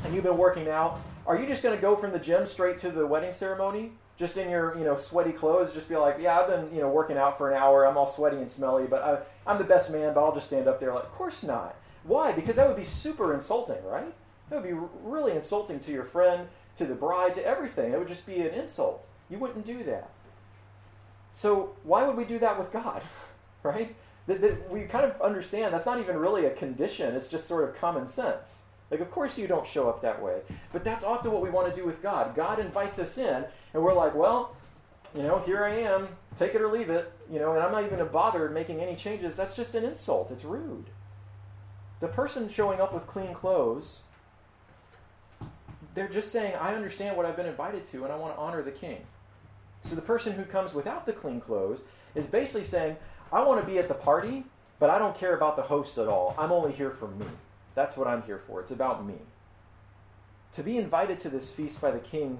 and 0.04 0.14
you've 0.14 0.24
been 0.24 0.38
working 0.38 0.68
out. 0.68 1.00
Are 1.26 1.40
you 1.40 1.48
just 1.48 1.64
going 1.64 1.76
to 1.76 1.82
go 1.82 1.96
from 1.96 2.12
the 2.12 2.20
gym 2.20 2.46
straight 2.46 2.78
to 2.78 2.90
the 2.90 3.06
wedding 3.06 3.34
ceremony? 3.34 3.92
Just 4.18 4.38
in 4.38 4.50
your, 4.50 4.78
you 4.78 4.84
know, 4.84 4.98
sweaty 4.98 5.32
clothes, 5.32 5.74
just 5.74 5.88
be 5.88 5.96
like, 5.96 6.18
yeah, 6.20 6.40
I've 6.40 6.48
been, 6.48 6.74
you 6.74 6.82
know, 6.82 6.90
working 6.90 7.18
out 7.18 7.38
for 7.38 7.50
an 7.50 7.58
hour. 7.58 7.88
I'm 7.88 7.98
all 7.98 8.06
sweaty 8.06 8.38
and 8.38 8.50
smelly, 8.50 8.86
but 8.86 9.02
I, 9.02 9.20
I'm 9.50 9.58
the 9.58 9.64
best 9.64 9.92
man. 9.92 10.14
But 10.14 10.26
I'll 10.26 10.34
just 10.34 10.48
stand 10.48 10.68
up 10.68 10.80
there. 10.80 10.94
Like, 10.94 11.06
of 11.06 11.12
course 11.14 11.44
not. 11.44 11.76
Why? 12.04 12.34
Because 12.34 12.58
that 12.58 12.68
would 12.68 12.76
be 12.76 12.84
super 12.84 13.34
insulting, 13.34 13.82
right? 13.86 14.14
That 14.50 14.62
would 14.62 14.70
be 14.70 14.78
really 15.04 15.34
insulting 15.34 15.80
to 15.80 15.92
your 15.92 16.04
friend, 16.04 16.48
to 16.76 16.86
the 16.86 16.96
bride, 16.96 17.34
to 17.36 17.46
everything. 17.46 17.94
It 17.94 18.00
would 18.00 18.08
just 18.08 18.26
be 18.26 18.42
an 18.42 18.54
insult. 18.54 19.08
You 19.30 19.38
wouldn't 19.38 19.64
do 19.64 19.84
that. 19.84 20.10
So 21.32 21.76
why 21.84 22.04
would 22.04 22.18
we 22.18 22.26
do 22.26 22.40
that 22.40 22.58
with 22.58 22.72
God, 22.72 23.02
right? 23.64 23.96
That, 24.28 24.42
that 24.42 24.70
we 24.70 24.84
kind 24.84 25.06
of 25.06 25.20
understand 25.22 25.74
that's 25.74 25.86
not 25.86 26.00
even 26.00 26.18
really 26.18 26.46
a 26.46 26.52
condition. 26.52 27.16
It's 27.16 27.28
just 27.28 27.48
sort 27.48 27.68
of 27.68 27.76
common 27.76 28.06
sense. 28.06 28.64
Like, 28.92 29.02
of 29.02 29.12
course 29.12 29.38
you 29.38 29.48
don't 29.48 29.66
show 29.66 29.88
up 29.90 30.02
that 30.02 30.22
way. 30.22 30.42
But 30.72 30.84
that's 30.84 31.04
often 31.04 31.32
what 31.32 31.42
we 31.42 31.50
want 31.50 31.74
to 31.74 31.80
do 31.80 31.86
with 31.86 32.02
God. 32.02 32.36
God 32.36 32.60
invites 32.60 32.98
us 33.00 33.18
in, 33.18 33.46
and 33.74 33.84
we're 33.84 33.94
like, 33.94 34.16
well, 34.16 34.56
you 35.16 35.24
know, 35.24 35.40
here 35.40 35.64
I 35.64 35.72
am, 35.72 36.08
take 36.36 36.56
it 36.56 36.62
or 36.62 36.72
leave 36.72 36.90
it, 36.90 37.12
you 37.32 37.40
know, 37.40 37.54
and 37.54 37.64
I'm 37.64 37.72
not 37.72 37.84
even 37.84 38.06
bothered 38.08 38.54
making 38.54 38.80
any 38.80 38.96
changes. 38.96 39.36
That's 39.36 39.56
just 39.56 39.76
an 39.76 39.84
insult. 39.84 40.32
It's 40.32 40.44
rude. 40.44 40.90
The 42.00 42.08
person 42.08 42.48
showing 42.48 42.80
up 42.80 42.94
with 42.94 43.08
clean 43.08 43.34
clothes, 43.34 44.04
they're 45.96 46.08
just 46.08 46.32
saying, 46.32 46.56
I 46.56 46.76
understand 46.76 47.18
what 47.18 47.26
I've 47.26 47.36
been 47.36 47.48
invited 47.48 47.84
to, 47.86 48.04
and 48.04 48.14
I 48.14 48.16
want 48.16 48.34
to 48.36 48.40
honor 48.40 48.62
the 48.62 48.72
king. 48.72 49.02
So 49.82 49.96
the 49.96 50.02
person 50.02 50.34
who 50.34 50.44
comes 50.44 50.74
without 50.74 51.06
the 51.06 51.14
clean 51.14 51.40
clothes 51.40 51.84
is 52.16 52.28
basically 52.28 52.64
saying, 52.64 52.98
I 53.32 53.44
want 53.44 53.62
to 53.62 53.68
be 53.68 53.78
at 53.80 53.88
the 53.88 53.94
party, 53.94 54.44
but 54.80 54.90
I 54.90 54.98
don't 54.98 55.16
care 55.16 55.36
about 55.36 55.56
the 55.56 55.62
host 55.62 55.98
at 55.98 56.08
all. 56.08 56.36
I'm 56.38 56.52
only 56.52 56.72
here 56.72 56.92
for 56.92 57.08
me. 57.08 57.26
That's 57.76 57.96
what 57.96 58.08
I'm 58.08 58.22
here 58.24 58.40
for. 58.40 58.60
It's 58.60 58.72
about 58.72 59.06
me. 59.06 59.16
To 60.54 60.64
be 60.64 60.78
invited 60.78 61.20
to 61.20 61.30
this 61.30 61.52
feast 61.52 61.80
by 61.80 61.92
the 61.92 62.00
king, 62.00 62.38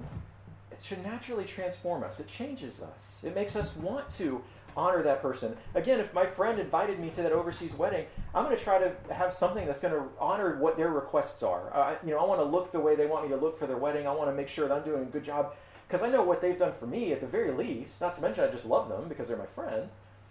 it 0.72 0.82
should 0.82 1.02
naturally 1.02 1.44
transform 1.44 2.02
us. 2.02 2.20
It 2.20 2.26
changes 2.26 2.82
us. 2.82 3.22
It 3.24 3.34
makes 3.34 3.54
us 3.56 3.76
want 3.76 4.08
to 4.10 4.42
honor 4.76 5.02
that 5.02 5.22
person. 5.22 5.56
Again, 5.74 6.00
if 6.00 6.14
my 6.14 6.26
friend 6.26 6.58
invited 6.58 6.98
me 6.98 7.10
to 7.10 7.22
that 7.22 7.32
overseas 7.32 7.74
wedding, 7.74 8.06
I'm 8.34 8.44
going 8.44 8.56
to 8.56 8.62
try 8.62 8.78
to 8.78 8.92
have 9.14 9.32
something 9.32 9.66
that's 9.66 9.80
going 9.80 9.94
to 9.94 10.04
honor 10.18 10.58
what 10.58 10.76
their 10.76 10.90
requests 10.90 11.42
are. 11.42 11.72
I, 11.74 11.96
you 12.04 12.10
know, 12.10 12.18
I 12.18 12.24
want 12.24 12.40
to 12.40 12.44
look 12.44 12.70
the 12.70 12.80
way 12.80 12.94
they 12.96 13.06
want 13.06 13.24
me 13.24 13.30
to 13.30 13.40
look 13.40 13.58
for 13.58 13.66
their 13.66 13.76
wedding. 13.76 14.06
I 14.06 14.12
want 14.12 14.30
to 14.30 14.34
make 14.34 14.48
sure 14.48 14.68
that 14.68 14.74
I'm 14.74 14.84
doing 14.84 15.02
a 15.02 15.06
good 15.06 15.24
job 15.24 15.54
because 15.90 16.04
I 16.04 16.08
know 16.08 16.22
what 16.22 16.40
they've 16.40 16.56
done 16.56 16.72
for 16.72 16.86
me 16.86 17.12
at 17.12 17.18
the 17.18 17.26
very 17.26 17.50
least. 17.50 18.00
Not 18.00 18.14
to 18.14 18.22
mention, 18.22 18.44
I 18.44 18.46
just 18.48 18.64
love 18.64 18.88
them 18.88 19.08
because 19.08 19.26
they're 19.26 19.36
my 19.36 19.44
friend. 19.46 19.88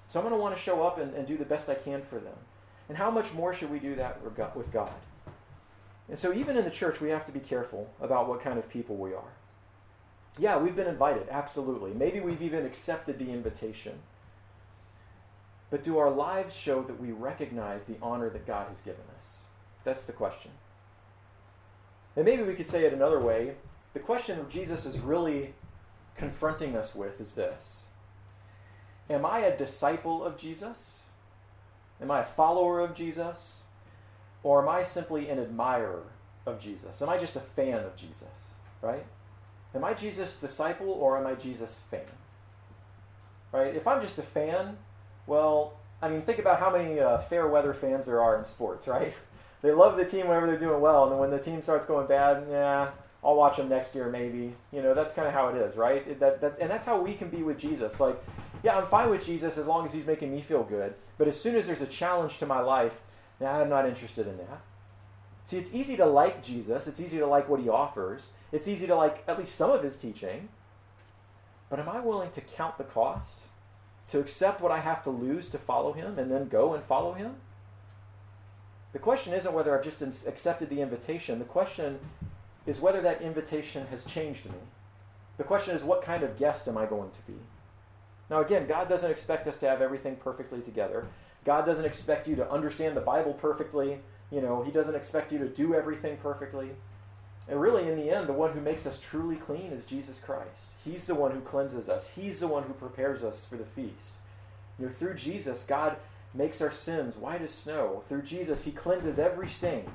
So 0.07 0.17
I'm 0.17 0.25
going 0.25 0.33
to 0.33 0.41
want 0.41 0.55
to 0.55 0.61
show 0.61 0.81
up 0.83 0.97
and, 0.99 1.13
and 1.13 1.27
do 1.27 1.37
the 1.37 1.43
best 1.43 1.69
I 1.69 1.75
can 1.75 2.01
for 2.01 2.17
them. 2.17 2.37
And 2.87 2.97
how 2.97 3.11
much 3.11 3.33
more 3.33 3.51
should 3.51 3.69
we 3.69 3.77
do 3.77 3.93
that 3.95 4.23
with 4.23 4.71
God? 4.71 4.93
And 6.07 6.17
so, 6.17 6.33
even 6.33 6.55
in 6.55 6.63
the 6.63 6.71
church, 6.71 7.01
we 7.01 7.09
have 7.09 7.25
to 7.25 7.33
be 7.33 7.41
careful 7.41 7.93
about 7.99 8.29
what 8.29 8.39
kind 8.39 8.57
of 8.57 8.69
people 8.69 8.95
we 8.95 9.13
are. 9.13 9.33
Yeah, 10.39 10.57
we've 10.57 10.77
been 10.77 10.87
invited, 10.87 11.27
absolutely. 11.29 11.93
Maybe 11.93 12.21
we've 12.21 12.41
even 12.41 12.65
accepted 12.65 13.19
the 13.19 13.29
invitation. 13.29 13.99
But 15.69 15.83
do 15.83 15.97
our 15.97 16.09
lives 16.09 16.55
show 16.55 16.81
that 16.83 16.99
we 16.99 17.11
recognize 17.11 17.83
the 17.83 17.97
honor 18.01 18.29
that 18.29 18.47
God 18.47 18.69
has 18.69 18.79
given 18.79 19.03
us? 19.17 19.43
That's 19.83 20.05
the 20.05 20.13
question. 20.13 20.51
And 22.15 22.23
maybe 22.23 22.43
we 22.43 22.55
could 22.55 22.69
say 22.69 22.85
it 22.85 22.93
another 22.93 23.19
way. 23.19 23.55
The 23.93 23.99
question 23.99 24.39
of 24.39 24.49
Jesus 24.49 24.85
is 24.85 24.99
really 24.99 25.53
confronting 26.15 26.75
us 26.77 26.93
with 26.93 27.19
is 27.21 27.33
this 27.33 27.85
Am 29.09 29.25
I 29.25 29.39
a 29.39 29.57
disciple 29.57 30.23
of 30.23 30.37
Jesus? 30.37 31.03
Am 32.01 32.11
I 32.11 32.19
a 32.19 32.25
follower 32.25 32.79
of 32.79 32.93
Jesus? 32.93 33.63
Or 34.43 34.61
am 34.61 34.69
I 34.69 34.83
simply 34.83 35.29
an 35.29 35.39
admirer 35.39 36.03
of 36.45 36.61
Jesus? 36.61 37.01
Am 37.01 37.09
I 37.09 37.17
just 37.17 37.35
a 37.35 37.41
fan 37.41 37.83
of 37.83 37.95
Jesus? 37.95 38.51
Right? 38.81 39.05
Am 39.75 39.83
I 39.83 39.93
Jesus' 39.93 40.33
disciple 40.33 40.89
or 40.89 41.17
am 41.17 41.27
I 41.27 41.35
Jesus' 41.35 41.79
fan? 41.91 42.01
Right? 43.51 43.75
If 43.75 43.87
I'm 43.87 44.01
just 44.01 44.19
a 44.19 44.23
fan, 44.23 44.77
well, 45.27 45.73
I 46.01 46.09
mean, 46.09 46.21
think 46.21 46.39
about 46.39 46.59
how 46.59 46.71
many 46.71 46.99
uh, 46.99 47.17
fair 47.17 47.47
weather 47.47 47.73
fans 47.73 48.05
there 48.05 48.21
are 48.21 48.37
in 48.37 48.43
sports, 48.43 48.87
right? 48.87 49.13
They 49.61 49.73
love 49.73 49.97
the 49.97 50.05
team 50.05 50.29
whenever 50.29 50.47
they're 50.47 50.57
doing 50.57 50.79
well, 50.79 51.03
and 51.03 51.11
then 51.11 51.19
when 51.19 51.31
the 51.31 51.37
team 51.37 51.61
starts 51.61 51.85
going 51.85 52.07
bad, 52.07 52.45
yeah, 52.49 52.91
I'll 53.23 53.35
watch 53.35 53.57
them 53.57 53.69
next 53.69 53.95
year 53.95 54.09
maybe. 54.09 54.55
You 54.71 54.81
know, 54.81 54.93
that's 54.93 55.13
kind 55.13 55.27
of 55.27 55.33
how 55.33 55.49
it 55.49 55.57
is, 55.57 55.75
right? 55.75 56.19
That, 56.19 56.41
that, 56.41 56.57
and 56.59 56.69
that's 56.69 56.85
how 56.85 56.99
we 56.99 57.13
can 57.13 57.29
be 57.29 57.43
with 57.43 57.57
Jesus. 57.57 57.99
Like, 57.99 58.21
yeah, 58.63 58.77
I'm 58.77 58.85
fine 58.85 59.09
with 59.09 59.25
Jesus 59.25 59.57
as 59.57 59.67
long 59.67 59.85
as 59.85 59.93
he's 59.93 60.05
making 60.05 60.31
me 60.31 60.41
feel 60.41 60.63
good. 60.63 60.93
But 61.17 61.27
as 61.27 61.39
soon 61.39 61.55
as 61.55 61.67
there's 61.67 61.81
a 61.81 61.87
challenge 61.87 62.37
to 62.37 62.45
my 62.45 62.59
life, 62.59 63.01
now 63.39 63.61
I'm 63.61 63.69
not 63.69 63.85
interested 63.85 64.27
in 64.27 64.37
that. 64.37 64.61
See, 65.43 65.57
it's 65.57 65.73
easy 65.73 65.97
to 65.97 66.05
like 66.05 66.43
Jesus. 66.43 66.87
It's 66.87 66.99
easy 66.99 67.17
to 67.17 67.25
like 67.25 67.49
what 67.49 67.59
he 67.59 67.69
offers. 67.69 68.31
It's 68.51 68.67
easy 68.67 68.87
to 68.87 68.95
like 68.95 69.23
at 69.27 69.39
least 69.39 69.55
some 69.55 69.71
of 69.71 69.83
his 69.83 69.97
teaching. 69.97 70.49
But 71.69 71.79
am 71.79 71.89
I 71.89 71.99
willing 71.99 72.31
to 72.31 72.41
count 72.41 72.77
the 72.77 72.83
cost? 72.83 73.39
To 74.09 74.19
accept 74.19 74.61
what 74.61 74.71
I 74.71 74.79
have 74.79 75.03
to 75.03 75.09
lose 75.09 75.49
to 75.49 75.57
follow 75.57 75.93
him 75.93 76.17
and 76.17 76.31
then 76.31 76.47
go 76.47 76.73
and 76.73 76.83
follow 76.83 77.13
him? 77.13 77.35
The 78.91 78.99
question 78.99 79.33
isn't 79.33 79.53
whether 79.53 79.77
I've 79.77 79.83
just 79.83 80.01
accepted 80.01 80.69
the 80.69 80.81
invitation. 80.81 81.37
The 81.37 81.45
question 81.45 81.99
is 82.69 82.79
whether 82.79 83.01
that 83.01 83.23
invitation 83.23 83.87
has 83.87 84.03
changed 84.03 84.45
me. 84.45 84.59
The 85.37 85.43
question 85.43 85.75
is, 85.75 85.83
what 85.83 86.03
kind 86.03 86.21
of 86.21 86.37
guest 86.37 86.67
am 86.67 86.77
I 86.77 86.85
going 86.85 87.09
to 87.09 87.21
be? 87.23 87.33
Now, 88.29 88.41
again, 88.41 88.67
God 88.67 88.87
doesn't 88.87 89.09
expect 89.09 89.47
us 89.47 89.57
to 89.57 89.67
have 89.67 89.81
everything 89.81 90.15
perfectly 90.17 90.61
together. 90.61 91.07
God 91.45 91.65
doesn't 91.65 91.85
expect 91.85 92.27
you 92.27 92.35
to 92.35 92.51
understand 92.51 92.95
the 92.95 93.01
Bible 93.01 93.33
perfectly. 93.33 93.97
You 94.31 94.41
know, 94.41 94.61
He 94.61 94.69
doesn't 94.69 94.93
expect 94.93 95.31
you 95.31 95.39
to 95.39 95.47
do 95.47 95.73
everything 95.73 96.17
perfectly. 96.17 96.69
And 97.47 97.59
really, 97.59 97.87
in 97.87 97.95
the 97.95 98.11
end, 98.11 98.27
the 98.27 98.33
one 98.33 98.51
who 98.51 98.61
makes 98.61 98.85
us 98.85 98.99
truly 98.99 99.37
clean 99.37 99.71
is 99.71 99.83
Jesus 99.83 100.19
Christ. 100.19 100.69
He's 100.85 101.07
the 101.07 101.15
one 101.15 101.31
who 101.31 101.41
cleanses 101.41 101.89
us, 101.89 102.07
He's 102.07 102.39
the 102.39 102.47
one 102.47 102.61
who 102.61 102.73
prepares 102.73 103.23
us 103.23 103.47
for 103.47 103.55
the 103.55 103.65
feast. 103.65 104.13
You 104.77 104.85
know, 104.85 104.91
through 104.91 105.15
Jesus, 105.15 105.63
God 105.63 105.97
makes 106.35 106.61
our 106.61 106.69
sins 106.69 107.17
white 107.17 107.41
as 107.41 107.51
snow. 107.51 108.03
Through 108.05 108.21
Jesus, 108.21 108.63
He 108.63 108.71
cleanses 108.71 109.17
every 109.17 109.47
stain. 109.47 109.89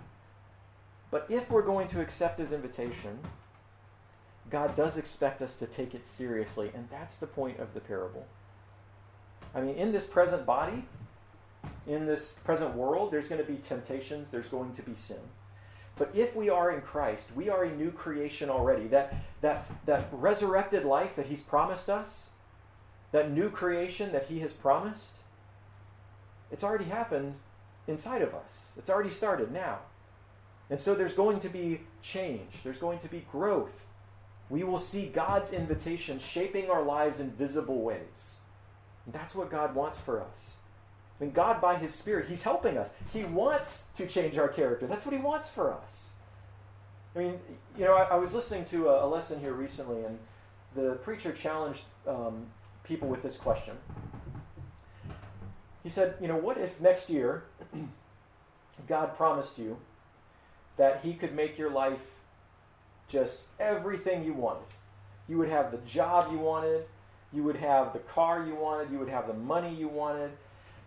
But 1.15 1.27
if 1.29 1.49
we're 1.49 1.63
going 1.63 1.87
to 1.89 2.01
accept 2.01 2.39
His 2.39 2.51
invitation, 2.51 3.21
God 4.51 4.75
does 4.75 4.99
expect 4.99 5.43
us 5.43 5.55
to 5.55 5.67
take 5.69 5.95
it 5.95 6.05
seriously, 6.05 6.73
and 6.75 6.89
that's 6.91 7.19
the 7.19 7.29
point 7.29 7.61
of 7.61 7.73
the 7.73 7.79
parable. 7.79 8.27
I 9.55 9.61
mean, 9.61 9.77
in 9.77 9.93
this 9.93 10.07
present 10.07 10.45
body, 10.45 10.85
in 11.87 12.05
this 12.05 12.33
present 12.43 12.75
world, 12.75 13.13
there's 13.13 13.29
going 13.29 13.41
to 13.41 13.47
be 13.47 13.59
temptations, 13.59 14.29
there's 14.29 14.49
going 14.49 14.73
to 14.73 14.83
be 14.83 14.93
sin. 14.93 15.21
But 15.95 16.11
if 16.17 16.35
we 16.35 16.51
are 16.51 16.73
in 16.73 16.81
Christ, 16.81 17.31
we 17.37 17.49
are 17.49 17.63
a 17.63 17.73
new 17.73 17.93
creation 17.93 18.51
already. 18.51 18.89
That, 18.89 19.15
that, 19.41 19.71
that 19.87 20.09
resurrected 20.11 20.85
life 20.85 21.15
that 21.15 21.27
He's 21.27 21.43
promised 21.43 21.89
us, 21.89 22.31
that 23.13 23.31
new 23.31 23.51
creation 23.51 24.11
that 24.11 24.25
He 24.25 24.41
has 24.41 24.53
promised, 24.53 25.19
it's 26.51 26.65
already 26.65 26.87
happened 26.87 27.37
inside 27.87 28.21
of 28.21 28.35
us. 28.35 28.73
It's 28.77 28.91
already 28.91 29.11
started 29.11 29.53
now. 29.53 29.79
And 30.71 30.81
so 30.81 30.95
there's 30.95 31.13
going 31.13 31.39
to 31.41 31.49
be 31.49 31.81
change, 32.03 32.63
there's 32.63 32.79
going 32.79 32.99
to 32.99 33.09
be 33.09 33.25
growth. 33.31 33.91
We 34.51 34.63
will 34.63 34.79
see 34.79 35.07
God's 35.07 35.53
invitation 35.53 36.19
shaping 36.19 36.71
our 36.71 36.83
lives 36.83 37.19
in 37.21 37.31
visible 37.31 37.81
ways. 37.81 38.37
And 39.07 39.15
that's 39.15 39.35
what 39.35 39.51
God 39.51 39.75
wants 39.75 39.99
for 39.99 40.21
us. 40.21 40.59
I 41.19 41.25
mean, 41.25 41.33
God, 41.33 41.61
by 41.61 41.77
His 41.77 41.95
Spirit, 41.95 42.29
He's 42.29 42.43
helping 42.43 42.77
us. 42.77 42.93
He 43.13 43.25
wants 43.25 43.85
to 43.95 44.07
change 44.07 44.37
our 44.37 44.49
character. 44.49 44.87
That's 44.87 45.07
what 45.07 45.15
He 45.15 45.21
wants 45.21 45.49
for 45.49 45.73
us. 45.73 46.15
I 47.15 47.21
mean, 47.21 47.39
you 47.79 47.85
know, 47.85 47.95
I, 47.95 48.03
I 48.03 48.17
was 48.17 48.35
listening 48.35 48.65
to 48.65 48.89
a, 48.89 49.07
a, 49.07 49.09
lesson 49.09 49.39
here 49.39 49.53
recently, 49.53 50.03
and 50.05 50.19
the 50.75 50.95
preacher 50.97 51.33
challenged 51.33 51.83
um, 52.07 52.47
people 52.83 53.09
with 53.09 53.23
this 53.23 53.37
question. 53.37 53.77
He 55.83 55.89
said, 55.89 56.17
You 56.21 56.29
know, 56.29 56.37
what 56.37 56.59
if 56.59 56.81
next 56.81 57.09
year 57.09 57.45
God 58.89 59.17
promised 59.17 59.59
you 59.59 59.79
that 60.77 61.01
He 61.03 61.15
could 61.15 61.35
make 61.35 61.59
your 61.59 61.71
life 61.71 62.03
just 63.09 63.45
everything 63.59 64.25
you 64.25 64.35
wanted? 64.35 64.67
You 65.29 65.39
would 65.39 65.49
have 65.49 65.71
the 65.71 65.79
job 65.79 66.31
you 66.31 66.39
wanted, 66.39 66.85
you 67.33 67.43
would 67.43 67.57
have 67.57 67.93
the 67.93 67.99
car 68.01 68.45
you 68.47 68.55
wanted, 68.55 68.91
you 68.91 68.99
would 68.99 69.09
have 69.09 69.27
the 69.27 69.35
money 69.35 69.75
you 69.75 69.89
wanted, 69.89 70.31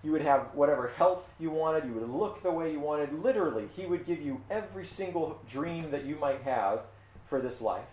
you 0.04 0.12
would 0.12 0.22
have 0.22 0.54
whatever 0.54 0.90
health 0.96 1.34
you 1.40 1.50
wanted. 1.50 1.86
You 1.86 1.94
would 1.94 2.10
look 2.10 2.42
the 2.42 2.52
way 2.52 2.72
you 2.72 2.80
wanted. 2.80 3.12
Literally, 3.14 3.68
He 3.76 3.86
would 3.86 4.06
give 4.06 4.22
you 4.22 4.42
every 4.50 4.86
single 4.86 5.42
dream 5.48 5.92
that 5.92 6.06
you 6.06 6.16
might 6.16 6.42
have 6.44 6.82
for 7.26 7.42
this 7.42 7.62
life. 7.62 7.90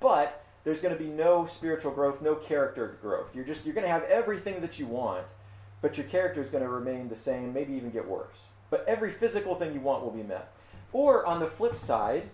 But 0.00 0.44
there's 0.64 0.80
going 0.80 0.96
to 0.96 1.02
be 1.02 1.10
no 1.10 1.44
spiritual 1.44 1.92
growth, 1.92 2.20
no 2.20 2.34
character 2.34 2.98
growth. 3.00 3.34
You're 3.34 3.44
just 3.44 3.64
you're 3.64 3.74
going 3.74 3.86
to 3.86 3.92
have 3.92 4.02
everything 4.04 4.60
that 4.60 4.78
you 4.78 4.86
want, 4.86 5.32
but 5.80 5.96
your 5.96 6.06
character 6.06 6.40
is 6.40 6.48
going 6.48 6.64
to 6.64 6.68
remain 6.68 7.08
the 7.08 7.16
same, 7.16 7.52
maybe 7.52 7.74
even 7.74 7.90
get 7.90 8.06
worse. 8.06 8.48
But 8.70 8.84
every 8.88 9.10
physical 9.10 9.54
thing 9.54 9.72
you 9.72 9.80
want 9.80 10.02
will 10.02 10.10
be 10.10 10.22
met. 10.22 10.52
Or 10.94 11.26
on 11.26 11.40
the 11.40 11.46
flip 11.46 11.74
side, 11.74 12.30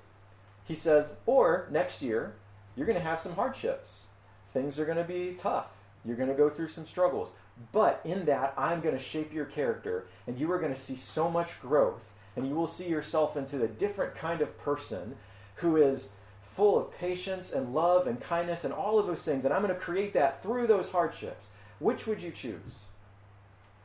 he 0.64 0.74
says, 0.74 1.16
or 1.24 1.66
next 1.70 2.02
year, 2.02 2.34
you're 2.76 2.86
going 2.86 2.98
to 2.98 3.02
have 3.02 3.18
some 3.18 3.34
hardships. 3.34 4.06
Things 4.48 4.78
are 4.78 4.84
going 4.84 4.98
to 4.98 5.04
be 5.04 5.34
tough. 5.34 5.70
You're 6.04 6.16
going 6.16 6.28
to 6.28 6.34
go 6.34 6.50
through 6.50 6.68
some 6.68 6.84
struggles. 6.84 7.34
But 7.72 8.02
in 8.04 8.26
that, 8.26 8.52
I'm 8.58 8.82
going 8.82 8.94
to 8.94 9.02
shape 9.02 9.32
your 9.32 9.46
character, 9.46 10.06
and 10.26 10.38
you 10.38 10.52
are 10.52 10.58
going 10.58 10.74
to 10.74 10.78
see 10.78 10.94
so 10.94 11.30
much 11.30 11.58
growth, 11.58 12.12
and 12.36 12.46
you 12.46 12.54
will 12.54 12.66
see 12.66 12.86
yourself 12.86 13.38
into 13.38 13.62
a 13.64 13.68
different 13.68 14.14
kind 14.14 14.42
of 14.42 14.56
person 14.58 15.16
who 15.54 15.76
is 15.78 16.11
full 16.40 16.78
of 16.78 16.92
patience 16.92 17.52
and 17.52 17.72
love 17.72 18.06
and 18.08 18.20
kindness 18.20 18.64
and 18.64 18.74
all 18.74 18.98
of 18.98 19.06
those 19.06 19.24
things. 19.24 19.46
And 19.46 19.54
I'm 19.54 19.62
going 19.62 19.74
to 19.74 19.80
create 19.80 20.12
that 20.12 20.42
through 20.42 20.66
those 20.66 20.90
hardships. 20.90 21.48
Which 21.78 22.06
would 22.06 22.20
you 22.20 22.30
choose? 22.30 22.84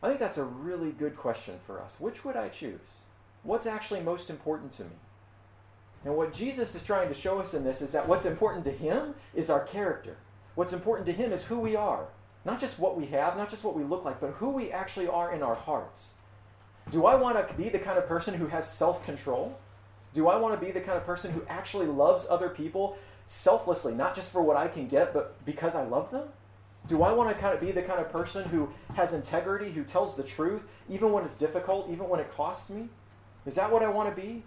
I 0.03 0.09
think 0.09 0.19
that's 0.19 0.37
a 0.37 0.43
really 0.43 0.91
good 0.91 1.15
question 1.15 1.55
for 1.59 1.81
us. 1.81 1.95
Which 1.97 2.25
would 2.25 2.35
I 2.35 2.49
choose? 2.49 3.05
What's 3.45 3.67
actually 3.67 4.01
most 4.01 4.31
important 4.31 4.71
to 4.73 4.83
me? 4.83 4.89
And 6.03 6.17
what 6.17 6.33
Jesus 6.33 6.73
is 6.73 6.81
trying 6.81 7.07
to 7.07 7.13
show 7.13 7.39
us 7.39 7.53
in 7.53 7.63
this 7.63 7.81
is 7.81 7.91
that 7.91 8.07
what's 8.07 8.25
important 8.25 8.65
to 8.65 8.71
him 8.71 9.13
is 9.35 9.51
our 9.51 9.63
character. 9.63 10.17
What's 10.55 10.73
important 10.73 11.05
to 11.05 11.13
him 11.13 11.31
is 11.31 11.43
who 11.43 11.59
we 11.59 11.75
are. 11.75 12.07
Not 12.43 12.59
just 12.59 12.79
what 12.79 12.97
we 12.97 13.05
have, 13.07 13.37
not 13.37 13.49
just 13.49 13.63
what 13.63 13.75
we 13.75 13.83
look 13.83 14.03
like, 14.03 14.19
but 14.19 14.31
who 14.31 14.49
we 14.49 14.71
actually 14.71 15.07
are 15.07 15.33
in 15.33 15.43
our 15.43 15.53
hearts. 15.53 16.13
Do 16.89 17.05
I 17.05 17.15
want 17.15 17.47
to 17.47 17.53
be 17.55 17.69
the 17.69 17.79
kind 17.79 17.99
of 17.99 18.07
person 18.07 18.33
who 18.33 18.47
has 18.47 18.67
self 18.71 19.05
control? 19.05 19.57
Do 20.13 20.27
I 20.27 20.37
want 20.37 20.59
to 20.59 20.65
be 20.65 20.71
the 20.71 20.81
kind 20.81 20.97
of 20.97 21.03
person 21.03 21.31
who 21.31 21.43
actually 21.47 21.87
loves 21.87 22.25
other 22.27 22.49
people 22.49 22.97
selflessly, 23.27 23.93
not 23.93 24.15
just 24.15 24.31
for 24.31 24.41
what 24.41 24.57
I 24.57 24.67
can 24.67 24.87
get, 24.87 25.13
but 25.13 25.43
because 25.45 25.75
I 25.75 25.83
love 25.83 26.09
them? 26.09 26.29
Do 26.87 27.03
I 27.03 27.11
want 27.11 27.35
to 27.35 27.39
kind 27.39 27.53
of 27.53 27.61
be 27.61 27.71
the 27.71 27.81
kind 27.81 27.99
of 27.99 28.11
person 28.11 28.47
who 28.49 28.69
has 28.95 29.13
integrity, 29.13 29.71
who 29.71 29.83
tells 29.83 30.15
the 30.15 30.23
truth, 30.23 30.63
even 30.89 31.11
when 31.11 31.25
it's 31.25 31.35
difficult, 31.35 31.89
even 31.91 32.09
when 32.09 32.19
it 32.19 32.31
costs 32.31 32.71
me? 32.71 32.89
Is 33.45 33.55
that 33.55 33.71
what 33.71 33.83
I 33.83 33.89
want 33.89 34.13
to 34.13 34.21
be? 34.21 34.43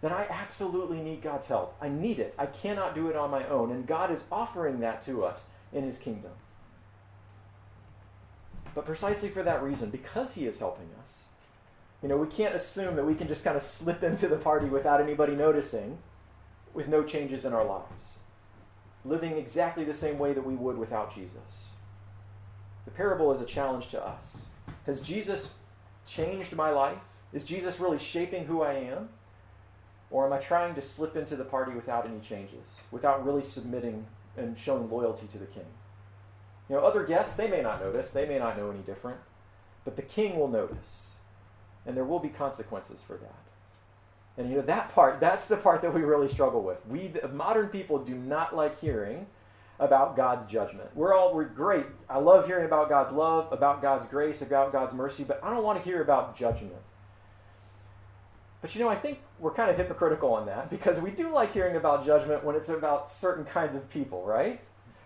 Then 0.00 0.12
I 0.12 0.26
absolutely 0.28 1.00
need 1.00 1.22
God's 1.22 1.48
help. 1.48 1.74
I 1.80 1.88
need 1.88 2.18
it. 2.18 2.34
I 2.38 2.46
cannot 2.46 2.94
do 2.94 3.08
it 3.08 3.16
on 3.16 3.30
my 3.30 3.46
own. 3.48 3.72
And 3.72 3.86
God 3.86 4.10
is 4.10 4.24
offering 4.30 4.80
that 4.80 5.00
to 5.02 5.24
us 5.24 5.48
in 5.72 5.84
His 5.84 5.98
kingdom. 5.98 6.32
But 8.74 8.84
precisely 8.84 9.30
for 9.30 9.42
that 9.42 9.62
reason, 9.62 9.90
because 9.90 10.34
He 10.34 10.46
is 10.46 10.58
helping 10.58 10.88
us, 11.00 11.28
you 12.02 12.08
know, 12.08 12.18
we 12.18 12.26
can't 12.26 12.54
assume 12.54 12.94
that 12.96 13.06
we 13.06 13.14
can 13.14 13.26
just 13.26 13.42
kind 13.42 13.56
of 13.56 13.62
slip 13.62 14.02
into 14.02 14.28
the 14.28 14.36
party 14.36 14.66
without 14.66 15.00
anybody 15.00 15.34
noticing, 15.34 15.98
with 16.74 16.88
no 16.88 17.02
changes 17.02 17.46
in 17.46 17.54
our 17.54 17.64
lives, 17.64 18.18
living 19.04 19.38
exactly 19.38 19.82
the 19.82 19.94
same 19.94 20.18
way 20.18 20.34
that 20.34 20.44
we 20.44 20.54
would 20.54 20.76
without 20.76 21.14
Jesus. 21.14 21.72
The 22.84 22.90
parable 22.90 23.32
is 23.32 23.40
a 23.40 23.46
challenge 23.46 23.88
to 23.88 24.06
us. 24.06 24.46
Has 24.84 25.00
Jesus 25.00 25.50
changed 26.04 26.54
my 26.54 26.70
life? 26.70 26.98
Is 27.32 27.44
Jesus 27.44 27.80
really 27.80 27.98
shaping 27.98 28.44
who 28.44 28.62
I 28.62 28.74
am? 28.74 29.08
Or 30.10 30.26
am 30.26 30.32
I 30.32 30.38
trying 30.38 30.74
to 30.74 30.80
slip 30.80 31.16
into 31.16 31.36
the 31.36 31.44
party 31.44 31.72
without 31.72 32.06
any 32.06 32.20
changes, 32.20 32.80
without 32.92 33.24
really 33.24 33.42
submitting 33.42 34.06
and 34.36 34.56
showing 34.56 34.88
loyalty 34.88 35.26
to 35.26 35.38
the 35.38 35.46
king? 35.46 35.66
You 36.68 36.76
know, 36.76 36.82
other 36.82 37.04
guests, 37.04 37.34
they 37.34 37.48
may 37.48 37.62
not 37.62 37.80
notice, 37.80 38.10
they 38.10 38.26
may 38.26 38.38
not 38.38 38.56
know 38.56 38.70
any 38.70 38.80
different, 38.80 39.18
but 39.84 39.96
the 39.96 40.02
king 40.02 40.38
will 40.38 40.48
notice, 40.48 41.16
and 41.84 41.96
there 41.96 42.04
will 42.04 42.18
be 42.18 42.28
consequences 42.28 43.02
for 43.02 43.16
that. 43.16 43.46
And 44.38 44.50
you 44.50 44.56
know, 44.56 44.62
that 44.62 44.90
part, 44.90 45.20
that's 45.20 45.48
the 45.48 45.56
part 45.56 45.80
that 45.82 45.94
we 45.94 46.02
really 46.02 46.28
struggle 46.28 46.62
with. 46.62 46.84
We, 46.86 47.12
modern 47.32 47.68
people, 47.68 47.98
do 47.98 48.14
not 48.14 48.54
like 48.54 48.78
hearing 48.80 49.26
about 49.78 50.16
God's 50.16 50.44
judgment. 50.44 50.88
We're 50.94 51.14
all, 51.14 51.34
we're 51.34 51.44
great. 51.44 51.86
I 52.08 52.18
love 52.18 52.46
hearing 52.46 52.64
about 52.64 52.88
God's 52.88 53.12
love, 53.12 53.52
about 53.52 53.82
God's 53.82 54.06
grace, 54.06 54.42
about 54.42 54.72
God's 54.72 54.94
mercy, 54.94 55.24
but 55.24 55.42
I 55.42 55.50
don't 55.50 55.64
want 55.64 55.78
to 55.82 55.84
hear 55.88 56.02
about 56.02 56.36
judgment. 56.36 56.74
But 58.60 58.74
you 58.74 58.80
know, 58.80 58.88
I 58.88 58.94
think 58.94 59.20
we're 59.38 59.52
kind 59.52 59.70
of 59.70 59.76
hypocritical 59.76 60.32
on 60.32 60.46
that 60.46 60.70
because 60.70 60.98
we 60.98 61.10
do 61.10 61.32
like 61.32 61.52
hearing 61.52 61.76
about 61.76 62.04
judgment 62.04 62.42
when 62.44 62.56
it's 62.56 62.68
about 62.68 63.08
certain 63.08 63.44
kinds 63.44 63.74
of 63.74 63.88
people, 63.90 64.24
right? 64.24 64.60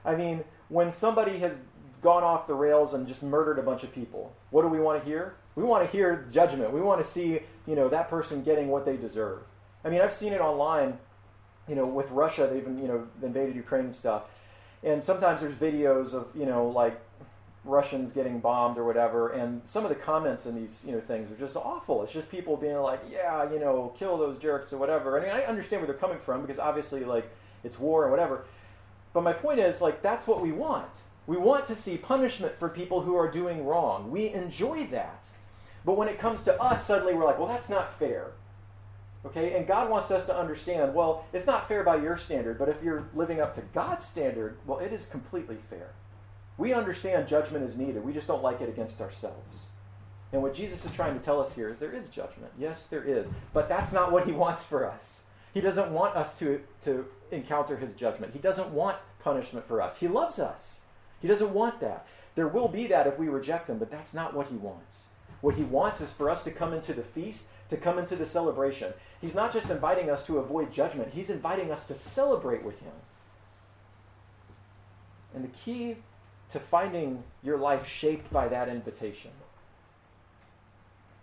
I 0.05 0.15
mean, 0.15 0.45
when 0.69 0.91
somebody 0.91 1.39
has 1.39 1.61
gone 2.01 2.23
off 2.23 2.47
the 2.47 2.55
rails 2.55 2.95
and 2.95 3.07
just 3.07 3.23
murdered 3.23 3.59
a 3.59 3.63
bunch 3.63 3.85
of 3.85 3.93
people, 3.93 4.35
what 4.51 4.63
do 4.63 4.69
we 4.69 4.81
want 4.81 5.03
to 5.03 5.09
hear? 5.09 5.35
We 5.57 5.65
want 5.65 5.85
to 5.85 5.91
hear 5.91 6.27
judgment. 6.31 6.73
We 6.73 6.81
want 6.81 7.01
to 7.01 7.07
see, 7.07 7.41
you 7.67 7.75
know, 7.75 7.89
that 7.89 8.09
person 8.09 8.43
getting 8.43 8.69
what 8.69 8.87
they 8.87 8.97
deserve. 8.97 9.43
I 9.85 9.91
mean, 9.91 10.01
I've 10.01 10.13
seen 10.13 10.33
it 10.33 10.41
online, 10.41 10.99
you 11.69 11.75
know, 11.75 11.87
with 11.87 12.11
Russia, 12.11 12.49
they've, 12.51 12.67
you 12.67 12.89
know, 12.89 13.07
invaded 13.23 13.57
Ukraine 13.57 13.85
and 13.85 13.95
stuff. 13.95 14.29
And 14.83 15.03
sometimes 15.03 15.41
there's 15.41 15.55
videos 15.55 16.15
of, 16.15 16.35
you 16.35 16.47
know, 16.47 16.69
like 16.69 17.01
Russians 17.65 18.11
getting 18.11 18.41
bombed 18.41 18.79
or 18.79 18.85
whatever, 18.85 19.31
and 19.31 19.61
some 19.65 19.85
of 19.85 19.91
the 19.91 19.95
comments 19.95 20.47
in 20.47 20.55
these, 20.55 20.83
you 20.87 20.93
know, 20.93 21.01
things 21.01 21.31
are 21.31 21.37
just 21.37 21.57
awful. 21.57 22.03
It's 22.03 22.13
just 22.13 22.31
people 22.31 22.57
being 22.57 22.79
like, 22.79 23.03
yeah, 23.11 23.51
you 23.51 23.59
know, 23.59 23.93
kill 23.97 24.17
those 24.17 24.39
jerks 24.39 24.73
or 24.73 24.79
whatever. 24.79 25.19
I 25.19 25.23
mean, 25.23 25.31
I 25.31 25.43
understand 25.43 25.83
where 25.83 25.87
they're 25.87 26.01
coming 26.01 26.19
from 26.19 26.41
because 26.41 26.59
obviously, 26.59 27.05
like, 27.05 27.31
it's 27.63 27.79
war 27.79 28.05
or 28.05 28.11
whatever. 28.11 28.47
But 29.13 29.23
my 29.25 29.33
point 29.33 29.61
is, 29.61 29.83
like, 29.83 30.01
that's 30.01 30.27
what 30.27 30.41
we 30.41 30.53
want. 30.53 31.01
We 31.27 31.37
want 31.37 31.67
to 31.67 31.75
see 31.75 31.99
punishment 31.99 32.59
for 32.59 32.69
people 32.69 33.03
who 33.03 33.15
are 33.15 33.31
doing 33.31 33.67
wrong. 33.67 34.11
We 34.11 34.33
enjoy 34.33 34.87
that. 34.87 35.29
But 35.85 35.97
when 35.97 36.09
it 36.09 36.19
comes 36.19 36.43
to 36.43 36.61
us, 36.61 36.87
suddenly 36.87 37.15
we're 37.15 37.25
like, 37.27 37.39
well, 37.39 37.49
that's 37.49 37.69
not 37.69 37.93
fair. 37.99 38.33
Okay? 39.27 39.55
And 39.55 39.67
God 39.67 39.91
wants 39.91 40.11
us 40.11 40.25
to 40.27 40.37
understand, 40.37 40.95
well, 40.95 41.27
it's 41.33 41.47
not 41.47 41.69
fair 41.69 41.85
by 41.85 41.97
your 41.97 42.17
standard, 42.17 42.59
but 42.59 42.69
if 42.69 42.83
you're 42.83 43.09
living 43.15 43.41
up 43.41 43.53
to 43.55 43.61
God's 43.75 44.05
standard, 44.05 44.57
well, 44.67 44.79
it 44.79 44.93
is 44.93 45.05
completely 45.05 45.59
fair. 45.69 45.91
We 46.61 46.75
understand 46.75 47.27
judgment 47.27 47.65
is 47.65 47.75
needed. 47.75 48.05
We 48.05 48.13
just 48.13 48.27
don't 48.27 48.43
like 48.43 48.61
it 48.61 48.69
against 48.69 49.01
ourselves. 49.01 49.69
And 50.31 50.43
what 50.43 50.53
Jesus 50.53 50.85
is 50.85 50.93
trying 50.93 51.15
to 51.15 51.21
tell 51.21 51.41
us 51.41 51.55
here 51.55 51.71
is 51.71 51.81
there 51.81 51.95
is 51.95 52.07
judgment. 52.07 52.53
Yes, 52.59 52.87
there 52.87 53.03
is. 53.03 53.31
But 53.55 53.67
that's 53.67 53.95
not 53.95 54.13
what 54.13 54.27
he 54.27 54.33
wants 54.33 54.63
for 54.63 54.85
us. 54.85 55.23
He 55.55 55.63
doesn't 55.63 55.91
want 55.91 56.17
us 56.17 56.39
to, 56.39 56.61
to 56.83 57.07
encounter 57.31 57.79
his 57.79 57.95
judgment. 57.95 58.35
He 58.35 58.39
doesn't 58.39 58.69
want 58.73 58.99
punishment 59.21 59.67
for 59.67 59.81
us. 59.81 59.99
He 59.99 60.07
loves 60.07 60.39
us. 60.39 60.81
He 61.23 61.29
doesn't 61.29 61.55
want 61.55 61.81
that. 61.81 62.07
There 62.35 62.47
will 62.47 62.69
be 62.69 62.87
that 62.89 63.07
if 63.07 63.19
we 63.19 63.29
reject 63.31 63.71
him, 63.71 63.79
but 63.79 63.91
that's 63.91 64.13
not 64.13 64.35
what 64.35 64.49
he 64.49 64.57
wants. 64.57 65.09
What 65.41 65.55
he 65.55 65.65
wants 65.65 66.03
is 66.03 66.13
for 66.13 66.29
us 66.29 66.43
to 66.43 66.51
come 66.51 66.75
into 66.75 66.93
the 66.93 67.03
feast, 67.03 67.47
to 67.69 67.79
come 67.79 67.99
into 67.99 68.17
the 68.17 68.27
celebration. 68.27 68.93
He's 69.23 69.35
not 69.35 69.51
just 69.51 69.71
inviting 69.71 70.11
us 70.11 70.27
to 70.27 70.37
avoid 70.37 70.71
judgment, 70.71 71.15
he's 71.15 71.31
inviting 71.31 71.73
us 71.73 71.85
to 71.85 71.95
celebrate 71.95 72.63
with 72.63 72.81
him. 72.81 72.93
And 75.35 75.43
the 75.43 75.49
key 75.49 75.97
to 76.51 76.59
finding 76.59 77.23
your 77.43 77.57
life 77.57 77.87
shaped 77.87 78.31
by 78.33 78.49
that 78.49 78.69
invitation 78.69 79.31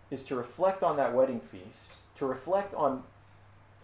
is 0.09 0.23
to 0.23 0.35
reflect 0.35 0.83
on 0.83 0.95
that 0.97 1.13
wedding 1.13 1.41
feast, 1.41 1.97
to 2.15 2.25
reflect 2.25 2.73
on, 2.73 3.03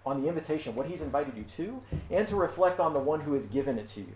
on 0.05 0.21
the 0.21 0.27
invitation, 0.29 0.73
what 0.73 0.87
he's 0.87 1.01
invited 1.01 1.35
you 1.35 1.43
to, 1.43 1.81
and 2.09 2.27
to 2.27 2.35
reflect 2.35 2.79
on 2.79 2.93
the 2.93 2.99
one 2.99 3.19
who 3.19 3.33
has 3.33 3.45
given 3.45 3.77
it 3.77 3.87
to 3.89 3.99
you. 3.99 4.13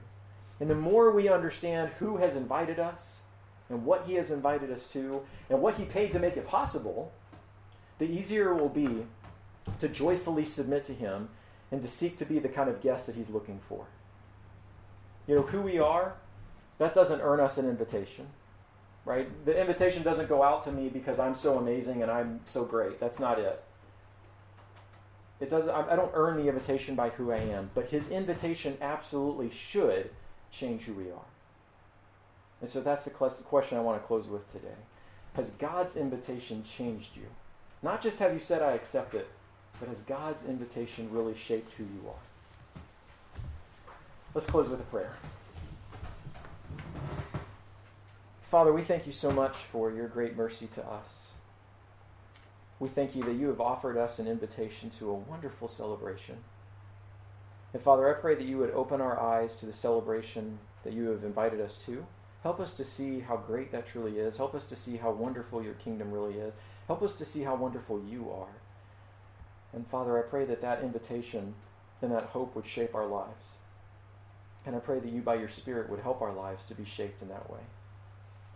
And 0.59 0.69
the 0.69 0.75
more 0.75 1.11
we 1.11 1.27
understand 1.27 1.89
who 1.99 2.17
has 2.17 2.35
invited 2.35 2.79
us 2.79 3.23
and 3.69 3.83
what 3.83 4.05
he 4.07 4.15
has 4.15 4.31
invited 4.31 4.71
us 4.71 4.87
to 4.87 5.21
and 5.49 5.61
what 5.61 5.75
he 5.75 5.83
paid 5.83 6.13
to 6.13 6.19
make 6.19 6.37
it 6.37 6.47
possible, 6.47 7.11
the 7.99 8.05
easier 8.05 8.51
it 8.51 8.61
will 8.61 8.69
be 8.69 9.05
to 9.79 9.89
joyfully 9.89 10.45
submit 10.45 10.85
to 10.85 10.93
him 10.93 11.27
and 11.71 11.81
to 11.81 11.89
seek 11.89 12.15
to 12.15 12.25
be 12.25 12.39
the 12.39 12.47
kind 12.47 12.69
of 12.69 12.79
guest 12.79 13.05
that 13.07 13.15
he's 13.15 13.29
looking 13.29 13.59
for. 13.59 13.85
You 15.27 15.35
know, 15.35 15.41
who 15.41 15.61
we 15.61 15.77
are, 15.77 16.15
that 16.77 16.93
doesn't 16.93 17.21
earn 17.21 17.39
us 17.39 17.57
an 17.57 17.67
invitation, 17.67 18.27
right? 19.05 19.29
The 19.45 19.59
invitation 19.59 20.03
doesn't 20.03 20.29
go 20.29 20.43
out 20.43 20.61
to 20.63 20.71
me 20.71 20.89
because 20.89 21.19
I'm 21.19 21.35
so 21.35 21.57
amazing 21.57 22.03
and 22.03 22.11
I'm 22.11 22.41
so 22.45 22.63
great. 22.63 22.99
That's 22.99 23.19
not 23.19 23.39
it. 23.39 23.63
It 25.39 25.49
doesn't, 25.49 25.69
I 25.69 25.95
don't 25.95 26.11
earn 26.15 26.37
the 26.37 26.47
invitation 26.47 26.95
by 26.95 27.09
who 27.09 27.31
I 27.31 27.37
am, 27.37 27.69
but 27.75 27.89
his 27.89 28.09
invitation 28.09 28.77
absolutely 28.81 29.51
should 29.51 30.09
change 30.51 30.83
who 30.83 30.93
we 30.93 31.11
are. 31.11 31.25
And 32.59 32.69
so 32.69 32.81
that's 32.81 33.05
the 33.05 33.11
question 33.11 33.77
I 33.77 33.81
want 33.81 34.01
to 34.01 34.07
close 34.07 34.27
with 34.27 34.51
today. 34.51 34.67
Has 35.33 35.51
God's 35.51 35.95
invitation 35.95 36.63
changed 36.63 37.15
you? 37.15 37.27
Not 37.83 38.01
just 38.01 38.17
have 38.17 38.33
you 38.33 38.39
said, 38.39 38.63
I 38.63 38.71
accept 38.71 39.13
it, 39.13 39.27
but 39.79 39.89
has 39.89 40.01
God's 40.01 40.43
invitation 40.43 41.07
really 41.11 41.35
shaped 41.35 41.73
who 41.73 41.83
you 41.83 42.01
are? 42.07 42.81
Let's 44.33 44.47
close 44.47 44.69
with 44.69 44.79
a 44.79 44.85
prayer. 44.85 45.13
Father, 48.47 48.71
we 48.71 48.81
thank 48.81 49.05
you 49.05 49.11
so 49.11 49.29
much 49.29 49.57
for 49.57 49.91
your 49.91 50.07
great 50.07 50.37
mercy 50.37 50.67
to 50.67 50.85
us. 50.85 51.33
We 52.79 52.87
thank 52.87 53.13
you 53.13 53.21
that 53.23 53.33
you 53.33 53.49
have 53.49 53.59
offered 53.59 53.97
us 53.97 54.19
an 54.19 54.27
invitation 54.27 54.89
to 54.91 55.09
a 55.09 55.13
wonderful 55.13 55.67
celebration. 55.67 56.37
And 57.73 57.81
Father, 57.81 58.09
I 58.09 58.17
pray 58.17 58.35
that 58.35 58.47
you 58.47 58.57
would 58.59 58.71
open 58.71 59.01
our 59.01 59.19
eyes 59.19 59.57
to 59.57 59.65
the 59.65 59.73
celebration 59.73 60.59
that 60.85 60.93
you 60.93 61.09
have 61.09 61.25
invited 61.25 61.59
us 61.59 61.77
to. 61.79 62.05
Help 62.41 62.61
us 62.61 62.71
to 62.71 62.85
see 62.85 63.19
how 63.19 63.35
great 63.35 63.69
that 63.73 63.85
truly 63.85 64.17
is. 64.17 64.37
Help 64.37 64.55
us 64.55 64.69
to 64.69 64.77
see 64.77 64.95
how 64.95 65.11
wonderful 65.11 65.61
your 65.61 65.73
kingdom 65.73 66.09
really 66.13 66.35
is. 66.35 66.55
Help 66.87 67.01
us 67.01 67.15
to 67.15 67.25
see 67.25 67.43
how 67.43 67.55
wonderful 67.55 68.01
you 68.01 68.31
are. 68.31 68.61
And 69.73 69.85
Father, 69.85 70.17
I 70.17 70.21
pray 70.21 70.45
that 70.45 70.61
that 70.61 70.83
invitation 70.83 71.53
and 72.01 72.13
that 72.13 72.27
hope 72.27 72.55
would 72.55 72.65
shape 72.65 72.95
our 72.95 73.07
lives. 73.07 73.57
And 74.65 74.73
I 74.73 74.79
pray 74.79 75.01
that 75.01 75.11
you, 75.11 75.21
by 75.21 75.35
your 75.35 75.49
Spirit, 75.49 75.89
would 75.89 75.99
help 75.99 76.21
our 76.21 76.31
lives 76.31 76.63
to 76.63 76.75
be 76.75 76.85
shaped 76.85 77.21
in 77.21 77.27
that 77.27 77.51
way. 77.51 77.59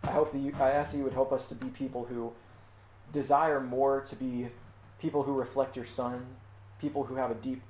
I 0.04 0.10
hope 0.10 0.32
that 0.32 0.38
you, 0.38 0.52
I 0.58 0.70
ask 0.70 0.92
that 0.92 0.98
you 0.98 1.04
would 1.04 1.12
help 1.12 1.32
us 1.32 1.46
to 1.46 1.54
be 1.54 1.68
people 1.68 2.04
who 2.04 2.32
desire 3.12 3.60
more 3.60 4.00
to 4.00 4.16
be 4.16 4.48
people 5.00 5.22
who 5.22 5.32
reflect 5.32 5.76
your 5.76 5.84
Son, 5.84 6.26
people 6.80 7.04
who 7.04 7.16
have 7.16 7.30
a 7.30 7.34
deep, 7.34 7.62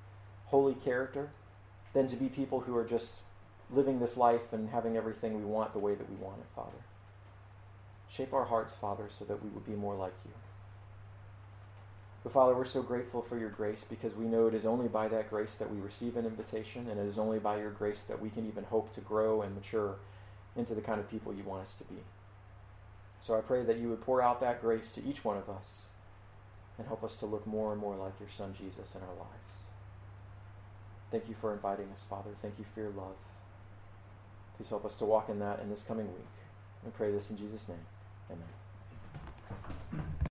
holy 0.46 0.74
character, 0.74 1.30
than 1.92 2.06
to 2.06 2.16
be 2.16 2.28
people 2.28 2.60
who 2.60 2.76
are 2.76 2.84
just 2.84 3.22
living 3.70 4.00
this 4.00 4.16
life 4.16 4.52
and 4.52 4.70
having 4.70 4.96
everything 4.96 5.38
we 5.38 5.44
want 5.44 5.72
the 5.72 5.78
way 5.78 5.94
that 5.94 6.08
we 6.08 6.16
want 6.16 6.38
it, 6.40 6.46
Father. 6.54 6.84
Shape 8.08 8.32
our 8.32 8.44
hearts, 8.44 8.76
Father, 8.76 9.06
so 9.08 9.24
that 9.24 9.42
we 9.42 9.50
would 9.50 9.64
be 9.64 9.72
more 9.72 9.94
like 9.94 10.14
you. 10.24 10.32
But 12.22 12.32
Father, 12.32 12.54
we're 12.54 12.64
so 12.64 12.82
grateful 12.82 13.20
for 13.20 13.38
your 13.38 13.48
grace 13.48 13.84
because 13.84 14.14
we 14.14 14.26
know 14.26 14.46
it 14.46 14.54
is 14.54 14.64
only 14.64 14.86
by 14.86 15.08
that 15.08 15.28
grace 15.28 15.56
that 15.56 15.72
we 15.72 15.80
receive 15.80 16.16
an 16.16 16.24
invitation, 16.24 16.88
and 16.88 17.00
it 17.00 17.06
is 17.06 17.18
only 17.18 17.38
by 17.38 17.58
your 17.58 17.70
grace 17.70 18.02
that 18.04 18.20
we 18.20 18.30
can 18.30 18.46
even 18.46 18.64
hope 18.64 18.92
to 18.92 19.00
grow 19.00 19.42
and 19.42 19.54
mature 19.54 19.96
into 20.54 20.74
the 20.74 20.80
kind 20.80 21.00
of 21.00 21.10
people 21.10 21.34
you 21.34 21.42
want 21.42 21.62
us 21.62 21.74
to 21.74 21.84
be. 21.84 21.96
So 23.22 23.38
I 23.38 23.40
pray 23.40 23.62
that 23.62 23.78
you 23.78 23.88
would 23.88 24.00
pour 24.00 24.20
out 24.20 24.40
that 24.40 24.60
grace 24.60 24.90
to 24.92 25.04
each 25.04 25.24
one 25.24 25.36
of 25.36 25.48
us 25.48 25.90
and 26.76 26.88
help 26.88 27.04
us 27.04 27.14
to 27.16 27.26
look 27.26 27.46
more 27.46 27.70
and 27.72 27.80
more 27.80 27.94
like 27.94 28.18
your 28.18 28.28
Son 28.28 28.52
Jesus 28.52 28.96
in 28.96 29.00
our 29.00 29.14
lives. 29.14 29.62
Thank 31.12 31.28
you 31.28 31.34
for 31.34 31.52
inviting 31.52 31.88
us, 31.92 32.04
Father. 32.08 32.30
Thank 32.42 32.58
you 32.58 32.64
for 32.64 32.80
your 32.80 32.90
love. 32.90 33.14
Please 34.56 34.70
help 34.70 34.84
us 34.84 34.96
to 34.96 35.04
walk 35.04 35.28
in 35.28 35.38
that 35.38 35.60
in 35.60 35.70
this 35.70 35.84
coming 35.84 36.08
week. 36.08 36.26
We 36.84 36.90
pray 36.90 37.12
this 37.12 37.30
in 37.30 37.36
Jesus' 37.36 37.68
name. 37.68 37.86
Amen. 38.28 38.61